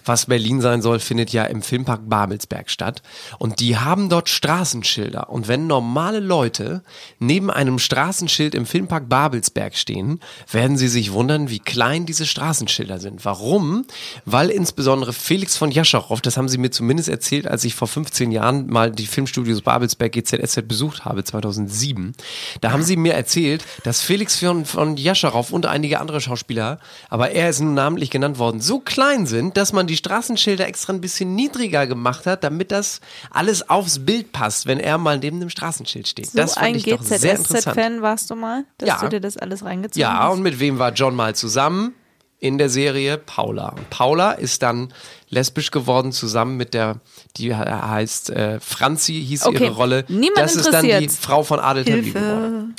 was 0.05 0.26
Berlin 0.26 0.61
sein 0.61 0.83
soll, 0.83 0.98
findet 0.98 1.31
ja 1.31 1.44
im 1.44 1.62
Filmpark 1.62 2.11
Babelsberg 2.11 2.68
statt. 2.68 3.02
Und 3.38 3.61
die 3.61 3.78
haben 3.78 4.11
dort 4.11 4.28
Straßenschilder. 4.28 5.31
Und 5.31 5.48
wenn 5.48 5.66
normale 5.66 6.20
Leute 6.20 6.83
neben 7.18 7.50
einem 7.50 7.78
Straßenschild 7.78 8.55
im 8.55 8.66
Filmpark 8.66 9.09
Babelsberg 9.09 9.76
stehen, 9.76 10.20
werden 10.50 10.76
sie 10.76 10.88
sich 10.88 11.12
wundern, 11.12 11.48
wie 11.48 11.59
klein 11.59 12.05
diese 12.05 12.26
Straßenschilder 12.26 13.00
sind. 13.00 13.24
Warum? 13.24 13.87
Weil 14.26 14.50
insbesondere 14.50 14.91
Felix 15.12 15.57
von 15.57 15.70
Jascharow, 15.70 16.20
das 16.20 16.37
haben 16.37 16.48
sie 16.48 16.59
mir 16.59 16.70
zumindest 16.70 17.09
erzählt, 17.09 17.46
als 17.46 17.64
ich 17.64 17.74
vor 17.74 17.88
15 17.88 18.31
Jahren 18.33 18.66
mal 18.68 18.90
die 18.90 19.07
Filmstudios 19.07 19.62
Babelsberg 19.62 20.12
GZSZ 20.12 20.66
besucht 20.68 21.05
habe, 21.05 21.24
2007. 21.24 22.12
Da 22.61 22.72
haben 22.72 22.83
sie 22.83 22.96
mir 22.96 23.14
erzählt, 23.14 23.64
dass 23.85 24.00
Felix 24.02 24.38
von, 24.38 24.64
von 24.64 24.96
Jascharow 24.96 25.50
und 25.52 25.66
einige 25.66 26.00
andere 26.00 26.20
Schauspieler, 26.20 26.78
aber 27.09 27.31
er 27.31 27.48
ist 27.50 27.61
nun 27.61 27.74
namentlich 27.74 28.11
genannt 28.11 28.38
worden, 28.38 28.61
so 28.61 28.78
klein 28.81 29.26
sind, 29.26 29.57
dass 29.57 29.72
man 29.72 29.87
die 29.87 29.96
Straßenschilder 29.96 30.66
extra 30.66 30.92
ein 30.92 31.00
bisschen 31.00 31.35
niedriger 31.35 31.87
gemacht 31.87 32.26
hat, 32.26 32.44
damit 32.44 32.70
das 32.72 33.00
alles 33.31 33.68
aufs 33.68 34.05
Bild 34.05 34.33
passt, 34.33 34.66
wenn 34.66 34.81
er 34.81 34.98
mal 34.98 35.18
neben 35.18 35.40
dem 35.40 35.50
Straßenschild 35.50 36.09
steht. 36.09 36.26
So 36.31 36.38
das 36.38 36.55
fand 36.55 36.66
ein 36.66 36.74
ich 36.76 36.85
doch 36.85 37.02
sehr 37.02 37.37
interessant. 37.37 37.64
GZSZ-Fan 37.64 38.02
warst 38.02 38.31
du 38.31 38.35
mal, 38.35 38.64
dass 38.78 38.88
Ja. 38.88 38.98
du 39.00 39.09
dir 39.09 39.20
das 39.20 39.37
alles 39.37 39.64
reingezogen 39.64 40.00
Ja, 40.00 40.24
hast? 40.24 40.33
und 40.35 40.42
mit 40.42 40.61
wem 40.61 40.78
war 40.78 40.92
John 40.92 41.14
mal 41.14 41.35
zusammen? 41.35 41.94
In 42.42 42.59
der 42.59 42.68
Serie 42.68 43.18
Paula. 43.18 43.68
Und 43.68 43.88
Paula 43.88 44.33
ist 44.33 44.62
dann 44.64 44.92
lesbisch 45.28 45.70
geworden 45.70 46.11
zusammen 46.11 46.57
mit 46.57 46.74
der, 46.74 46.96
die 47.37 47.55
he- 47.55 47.70
heißt 47.70 48.31
äh, 48.31 48.59
Franzi, 48.59 49.14
hieß 49.24 49.46
Okay, 49.46 49.64
ihre 49.66 49.74
Rolle. 49.74 50.05
niemand 50.09 50.38
das 50.40 50.57
ist 50.57 50.72
dann 50.72 50.85
die. 50.85 51.09
Frau 51.09 51.44
von 51.44 51.61
Adel 51.61 51.85
Tawil 51.85 52.12
geworden. 52.12 52.74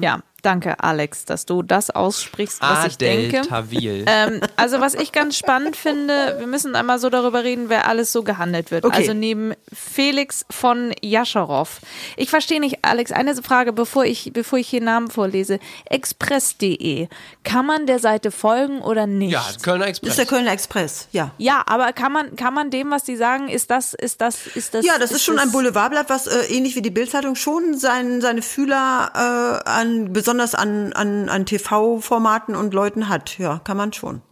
Ja, 0.00 0.22
Danke, 0.44 0.78
Alex, 0.78 1.24
dass 1.24 1.46
du 1.46 1.62
das 1.62 1.88
aussprichst, 1.88 2.60
was 2.60 2.86
ich 2.86 2.98
denke. 2.98 3.40
Tawil. 3.40 4.04
Ähm, 4.06 4.42
also 4.56 4.78
was 4.78 4.92
ich 4.94 5.10
ganz 5.10 5.38
spannend 5.38 5.74
finde, 5.74 6.36
wir 6.38 6.46
müssen 6.46 6.76
einmal 6.76 6.98
so 6.98 7.08
darüber 7.08 7.44
reden, 7.44 7.70
wer 7.70 7.88
alles 7.88 8.12
so 8.12 8.22
gehandelt 8.22 8.70
wird. 8.70 8.84
Okay. 8.84 8.94
Also 8.94 9.14
neben 9.14 9.54
Felix 9.72 10.44
von 10.50 10.92
Jascharow. 11.00 11.80
Ich 12.18 12.28
verstehe 12.28 12.60
nicht, 12.60 12.80
Alex, 12.82 13.10
eine 13.10 13.34
Frage, 13.42 13.72
bevor 13.72 14.04
ich, 14.04 14.32
bevor 14.34 14.58
ich 14.58 14.68
hier 14.68 14.82
Namen 14.82 15.10
vorlese. 15.10 15.58
Express.de. 15.86 17.08
Kann 17.42 17.64
man 17.64 17.86
der 17.86 17.98
Seite 17.98 18.30
folgen 18.30 18.82
oder 18.82 19.06
nicht? 19.06 19.32
Ja, 19.32 19.46
Kölner 19.62 19.86
Express. 19.86 20.10
ist 20.10 20.18
der 20.18 20.26
Kölner 20.26 20.52
Express, 20.52 21.08
ja. 21.12 21.30
Ja, 21.38 21.62
aber 21.64 21.94
kann 21.94 22.12
man, 22.12 22.36
kann 22.36 22.52
man 22.52 22.68
dem, 22.68 22.90
was 22.90 23.04
die 23.04 23.16
sagen, 23.16 23.48
ist 23.48 23.70
das, 23.70 23.94
ist 23.94 24.20
das, 24.20 24.46
ist 24.46 24.74
das. 24.74 24.84
Ja, 24.84 24.98
das 24.98 25.10
ist, 25.10 25.24
schon 25.24 25.36
das- 25.36 25.46
ein 25.46 25.52
Boulevardblatt, 25.52 26.10
was 26.10 26.26
äh, 26.26 26.52
ähnlich 26.54 26.76
wie 26.76 26.82
die 26.82 26.90
Bildzeitung 26.90 27.34
schon 27.34 27.78
sein, 27.78 28.20
seine 28.20 28.42
Fühler 28.42 29.62
äh, 29.64 29.68
an 29.68 30.12
besonders 30.12 30.33
an, 30.54 30.92
an, 30.92 31.28
an 31.28 31.46
TV-Formaten 31.46 32.54
und 32.56 32.74
Leuten 32.74 33.08
hat. 33.08 33.38
Ja, 33.38 33.60
kann 33.64 33.76
man 33.76 33.92
schon. 33.92 34.22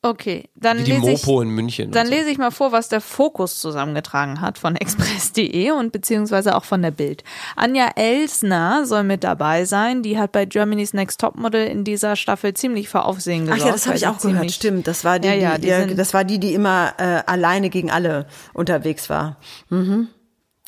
Okay, 0.00 0.48
dann 0.54 0.78
Wie 0.78 0.84
die 0.84 0.92
lese 0.92 1.10
ich. 1.10 1.26
Mopo 1.26 1.40
in 1.42 1.48
München. 1.48 1.90
Dann 1.90 2.06
so. 2.06 2.12
lese 2.14 2.30
ich 2.30 2.38
mal 2.38 2.52
vor, 2.52 2.70
was 2.70 2.88
der 2.88 3.00
Fokus 3.00 3.60
zusammengetragen 3.60 4.40
hat 4.40 4.56
von 4.56 4.76
express.de 4.80 5.72
und 5.72 5.90
beziehungsweise 5.90 6.54
auch 6.54 6.64
von 6.64 6.82
der 6.82 6.92
Bild. 6.92 7.24
Anja 7.56 7.88
Elsner 7.96 8.86
soll 8.86 9.02
mit 9.02 9.24
dabei 9.24 9.64
sein. 9.64 10.04
Die 10.04 10.16
hat 10.16 10.30
bei 10.30 10.44
Germany's 10.44 10.94
Next 10.94 11.20
Topmodel 11.20 11.66
in 11.66 11.82
dieser 11.82 12.14
Staffel 12.14 12.54
ziemlich 12.54 12.88
für 12.88 13.04
Aufsehen 13.04 13.48
Ach 13.50 13.54
gesorgt. 13.54 13.66
ja, 13.66 13.72
das 13.72 13.86
habe 13.86 13.96
ich 13.96 14.00
sie 14.02 14.06
auch 14.06 14.18
gehört. 14.20 14.52
Stimmt, 14.52 14.86
das 14.86 15.04
war 15.04 15.18
die, 15.18 15.26
Ja, 15.26 15.34
ja, 15.34 15.54
die, 15.56 15.62
die 15.62 15.68
ja, 15.68 15.80
sind- 15.80 15.98
das 15.98 16.14
war 16.14 16.22
die, 16.22 16.38
die 16.38 16.54
immer 16.54 16.92
äh, 16.98 17.22
alleine 17.26 17.68
gegen 17.68 17.90
alle 17.90 18.26
unterwegs 18.54 19.10
war. 19.10 19.36
Mhm. 19.68 20.06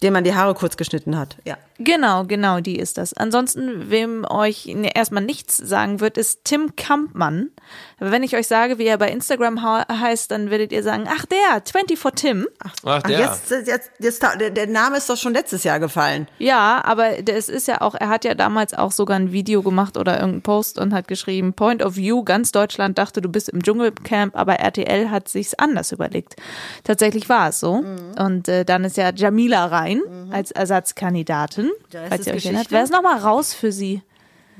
Dem 0.02 0.12
man 0.12 0.24
die 0.24 0.34
Haare 0.34 0.54
kurz 0.54 0.76
geschnitten 0.76 1.16
hat. 1.16 1.36
Ja. 1.44 1.56
Genau, 1.82 2.24
genau, 2.24 2.60
die 2.60 2.78
ist 2.78 2.98
das. 2.98 3.14
Ansonsten, 3.14 3.90
wem 3.90 4.26
euch 4.28 4.66
ne, 4.66 4.90
erstmal 4.94 5.24
nichts 5.24 5.56
sagen 5.56 6.00
wird, 6.00 6.18
ist 6.18 6.44
Tim 6.44 6.76
Kampmann. 6.76 7.50
Aber 7.98 8.10
wenn 8.10 8.22
ich 8.22 8.36
euch 8.36 8.46
sage, 8.46 8.76
wie 8.78 8.84
er 8.84 8.98
bei 8.98 9.10
Instagram 9.10 9.62
heißt, 9.62 10.30
dann 10.30 10.50
werdet 10.50 10.72
ihr 10.72 10.82
sagen, 10.82 11.08
ach 11.08 11.24
der, 11.24 11.62
24 11.64 12.12
Tim. 12.14 12.46
Ach, 12.62 12.74
Ach, 12.84 13.02
der. 13.02 13.20
jetzt, 13.20 13.50
jetzt, 13.50 13.90
jetzt, 13.98 14.22
der, 14.22 14.66
Name 14.66 14.98
ist 14.98 15.08
doch 15.08 15.16
schon 15.16 15.32
letztes 15.32 15.64
Jahr 15.64 15.80
gefallen. 15.80 16.28
Ja, 16.38 16.82
aber 16.84 17.26
es 17.26 17.48
ist 17.48 17.66
ja 17.66 17.80
auch, 17.80 17.94
er 17.94 18.10
hat 18.10 18.26
ja 18.26 18.34
damals 18.34 18.74
auch 18.74 18.92
sogar 18.92 19.18
ein 19.18 19.32
Video 19.32 19.62
gemacht 19.62 19.96
oder 19.96 20.14
irgendeinen 20.14 20.42
Post 20.42 20.78
und 20.78 20.92
hat 20.92 21.08
geschrieben, 21.08 21.54
Point 21.54 21.82
of 21.82 21.96
View, 21.96 22.24
ganz 22.24 22.52
Deutschland 22.52 22.98
dachte, 22.98 23.22
du 23.22 23.30
bist 23.30 23.48
im 23.48 23.62
Dschungelcamp, 23.62 24.36
aber 24.36 24.56
RTL 24.56 25.10
hat 25.10 25.28
sich's 25.28 25.54
anders 25.54 25.92
überlegt. 25.92 26.36
Tatsächlich 26.84 27.28
war 27.30 27.48
es 27.48 27.60
so. 27.60 27.82
Und 28.18 28.48
äh, 28.48 28.66
dann 28.66 28.84
ist 28.84 28.98
ja 28.98 29.12
Jamila 29.14 29.64
rein 29.66 30.02
als 30.30 30.50
Ersatzkandidatin, 30.50 31.69
Der 31.92 32.02
Rest 32.02 32.10
falls 32.10 32.20
ist 32.20 32.26
ihr 32.26 32.32
euch 32.32 32.36
Geschichte. 32.36 32.48
erinnert. 32.56 32.70
Wer 32.70 32.82
ist 32.84 32.92
nochmal 32.92 33.18
raus 33.18 33.52
für 33.54 33.72
sie? 33.72 34.02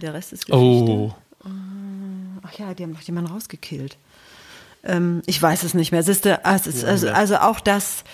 Der 0.00 0.14
Rest 0.14 0.32
ist 0.32 0.46
Geschichte. 0.46 0.60
oh. 0.90 1.12
Ach 2.42 2.58
ja, 2.58 2.74
die 2.74 2.82
haben 2.82 2.94
doch 2.94 3.00
jemanden 3.02 3.30
rausgekillt. 3.32 3.96
Ähm, 4.82 5.22
ich 5.26 5.40
weiß 5.40 5.62
es 5.62 5.74
nicht 5.74 5.92
mehr. 5.92 6.02
Siehste, 6.02 6.40
ist, 6.66 6.84
also, 6.84 7.08
also 7.10 7.36
auch 7.36 7.60
das, 7.60 8.04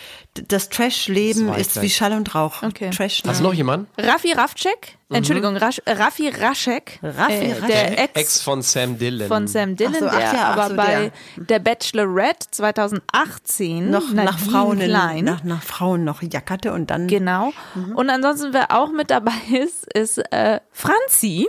das 0.49 0.69
Trash-Leben 0.69 1.53
ist 1.55 1.81
wie. 1.81 1.91
Schall 1.91 2.13
und 2.13 2.35
Rauch. 2.35 2.63
Okay. 2.63 2.91
Trash 2.91 3.23
Hast 3.27 3.41
du 3.41 3.45
noch 3.45 3.55
jemanden? 3.55 3.87
Raffi 3.99 4.33
Raffcek, 4.33 4.99
Entschuldigung, 5.09 5.57
Rasch, 5.57 5.81
äh, 5.85 5.93
Raffi 5.93 6.29
Raschek, 6.29 6.99
Raffi 7.03 7.33
äh, 7.33 7.53
Raschek? 7.53 7.67
der 7.69 7.99
Ex, 8.05 8.13
Ex 8.15 8.43
von 8.43 8.63
Sam 8.63 8.99
Dillon. 8.99 9.29
von 9.29 9.47
Sam 9.47 9.77
Dillon, 9.77 9.95
Ach 9.97 10.01
so, 10.01 10.07
ach 10.09 10.13
der 10.13 10.21
ja, 10.21 10.33
ach 10.35 10.57
aber 10.57 10.69
so, 10.71 10.77
bei 10.77 11.13
der. 11.37 11.45
der 11.45 11.59
Bachelorette 11.61 12.51
2018 12.51 13.91
noch 13.91 14.13
nach 14.13 14.25
Nadine 14.25 14.51
Frauen, 14.51 14.81
in, 14.81 14.89
Klein, 14.91 15.25
nach, 15.25 15.45
nach 15.45 15.63
Frauen 15.63 16.05
noch 16.05 16.23
jackerte 16.23 16.73
und 16.73 16.91
dann 16.91 17.07
Genau. 17.07 17.53
Und 17.95 18.11
ansonsten, 18.11 18.53
wer 18.53 18.73
auch 18.73 18.91
mit 18.91 19.11
dabei 19.11 19.33
ist, 19.53 19.87
ist 19.95 20.19
äh, 20.33 20.61
Franzi. 20.73 21.49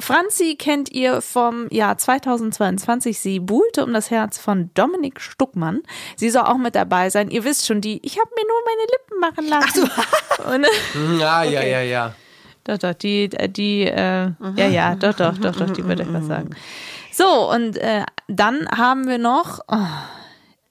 Franzi 0.00 0.54
kennt 0.56 0.92
ihr 0.92 1.20
vom 1.20 1.68
Jahr 1.70 1.98
2022. 1.98 3.18
Sie 3.18 3.40
buhlte 3.40 3.84
um 3.84 3.92
das 3.92 4.10
Herz 4.12 4.38
von 4.38 4.70
Dominik 4.74 5.20
Stuckmann. 5.20 5.82
Sie 6.16 6.30
soll 6.30 6.42
auch 6.42 6.56
mit 6.56 6.76
dabei 6.76 7.10
sein. 7.10 7.30
Ihr 7.30 7.42
wisst 7.44 7.66
schon, 7.66 7.80
die, 7.80 7.98
ich 8.06 8.18
habe 8.18 8.30
mir 8.36 8.46
nur 8.46 8.60
meine 8.64 8.86
Lippen 8.92 9.20
machen 9.20 9.48
lassen. 9.48 9.90
Und, 10.54 10.64
äh, 10.64 11.20
Ja, 11.20 11.42
ja, 11.42 11.62
ja, 11.64 11.80
ja. 11.82 12.14
doch, 12.64 12.78
doch, 12.78 12.94
die, 12.94 13.28
die, 13.28 13.82
äh, 13.86 14.30
ja, 14.56 14.68
ja, 14.68 14.94
doch, 14.94 15.14
doch, 15.14 15.36
doch, 15.36 15.56
doch, 15.56 15.70
die 15.70 15.84
würde 15.84 16.04
ich 16.04 16.12
was 16.12 16.26
sagen. 16.26 16.50
So, 17.12 17.50
und 17.50 17.76
äh, 17.78 18.04
dann 18.28 18.68
haben 18.70 19.08
wir 19.08 19.18
noch, 19.18 19.58
oh, 19.66 19.76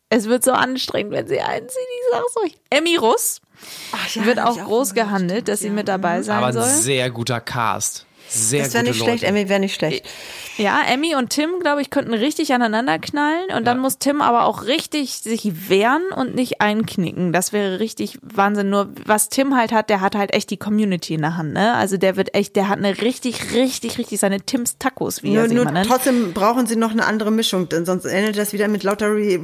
es 0.09 0.29
wird 0.29 0.45
so 0.45 0.53
anstrengend, 0.53 1.11
wenn 1.11 1.27
sie 1.27 1.41
einzieht, 1.41 1.77
ich 1.77 2.13
sag's 2.13 2.37
euch. 2.45 2.53
Emmy 2.69 2.95
Russ 2.95 3.41
ja, 4.13 4.25
wird 4.25 4.39
auch 4.39 4.57
auch 4.57 4.65
groß 4.65 4.93
gehört, 4.93 5.09
gehandelt, 5.09 5.47
dass 5.49 5.59
sie 5.59 5.69
mit 5.69 5.89
dabei 5.89 6.21
sein 6.21 6.37
Aber 6.37 6.47
ein 6.47 6.53
soll. 6.53 6.63
sehr 6.63 7.09
guter 7.09 7.41
Cast. 7.41 8.06
Sehr 8.29 8.63
das 8.63 8.73
wäre 8.73 8.83
gute 8.83 8.91
nicht 8.93 9.03
schlecht, 9.03 9.23
Leute. 9.23 9.25
Emmy 9.27 9.49
wäre 9.49 9.59
nicht 9.59 9.75
schlecht. 9.75 10.05
Ja, 10.57 10.81
Emmy 10.87 11.15
und 11.15 11.29
Tim, 11.29 11.59
glaube 11.59 11.81
ich, 11.81 11.89
könnten 11.89 12.13
richtig 12.13 12.53
aneinander 12.53 12.97
knallen 12.99 13.45
und 13.55 13.65
dann 13.65 13.79
muss 13.79 13.99
Tim 13.99 14.21
aber 14.21 14.45
auch 14.45 14.63
richtig 14.65 15.13
sich 15.19 15.69
wehren 15.69 16.03
und 16.15 16.35
nicht 16.35 16.61
einknicken. 16.61 17.31
Das 17.31 17.53
wäre 17.53 17.79
richtig 17.79 18.17
Wahnsinn. 18.21 18.69
Nur 18.69 18.89
was 19.05 19.29
Tim 19.29 19.55
halt 19.55 19.71
hat, 19.71 19.89
der 19.89 20.01
hat 20.01 20.15
halt 20.15 20.33
echt 20.33 20.49
die 20.49 20.57
Community 20.57 21.13
in 21.13 21.21
der 21.21 21.37
Hand, 21.37 21.53
ne? 21.53 21.75
Also 21.75 21.97
der 21.97 22.15
wird 22.15 22.33
echt, 22.33 22.55
der 22.55 22.69
hat 22.69 22.79
eine 22.79 23.01
richtig, 23.01 23.53
richtig, 23.53 23.97
richtig 23.97 24.19
seine 24.19 24.41
Tims 24.41 24.77
Tacos, 24.79 25.23
wie 25.23 25.33
er 25.33 25.41
Nur, 25.41 25.49
sie 25.49 25.55
nur 25.55 25.63
immer 25.63 25.71
nennt. 25.73 25.87
trotzdem 25.87 26.33
brauchen 26.33 26.65
sie 26.65 26.75
noch 26.75 26.91
eine 26.91 27.05
andere 27.05 27.31
Mischung, 27.31 27.69
denn 27.69 27.85
sonst 27.85 28.05
endet 28.05 28.37
das 28.37 28.51
wieder 28.51 28.67
mit 28.67 28.83
lauter 28.83 29.07
Re 29.11 29.39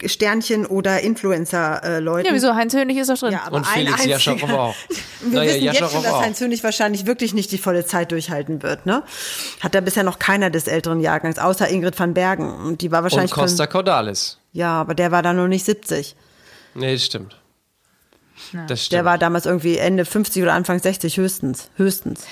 Reality-Sternchen 0.00 0.66
oder 0.66 1.00
Influencer-Leuten. 1.00 2.26
Ja, 2.28 2.34
wieso? 2.34 2.54
Heinz 2.54 2.74
Hönig 2.74 2.96
ist 2.96 3.10
doch 3.10 3.18
drin. 3.18 3.32
Ja, 3.32 3.42
aber 3.46 3.56
Und 3.56 3.66
ein 3.66 3.72
Felix 3.74 3.94
einziger- 3.94 4.10
Jascharow 4.12 4.50
auch. 4.50 4.74
Wir 5.20 5.38
Naja, 5.38 5.50
wissen 5.50 5.62
jetzt 5.64 5.76
schon, 5.78 5.84
Jascharow 5.86 6.02
dass 6.04 6.12
auch. 6.12 6.22
Heinz 6.22 6.40
Hönig 6.40 6.64
wahrscheinlich 6.64 7.06
wirklich 7.06 7.34
nicht 7.34 7.52
die 7.52 7.58
volle 7.58 7.84
Zeit 7.84 8.12
durchhalten 8.12 8.62
wird. 8.62 8.86
Ne? 8.86 9.02
Hat 9.60 9.74
da 9.74 9.80
bisher 9.80 10.02
noch 10.02 10.18
keiner 10.18 10.50
des 10.50 10.66
älteren 10.66 11.00
Jahrgangs, 11.00 11.38
außer 11.38 11.68
Ingrid 11.68 11.98
van 11.98 12.14
Bergen. 12.14 12.50
Und 12.52 12.80
die 12.80 12.90
war 12.90 13.00
Und 13.00 13.04
wahrscheinlich 13.04 13.30
Costa 13.32 13.64
von, 13.64 13.72
Cordalis. 13.72 14.38
Ja, 14.52 14.80
aber 14.80 14.94
der 14.94 15.10
war 15.10 15.22
da 15.22 15.32
noch 15.32 15.48
nicht 15.48 15.64
70. 15.64 16.16
Nee, 16.74 16.92
das 16.94 17.04
stimmt. 17.04 17.36
Das 18.68 18.84
stimmt. 18.86 18.92
Der 18.92 19.04
war 19.04 19.18
damals 19.18 19.44
irgendwie 19.46 19.76
Ende 19.76 20.04
50 20.04 20.42
oder 20.42 20.54
Anfang 20.54 20.78
60 20.80 21.16
höchstens. 21.18 21.68
Höchstens. 21.76 22.24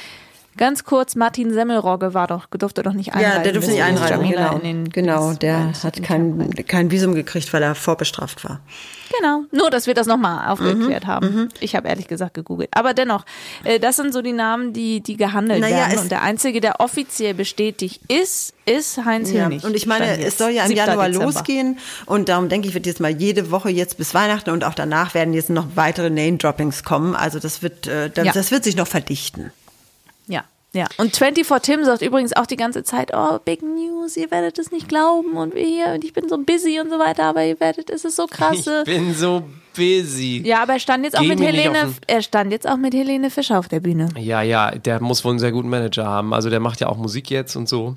Ganz 0.58 0.84
kurz, 0.84 1.14
Martin 1.16 1.52
Semmelrogge 1.54 2.12
war 2.12 2.26
doch, 2.26 2.44
durfte 2.46 2.82
doch 2.82 2.92
nicht 2.92 3.14
einreisen. 3.14 3.36
Ja, 3.38 3.42
der 3.42 3.52
durfte 3.52 3.70
nicht 3.70 3.82
einreisen. 3.82 4.28
Genau, 4.28 4.58
den- 4.58 4.90
genau 4.90 5.32
der 5.32 5.72
hat 5.82 6.02
kein, 6.02 6.50
kein 6.66 6.90
Visum 6.90 7.14
gekriegt, 7.14 7.50
weil 7.54 7.62
er 7.62 7.74
vorbestraft 7.74 8.44
war. 8.44 8.60
Genau, 9.18 9.44
nur 9.52 9.70
dass 9.70 9.86
wir 9.86 9.94
das 9.94 10.06
nochmal 10.06 10.44
Mhm, 10.44 10.50
aufgeklärt 10.50 11.06
haben. 11.06 11.48
Ich 11.60 11.74
habe 11.74 11.88
ehrlich 11.88 12.08
gesagt 12.08 12.34
gegoogelt. 12.34 12.68
Aber 12.72 12.92
dennoch, 12.92 13.24
äh, 13.64 13.80
das 13.80 13.96
sind 13.96 14.12
so 14.12 14.20
die 14.20 14.32
Namen, 14.34 14.74
die, 14.74 15.00
die 15.00 15.16
gehandelt 15.16 15.60
Naja, 15.60 15.88
werden. 15.88 15.98
Und 16.00 16.10
der 16.10 16.20
einzige, 16.22 16.60
der 16.60 16.80
offiziell 16.80 17.32
bestätigt 17.32 18.02
ist, 18.08 18.52
ist 18.66 19.02
Heinz 19.06 19.32
Ja, 19.32 19.46
Hönig. 19.46 19.64
und 19.64 19.74
ich 19.74 19.86
meine, 19.86 20.22
es 20.22 20.36
soll 20.36 20.50
ja 20.50 20.62
im 20.64 20.68
7. 20.68 20.76
Januar 20.78 21.06
Dezember. 21.06 21.24
losgehen 21.26 21.78
und 22.04 22.28
darum 22.28 22.50
denke 22.50 22.68
ich, 22.68 22.74
wird 22.74 22.84
jetzt 22.84 23.00
mal 23.00 23.10
jede 23.10 23.50
Woche 23.50 23.70
jetzt 23.70 23.96
bis 23.96 24.12
Weihnachten 24.12 24.50
und 24.50 24.62
auch 24.64 24.74
danach 24.74 25.14
werden 25.14 25.32
jetzt 25.32 25.48
noch 25.48 25.66
weitere 25.74 26.10
Name-Droppings 26.10 26.84
kommen. 26.84 27.16
Also 27.16 27.38
das 27.38 27.62
wird, 27.62 27.86
äh, 27.86 28.10
das, 28.10 28.26
Ja. 28.26 28.32
das 28.32 28.50
wird 28.50 28.64
sich 28.64 28.76
noch 28.76 28.88
verdichten. 28.88 29.52
Ja. 30.74 30.86
Und 30.98 31.16
24 31.16 31.62
Tim 31.62 31.84
sagt 31.84 32.02
übrigens 32.02 32.34
auch 32.36 32.46
die 32.46 32.56
ganze 32.56 32.82
Zeit, 32.82 33.12
oh, 33.14 33.38
Big 33.44 33.62
News, 33.62 34.16
ihr 34.16 34.30
werdet 34.30 34.58
es 34.58 34.70
nicht 34.70 34.88
glauben 34.88 35.32
und 35.32 35.54
wir 35.54 35.64
hier 35.64 35.86
und 35.94 36.04
ich 36.04 36.12
bin 36.12 36.28
so 36.28 36.36
busy 36.38 36.78
und 36.80 36.90
so 36.90 36.98
weiter, 36.98 37.24
aber 37.24 37.44
ihr 37.44 37.58
werdet, 37.58 37.88
es 37.88 38.04
ist 38.04 38.16
so 38.16 38.26
krasse. 38.26 38.84
Ich 38.86 38.92
bin 38.94 39.14
so 39.14 39.44
busy. 39.74 40.42
Ja, 40.44 40.62
aber 40.62 40.74
er 40.74 40.80
stand 40.80 41.04
jetzt 41.04 41.16
auch 41.16 41.22
Geh 41.22 41.28
mit 41.28 41.38
mir 41.38 41.52
nicht 41.52 41.64
Helene, 41.64 41.94
er 42.06 42.20
stand 42.22 42.52
jetzt 42.52 42.68
auch 42.68 42.76
mit 42.76 42.92
Helene 42.92 43.30
Fischer 43.30 43.58
auf 43.58 43.68
der 43.68 43.80
Bühne. 43.80 44.08
Ja, 44.18 44.42
ja, 44.42 44.70
der 44.72 45.00
muss 45.00 45.24
wohl 45.24 45.30
einen 45.30 45.38
sehr 45.38 45.52
guten 45.52 45.70
Manager 45.70 46.04
haben. 46.04 46.34
Also 46.34 46.50
der 46.50 46.60
macht 46.60 46.80
ja 46.80 46.88
auch 46.88 46.98
Musik 46.98 47.30
jetzt 47.30 47.56
und 47.56 47.66
so. 47.68 47.96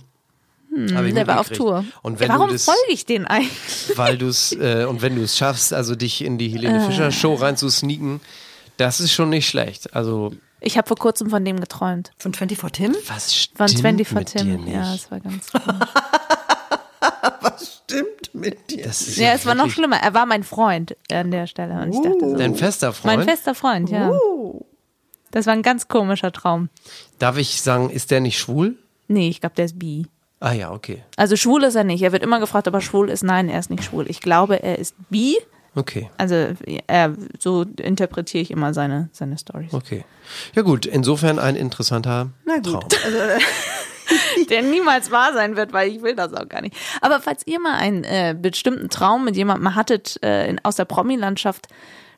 Hm, 0.74 1.14
Der 1.14 1.28
war 1.28 1.42
auf. 1.42 1.50
Tour. 1.50 1.84
Und 2.02 2.22
wenn 2.22 2.30
Warum 2.30 2.48
du 2.48 2.54
das, 2.54 2.64
folge 2.64 2.80
ich 2.90 3.06
den 3.06 3.28
eigentlich? 3.28 3.52
weil 3.96 4.18
du 4.18 4.28
es 4.28 4.54
äh, 4.54 4.86
und 4.88 5.02
wenn 5.02 5.16
du 5.18 5.24
es 5.24 5.38
schaffst, 5.38 5.74
also 5.74 5.96
dich 5.96 6.24
in 6.24 6.38
die 6.38 6.48
Helene 6.48 6.82
Äh. 6.86 6.88
Fischer 6.88 7.12
Show 7.12 7.34
reinzusneaken, 7.34 8.22
das 8.78 9.02
ist 9.02 9.12
schon 9.12 9.30
nicht 9.30 9.50
schlecht. 9.50 9.94
Also 9.94 10.32
Ich 10.64 10.78
habe 10.78 10.88
vor 10.88 10.98
kurzem 10.98 11.30
von 11.30 11.44
dem 11.44 11.60
geträumt. 11.60 12.12
Von 12.18 12.34
24 12.34 12.72
Tim? 12.72 12.96
was 13.08 13.36
stimmt 13.36 13.58
Von 13.58 13.68
24 13.68 14.44
mit 14.44 14.46
dir 14.46 14.56
Tim. 14.56 14.64
nicht? 14.64 14.74
Ja, 14.74 14.92
das 14.94 15.12
war 15.12 15.20
ganz. 15.20 15.48
Stimmt 17.62 18.34
mit 18.34 18.70
dir. 18.70 18.80
ja, 18.80 18.84
Das 18.86 19.02
ist 19.02 19.18
ja, 19.18 19.34
es 19.34 19.46
war 19.46 19.56
noch 19.56 19.70
schlimmer. 19.70 19.98
Er 19.98 20.14
war 20.14 20.26
mein 20.26 20.44
Freund 20.44 20.96
an 21.12 21.32
der 21.32 21.48
Stelle. 21.48 21.82
Und 21.82 21.94
ich 21.94 22.02
dachte 22.02 22.20
so, 22.32 22.38
dein 22.38 22.56
fester 22.56 22.94
Freund. 22.94 23.18
mein 23.18 23.28
fester 23.28 23.54
Freund, 23.54 23.90
ja. 23.90 24.12
Das 25.32 25.46
war 25.46 25.54
ein 25.54 25.62
ganz 25.62 25.88
komischer 25.88 26.32
Traum. 26.32 26.70
Darf 27.20 27.38
ich 27.38 27.62
sagen, 27.62 27.90
ist 27.90 28.12
der 28.12 28.20
nicht 28.22 28.38
schwul? 28.40 28.78
Nee, 29.08 29.30
ich 29.30 29.42
glaube, 29.42 29.56
der 29.56 29.66
ist 29.66 29.78
bi. 29.80 30.06
Ah 30.40 30.54
ja, 30.54 30.72
okay. 30.72 31.04
Also 31.18 31.36
schwul 31.36 31.64
ist 31.64 31.76
er 31.76 31.84
nicht. 31.84 32.02
Er 32.02 32.12
wird 32.12 32.24
immer 32.24 32.40
gefragt, 32.40 32.68
ob 32.68 32.74
er 32.74 32.82
schwul 32.82 33.10
ist. 33.10 33.24
Nein, 33.24 33.50
er 33.50 33.60
ist 33.60 33.70
nicht 33.70 33.84
schwul. 33.84 34.10
Ich 34.10 34.22
glaube, 34.22 34.62
er 34.64 34.80
ist 34.80 34.96
bi. 35.10 35.38
Okay. 35.74 36.10
Also 36.18 36.50
er, 36.88 37.14
so 37.40 37.64
interpretiere 37.82 38.42
ich 38.42 38.52
immer 38.52 38.74
seine, 38.74 39.10
seine 39.14 39.38
Stories. 39.38 39.74
Okay. 39.74 40.04
Ja 40.54 40.64
gut, 40.64 40.86
insofern 40.86 41.40
ein 41.40 41.56
interessanter 41.56 42.30
Traum. 42.64 42.84
Der 44.50 44.62
niemals 44.62 45.12
wahr 45.12 45.32
sein 45.34 45.56
wird, 45.56 45.72
weil 45.72 45.90
ich 45.90 46.02
will 46.02 46.16
das 46.16 46.34
auch 46.34 46.50
gar 46.50 46.62
nicht. 46.62 46.76
Aber 47.00 47.22
falls 47.22 47.48
ihr 47.48 47.60
mal 47.62 47.76
einen 47.76 48.04
äh, 48.04 48.36
bestimmten 48.38 48.90
Traum 48.90 49.24
mit 49.24 49.38
jemandem 49.38 49.74
hattet 49.76 50.20
äh, 50.22 50.50
in, 50.50 50.60
aus 50.66 50.76
der 50.76 50.86
Promi-Landschaft, 50.86 51.68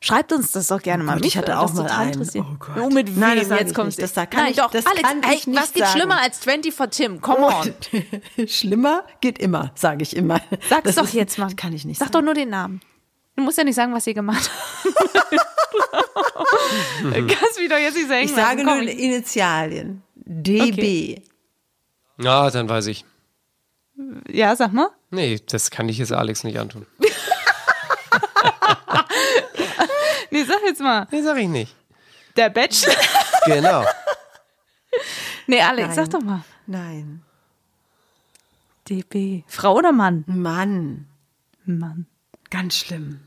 Schreibt 0.00 0.34
uns 0.34 0.52
das 0.52 0.66
doch 0.66 0.82
gerne 0.82 1.02
mal. 1.02 1.14
Gott, 1.14 1.22
Mich 1.22 1.28
ich 1.32 1.38
hatte 1.38 1.48
würde 1.52 1.60
auch 1.60 1.66
das 1.70 1.74
mal 1.76 1.82
total 1.84 2.06
einen. 2.08 2.28
Oh 2.36 2.56
Gott. 2.58 2.76
Oh, 2.78 2.90
mit 2.90 3.06
wem? 3.08 3.20
Nein, 3.20 3.38
das 3.38 3.48
Jetzt 3.58 3.74
kommst 3.74 3.98
nicht. 3.98 4.14
Das 4.14 4.28
kann 4.28 4.42
Nein, 4.42 4.50
ich- 4.50 4.56
doch, 4.58 4.70
das 4.70 4.84
Alex, 4.84 5.00
kann 5.02 5.22
ey, 5.22 5.34
ich 5.34 5.46
nicht 5.46 5.58
was 5.58 5.72
geht 5.72 5.82
sagen. 5.86 5.98
schlimmer 5.98 6.20
als 6.20 6.38
24 6.40 7.06
Tim? 7.06 7.20
Come 7.22 7.46
on. 7.46 8.46
Schlimmer 8.46 9.04
geht 9.22 9.38
immer, 9.38 9.70
sage 9.76 10.02
ich 10.02 10.14
immer. 10.14 10.42
Sag's 10.68 10.82
Das 10.84 10.96
doch 10.96 11.04
ist- 11.04 11.14
jetzt 11.14 11.38
mal. 11.38 11.46
Das 11.46 11.56
kann 11.56 11.72
ich 11.72 11.86
nicht 11.86 11.96
Sag 11.98 12.08
sagen. 12.08 12.12
doch 12.18 12.22
nur 12.22 12.34
den 12.34 12.50
Namen. 12.50 12.82
Du 13.36 13.42
musst 13.42 13.58
ja 13.58 13.64
nicht 13.64 13.74
sagen, 13.74 13.92
was 13.92 14.06
ihr 14.06 14.14
gemacht 14.14 14.50
habt. 14.50 15.30
Kannst 17.02 17.58
mich 17.58 17.68
doch 17.68 17.78
jetzt 17.78 17.96
nicht 17.96 18.08
sagen. 18.08 18.24
Ich 18.24 18.34
sage 18.34 18.64
nur 18.64 18.74
Komm, 18.76 18.86
die 18.86 19.04
Initialien. 19.04 20.02
DB. 20.16 21.20
Ja, 22.18 22.50
dann 22.50 22.68
weiß 22.68 22.86
ich. 22.86 23.04
Ja, 24.28 24.54
sag 24.56 24.72
mal. 24.72 24.88
Nee, 25.10 25.40
das 25.46 25.70
kann 25.70 25.88
ich 25.88 25.98
jetzt 25.98 26.12
Alex 26.12 26.44
nicht 26.44 26.58
antun. 26.58 26.86
Nee, 30.30 30.42
sag 30.42 30.62
jetzt 30.64 30.80
mal. 30.80 31.06
Nee, 31.12 31.22
sag 31.22 31.36
ich 31.38 31.46
nicht. 31.48 31.76
Der 32.36 32.50
Bachelor. 32.50 32.94
Genau. 33.46 33.84
Nee, 35.46 35.60
Alex, 35.60 35.88
Nein. 35.88 35.94
sag 35.96 36.10
doch 36.10 36.22
mal. 36.22 36.42
Nein. 36.66 37.22
DB. 38.88 39.44
Frau 39.46 39.74
oder 39.76 39.92
Mann? 39.92 40.24
Mann. 40.26 41.06
Mann. 41.66 42.06
Ganz 42.50 42.76
schlimm. 42.78 43.20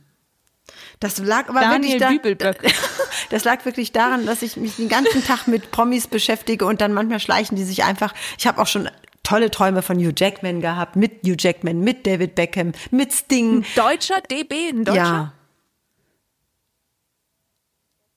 Das 1.00 1.20
lag 1.20 1.50
aber 1.50 1.62
Daniel 1.62 2.00
wirklich 2.00 2.38
da. 2.38 2.54
Das 3.30 3.44
lag 3.44 3.66
wirklich 3.66 3.92
daran, 3.92 4.26
dass 4.26 4.42
ich 4.42 4.56
mich 4.58 4.78
den 4.78 4.88
ganzen 4.90 5.24
Tag 5.24 5.48
mit 5.48 5.72
Promis 5.72 6.08
beschäftige 6.08 6.66
und 6.66 6.80
dann 6.82 6.94
manchmal 6.94 7.20
schleichen 7.20 7.58
die 7.58 7.64
sich 7.64 7.84
einfach. 7.84 8.14
Ich 8.38 8.48
habe 8.48 8.62
auch 8.62 8.68
schon 8.68 8.90
tolle 9.24 9.52
Träume 9.52 9.82
von 9.82 9.98
Hugh 9.98 10.14
Jackman 10.16 10.62
gehabt, 10.62 10.96
mit 10.96 11.24
Hugh 11.26 11.36
Jackman, 11.38 11.82
mit 11.82 12.08
David 12.08 12.36
Beckham, 12.36 12.72
mit 12.92 13.12
Sting. 13.14 13.66
Deutscher 13.76 14.22
DB, 14.22 14.70
ein 14.70 14.86
Deutscher? 14.86 15.02
Ja. 15.02 15.34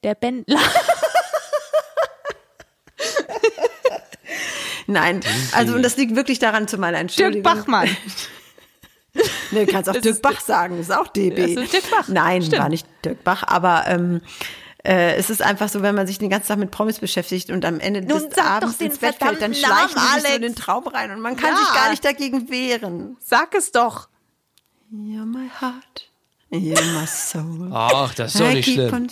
Der 0.05 0.14
Bändler. 0.14 0.61
Nein, 4.87 5.20
also 5.53 5.74
und 5.74 5.83
das 5.83 5.97
liegt 5.97 6.14
wirklich 6.16 6.39
daran 6.39 6.68
zu 6.68 6.78
meiner 6.78 6.99
Dirk 6.99 7.11
Entschuldigung. 7.11 7.43
Bachmann. 7.43 7.89
Nee, 9.51 9.66
du 9.66 9.72
kannst 9.72 9.88
auch 9.90 9.96
Dirk 9.96 10.22
Bach 10.22 10.40
sagen, 10.40 10.76
das 10.78 10.88
ist 10.88 10.96
auch 10.96 11.09
DB. 11.09 11.55
Das 11.55 11.64
ist 11.64 11.72
Dirk 11.72 11.90
Bach. 11.90 12.09
Nein, 12.09 12.42
Stimmt. 12.42 12.62
war 12.62 12.68
nicht 12.68 12.86
Dirk 13.05 13.22
Bach, 13.24 13.42
aber 13.46 13.84
ähm, 13.86 14.20
äh, 14.84 15.14
es 15.16 15.28
ist 15.30 15.42
einfach 15.42 15.68
so, 15.68 15.82
wenn 15.82 15.94
man 15.94 16.07
sich 16.07 16.18
den 16.18 16.30
ganzen 16.30 16.48
Tag 16.48 16.59
mit 16.59 16.70
Promis 16.70 16.98
beschäftigt 16.98 17.51
und 17.51 17.64
am 17.64 17.80
Ende 17.80 18.01
Nun 18.03 18.28
des 18.30 18.38
Abends 18.38 18.80
ins 18.80 18.98
Bett 18.98 19.16
fällt, 19.16 19.42
dann 19.42 19.51
Namen, 19.53 19.88
die 19.94 20.20
sich 20.20 20.28
so 20.28 20.34
in 20.36 20.42
den 20.42 20.55
Traum 20.55 20.86
rein 20.86 21.11
und 21.11 21.20
man 21.20 21.36
kann 21.36 21.51
Ja. 21.53 21.57
sich 21.59 21.74
gar 21.74 21.90
nicht 21.90 22.05
dagegen 22.05 22.51
wehren. 22.51 23.16
Sag 23.20 23.55
es 23.55 23.72
doch. 23.72 24.09
You're 24.92 25.24
my 25.26 25.48
heart. 25.61 26.10
Ach, 27.72 28.14
das 28.14 28.34
ist 28.34 28.40
doch 28.40 28.48
nicht 28.53 28.72
schlimm. 28.72 29.09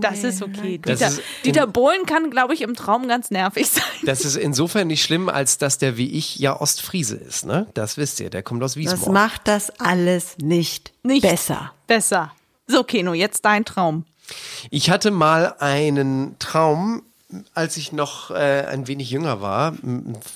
Das 0.00 0.24
ist 0.24 0.42
okay. 0.42 0.78
Das 0.82 0.98
Dieter, 0.98 1.08
ist- 1.10 1.22
Dieter 1.44 1.66
Bohlen 1.66 2.06
kann, 2.06 2.30
glaube 2.30 2.54
ich, 2.54 2.62
im 2.62 2.74
Traum 2.74 3.06
ganz 3.08 3.30
nervig 3.30 3.68
sein. 3.70 3.84
Das 4.04 4.24
ist 4.24 4.36
insofern 4.36 4.86
nicht 4.88 5.02
schlimm, 5.02 5.28
als 5.28 5.58
dass 5.58 5.78
der 5.78 5.96
wie 5.96 6.10
ich 6.10 6.36
ja 6.38 6.58
Ostfriese 6.60 7.16
ist, 7.16 7.44
ne? 7.44 7.66
Das 7.74 7.96
wisst 7.96 8.20
ihr, 8.20 8.30
der 8.30 8.42
kommt 8.42 8.62
aus 8.62 8.72
Das 8.72 8.76
Wiesmoor. 8.78 9.12
macht 9.12 9.42
das 9.46 9.70
alles 9.78 10.38
nicht, 10.38 10.92
Nicht 11.02 11.22
besser. 11.22 11.72
Besser. 11.86 12.32
So, 12.66 12.82
Keno, 12.84 13.12
jetzt 13.12 13.44
dein 13.44 13.64
Traum. 13.64 14.04
Ich 14.70 14.88
hatte 14.88 15.10
mal 15.10 15.54
einen 15.58 16.36
Traum, 16.38 17.02
als 17.54 17.76
ich 17.76 17.92
noch 17.92 18.30
äh, 18.30 18.64
ein 18.66 18.88
wenig 18.88 19.10
jünger 19.10 19.40
war, 19.42 19.74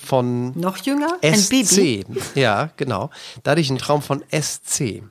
von 0.05 0.51
Noch 0.59 0.77
jünger? 0.77 1.07
Ein 1.23 1.43
Baby? 1.49 2.03
SC. 2.05 2.05
Ja, 2.35 2.69
genau. 2.77 3.09
Da 3.43 3.51
hatte 3.51 3.61
ich 3.61 3.69
einen 3.69 3.79
Traum 3.79 4.01
von 4.01 4.23
SC. 4.31 5.03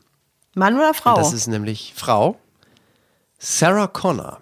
Mann 0.56 0.74
oder 0.76 0.94
Frau? 0.94 1.14
Das 1.16 1.32
ist 1.34 1.46
nämlich 1.48 1.92
Frau 1.94 2.36
Sarah 3.38 3.86
Connor. 3.86 4.38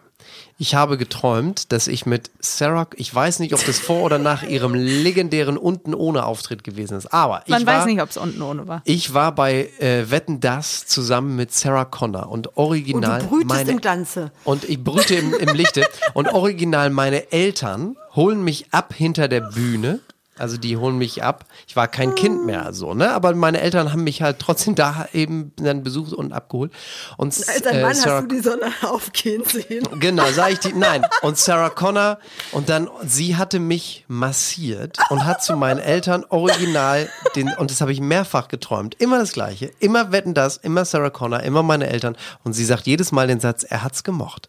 Ich 0.57 0.77
habe 0.77 0.97
geträumt, 0.97 1.73
dass 1.73 1.89
ich 1.89 2.07
mit 2.07 2.31
Sarah, 2.39 2.87
ich 2.95 3.13
weiß 3.13 3.41
nicht, 3.41 3.53
ob 3.55 3.67
das 3.67 3.81
vor 3.81 4.03
oder 4.03 4.19
nach 4.21 4.45
ihrem 4.45 4.73
legendären 4.75 5.59
Unten 5.59 5.93
ohne 5.95 6.25
Auftritt 6.25 6.63
gewesen 6.63 6.97
ist, 6.97 7.13
aber 7.13 7.43
Man 7.49 7.63
ich 7.63 7.67
war, 7.67 7.79
weiß 7.79 7.87
nicht, 7.87 8.01
ob 8.01 8.11
es 8.11 8.17
unten 8.17 8.41
ohne 8.41 8.69
war. 8.69 8.81
ich 8.85 9.13
war 9.13 9.35
bei 9.35 9.69
äh, 9.81 10.09
Wetten 10.13 10.39
das 10.39 10.87
zusammen 10.87 11.35
mit 11.35 11.53
Sarah 11.53 11.85
Connor 11.85 12.29
und 12.31 12.57
original 12.57 13.21
Und 13.23 13.25
du 13.25 13.29
brütest 13.31 13.49
meine 13.49 13.71
im 13.73 13.81
Glanze. 13.81 14.31
und 14.45 14.63
ich 14.69 14.83
brüte 14.83 15.17
im, 15.17 15.35
im 15.35 15.55
Lichte 15.57 15.85
und 16.15 16.29
original 16.33 16.91
meine 16.91 17.33
Eltern 17.33 17.97
holen 18.15 18.45
mich 18.45 18.67
ab 18.71 18.95
hinter 18.95 19.27
der 19.27 19.41
Bühne. 19.41 19.99
Also 20.37 20.57
die 20.57 20.77
holen 20.77 20.99
mich 20.99 21.23
ab. 21.23 21.45
Ich 21.69 21.77
war 21.77 21.87
kein 21.87 22.15
Kind 22.17 22.45
mehr 22.45 22.73
so, 22.73 22.93
ne? 22.95 23.13
Aber 23.13 23.35
meine 23.35 23.61
Eltern 23.61 23.93
haben 23.93 24.03
mich 24.03 24.23
halt 24.23 24.39
trotzdem 24.41 24.75
da 24.75 25.07
eben 25.13 25.53
dann 25.57 25.83
besucht 25.83 26.13
und 26.13 26.33
abgeholt. 26.33 26.73
Und 27.17 27.29
Als 27.29 27.67
ein 27.67 27.77
äh, 27.77 27.83
Mann 27.83 27.95
Sarah 27.95 28.17
hast 28.17 28.31
du 28.31 28.35
die 28.35 28.43
Sonne 28.43 28.73
aufgehen 28.83 29.45
sehen. 29.45 29.87
Genau, 30.01 30.25
sag 30.33 30.53
ich 30.53 30.59
die. 30.59 30.73
Nein. 30.75 31.07
Und 31.23 31.39
Sarah 31.39 31.71
Connor 31.71 32.19
und 32.53 32.69
dann 32.69 32.89
sie 33.07 33.37
hatte 33.37 33.61
mich 33.61 34.05
massiert 34.09 34.99
und 35.11 35.25
hat 35.25 35.43
zu 35.45 35.57
meinen 35.57 35.79
Eltern 35.79 36.25
original 36.29 37.09
den 37.37 37.53
und 37.55 37.71
das 37.71 37.81
habe 37.81 37.93
ich 37.93 38.01
mehrfach 38.01 38.49
geträumt. 38.49 38.97
Immer 39.01 39.19
das 39.19 39.33
gleiche. 39.33 39.71
Immer 39.79 40.11
wetten 40.11 40.35
das, 40.35 40.57
immer 40.57 40.85
Sarah 40.85 41.11
Connor, 41.11 41.41
immer 41.41 41.63
meine 41.63 41.89
Eltern 41.89 42.17
und 42.43 42.55
sie 42.55 42.65
sagt 42.65 42.87
jedes 42.87 43.13
Mal 43.13 43.29
den 43.29 43.41
Satz, 43.41 43.63
er 43.63 43.85
hat's 43.85 44.03
gemocht. 44.03 44.49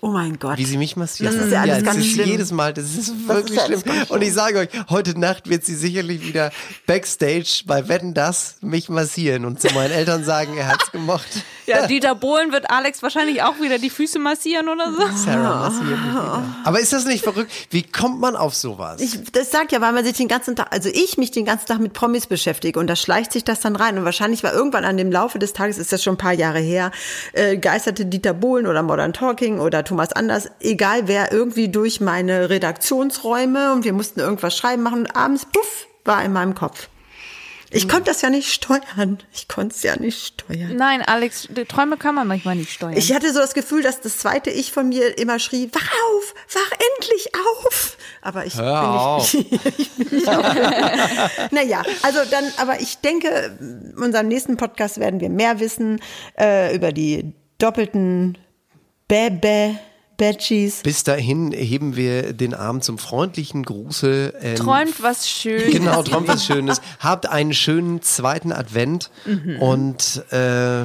Oh 0.00 0.10
mein 0.10 0.38
Gott. 0.38 0.58
Wie 0.58 0.64
sie 0.64 0.76
mich 0.76 0.96
massiert. 0.96 1.32
Das 1.32 1.40
ist 1.40 1.52
ja 1.52 1.62
alles 1.62 1.78
es 1.78 1.84
ganz 1.84 1.98
ist 1.98 2.12
schlimm. 2.12 2.28
jedes 2.28 2.52
Mal, 2.52 2.72
das 2.72 2.94
ist 2.94 3.28
wirklich 3.28 3.56
ja 3.56 3.64
alles 3.64 3.82
schlimm. 3.82 3.94
Und 4.08 4.22
ich 4.22 4.32
sage 4.32 4.58
euch, 4.58 4.68
heute 4.88 5.18
Nacht 5.18 5.48
wird 5.48 5.64
sie 5.64 5.74
sicherlich 5.74 6.26
wieder 6.26 6.52
Backstage 6.86 7.62
bei 7.66 7.88
Wetten 7.88 8.14
das 8.14 8.56
mich 8.60 8.88
massieren 8.88 9.44
und 9.44 9.60
zu 9.60 9.72
meinen 9.74 9.92
Eltern 9.92 10.24
sagen, 10.24 10.56
er 10.56 10.68
hat's 10.68 10.92
gemocht. 10.92 11.28
Ja, 11.68 11.86
Dieter 11.86 12.14
Bohlen 12.14 12.50
wird 12.50 12.70
Alex 12.70 13.02
wahrscheinlich 13.02 13.42
auch 13.42 13.60
wieder 13.60 13.78
die 13.78 13.90
Füße 13.90 14.18
massieren 14.18 14.68
oder 14.68 14.90
so. 14.92 15.02
Sarah 15.16 15.68
massiert 15.68 15.86
mich 15.86 16.00
wieder. 16.00 16.42
Aber 16.64 16.80
ist 16.80 16.92
das 16.92 17.04
nicht 17.04 17.22
verrückt? 17.22 17.52
Wie 17.70 17.82
kommt 17.82 18.20
man 18.20 18.36
auf 18.36 18.54
sowas? 18.54 19.00
Ich, 19.00 19.30
das 19.32 19.50
sagt 19.50 19.72
ja, 19.72 19.80
weil 19.80 19.92
man 19.92 20.04
sich 20.04 20.16
den 20.16 20.28
ganzen 20.28 20.56
Tag, 20.56 20.68
also 20.72 20.88
ich 20.88 21.18
mich 21.18 21.30
den 21.30 21.44
ganzen 21.44 21.66
Tag 21.66 21.78
mit 21.80 21.92
Promis 21.92 22.26
beschäftige 22.26 22.80
und 22.80 22.86
da 22.86 22.96
schleicht 22.96 23.32
sich 23.32 23.44
das 23.44 23.60
dann 23.60 23.76
rein. 23.76 23.98
Und 23.98 24.04
wahrscheinlich 24.04 24.42
war 24.42 24.52
irgendwann 24.52 24.84
an 24.84 24.96
dem 24.96 25.12
Laufe 25.12 25.38
des 25.38 25.52
Tages, 25.52 25.78
ist 25.78 25.92
das 25.92 26.02
schon 26.02 26.14
ein 26.14 26.18
paar 26.18 26.32
Jahre 26.32 26.60
her, 26.60 26.90
äh, 27.34 27.58
geisterte 27.58 28.06
Dieter 28.06 28.32
Bohlen 28.32 28.66
oder 28.66 28.82
Modern 28.82 29.12
Talking 29.12 29.60
oder 29.60 29.84
Thomas 29.84 30.12
Anders, 30.12 30.50
egal 30.60 31.02
wer, 31.06 31.32
irgendwie 31.32 31.68
durch 31.68 32.00
meine 32.00 32.48
Redaktionsräume 32.48 33.72
und 33.74 33.84
wir 33.84 33.92
mussten 33.92 34.20
irgendwas 34.20 34.56
schreiben 34.56 34.82
machen 34.82 35.00
und 35.00 35.16
abends, 35.16 35.44
puff, 35.44 35.86
war 36.04 36.24
in 36.24 36.32
meinem 36.32 36.54
Kopf. 36.54 36.88
Ich 37.70 37.88
konnte 37.88 38.04
das 38.04 38.22
ja 38.22 38.30
nicht 38.30 38.52
steuern. 38.52 39.18
Ich 39.32 39.48
konnte 39.48 39.74
es 39.74 39.82
ja 39.82 39.96
nicht 39.98 40.40
steuern. 40.40 40.76
Nein, 40.76 41.02
Alex, 41.02 41.48
die 41.50 41.64
Träume 41.64 41.96
kann 41.96 42.14
man 42.14 42.26
manchmal 42.26 42.56
nicht 42.56 42.72
steuern. 42.72 42.96
Ich 42.96 43.12
hatte 43.12 43.32
so 43.32 43.40
das 43.40 43.54
Gefühl, 43.54 43.82
dass 43.82 44.00
das 44.00 44.18
zweite 44.18 44.50
Ich 44.50 44.72
von 44.72 44.88
mir 44.88 45.18
immer 45.18 45.38
schrie, 45.38 45.68
wach 45.72 45.80
auf, 45.82 46.34
wach 46.54 46.70
endlich 46.72 47.30
auf. 47.34 47.96
Aber 48.22 48.46
ich 48.46 48.56
Hör 48.56 48.80
bin 48.80 48.90
auf. 48.90 49.34
nicht, 49.34 49.52
ich 49.78 49.90
bin 49.90 50.18
nicht 50.18 50.28
auf. 50.28 50.44
Naja, 51.50 51.82
also 52.02 52.20
dann, 52.30 52.44
aber 52.56 52.80
ich 52.80 52.98
denke, 52.98 53.56
in 53.60 53.94
unserem 53.96 54.28
nächsten 54.28 54.56
Podcast 54.56 54.98
werden 54.98 55.20
wir 55.20 55.28
mehr 55.28 55.60
wissen 55.60 56.00
äh, 56.38 56.74
über 56.74 56.92
die 56.92 57.32
doppelten 57.58 58.38
Bäbä, 59.08 59.78
Badgies. 60.18 60.82
Bis 60.82 61.04
dahin 61.04 61.52
heben 61.52 61.96
wir 61.96 62.34
den 62.34 62.52
Arm 62.52 62.82
zum 62.82 62.98
freundlichen 62.98 63.62
Gruße. 63.64 64.34
ähm, 64.42 64.56
Träumt 64.56 65.02
was 65.02 65.30
Schönes. 65.30 65.72
Genau, 65.72 66.02
träumt 66.02 66.28
was 66.28 66.44
Schönes. 66.44 66.82
Habt 67.00 67.26
einen 67.26 67.54
schönen 67.54 68.02
zweiten 68.02 68.52
Advent 68.52 69.10
Mhm. 69.24 69.60
und 69.62 70.22
äh, 70.32 70.84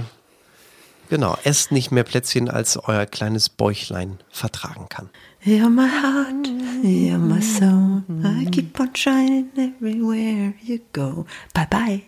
genau, 1.09 1.38
esst 1.43 1.71
nicht 1.71 1.91
mehr 1.91 2.03
Plätzchen, 2.03 2.49
als 2.49 2.77
euer 2.77 3.05
kleines 3.05 3.49
Bäuchlein 3.49 4.19
vertragen 4.31 4.88
kann. 4.89 5.09
You're 5.45 5.69
my 5.69 5.87
heart, 5.87 6.47
you're 6.83 7.17
my 7.17 7.41
soul. 7.41 8.01
I 8.23 8.47
keep 8.49 8.79
on 8.79 8.93
shining 8.93 9.51
everywhere 9.57 10.53
you 10.61 10.79
go. 10.93 11.25
Bye 11.53 11.67
bye. 11.69 12.01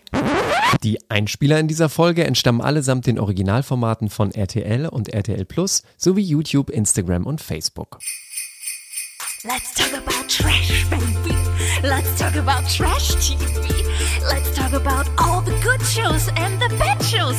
Die 0.83 0.97
Einspieler 1.09 1.59
in 1.59 1.67
dieser 1.67 1.89
Folge 1.89 2.23
entstammen 2.23 2.61
allesamt 2.61 3.07
den 3.07 3.19
Originalformaten 3.19 4.09
von 4.09 4.31
RTL 4.31 4.87
und 4.87 5.09
RTL 5.09 5.43
Plus 5.43 5.83
sowie 5.97 6.23
YouTube, 6.23 6.69
Instagram 6.69 7.25
und 7.25 7.41
Facebook. 7.41 7.99
Let's 9.43 9.73
talk 9.73 9.91
about 9.91 10.29
trash, 10.29 10.85
baby. 10.89 11.35
Let's 11.83 12.17
talk 12.17 12.37
about 12.37 12.65
trash 12.69 13.15
TV. 13.15 13.43
Let's 14.31 14.55
talk 14.55 14.71
about 14.71 15.09
all 15.17 15.41
the 15.41 15.51
good 15.61 15.81
shows 15.81 16.29
and 16.37 16.57
the 16.61 16.73
bad 16.77 17.03
shows 17.03 17.35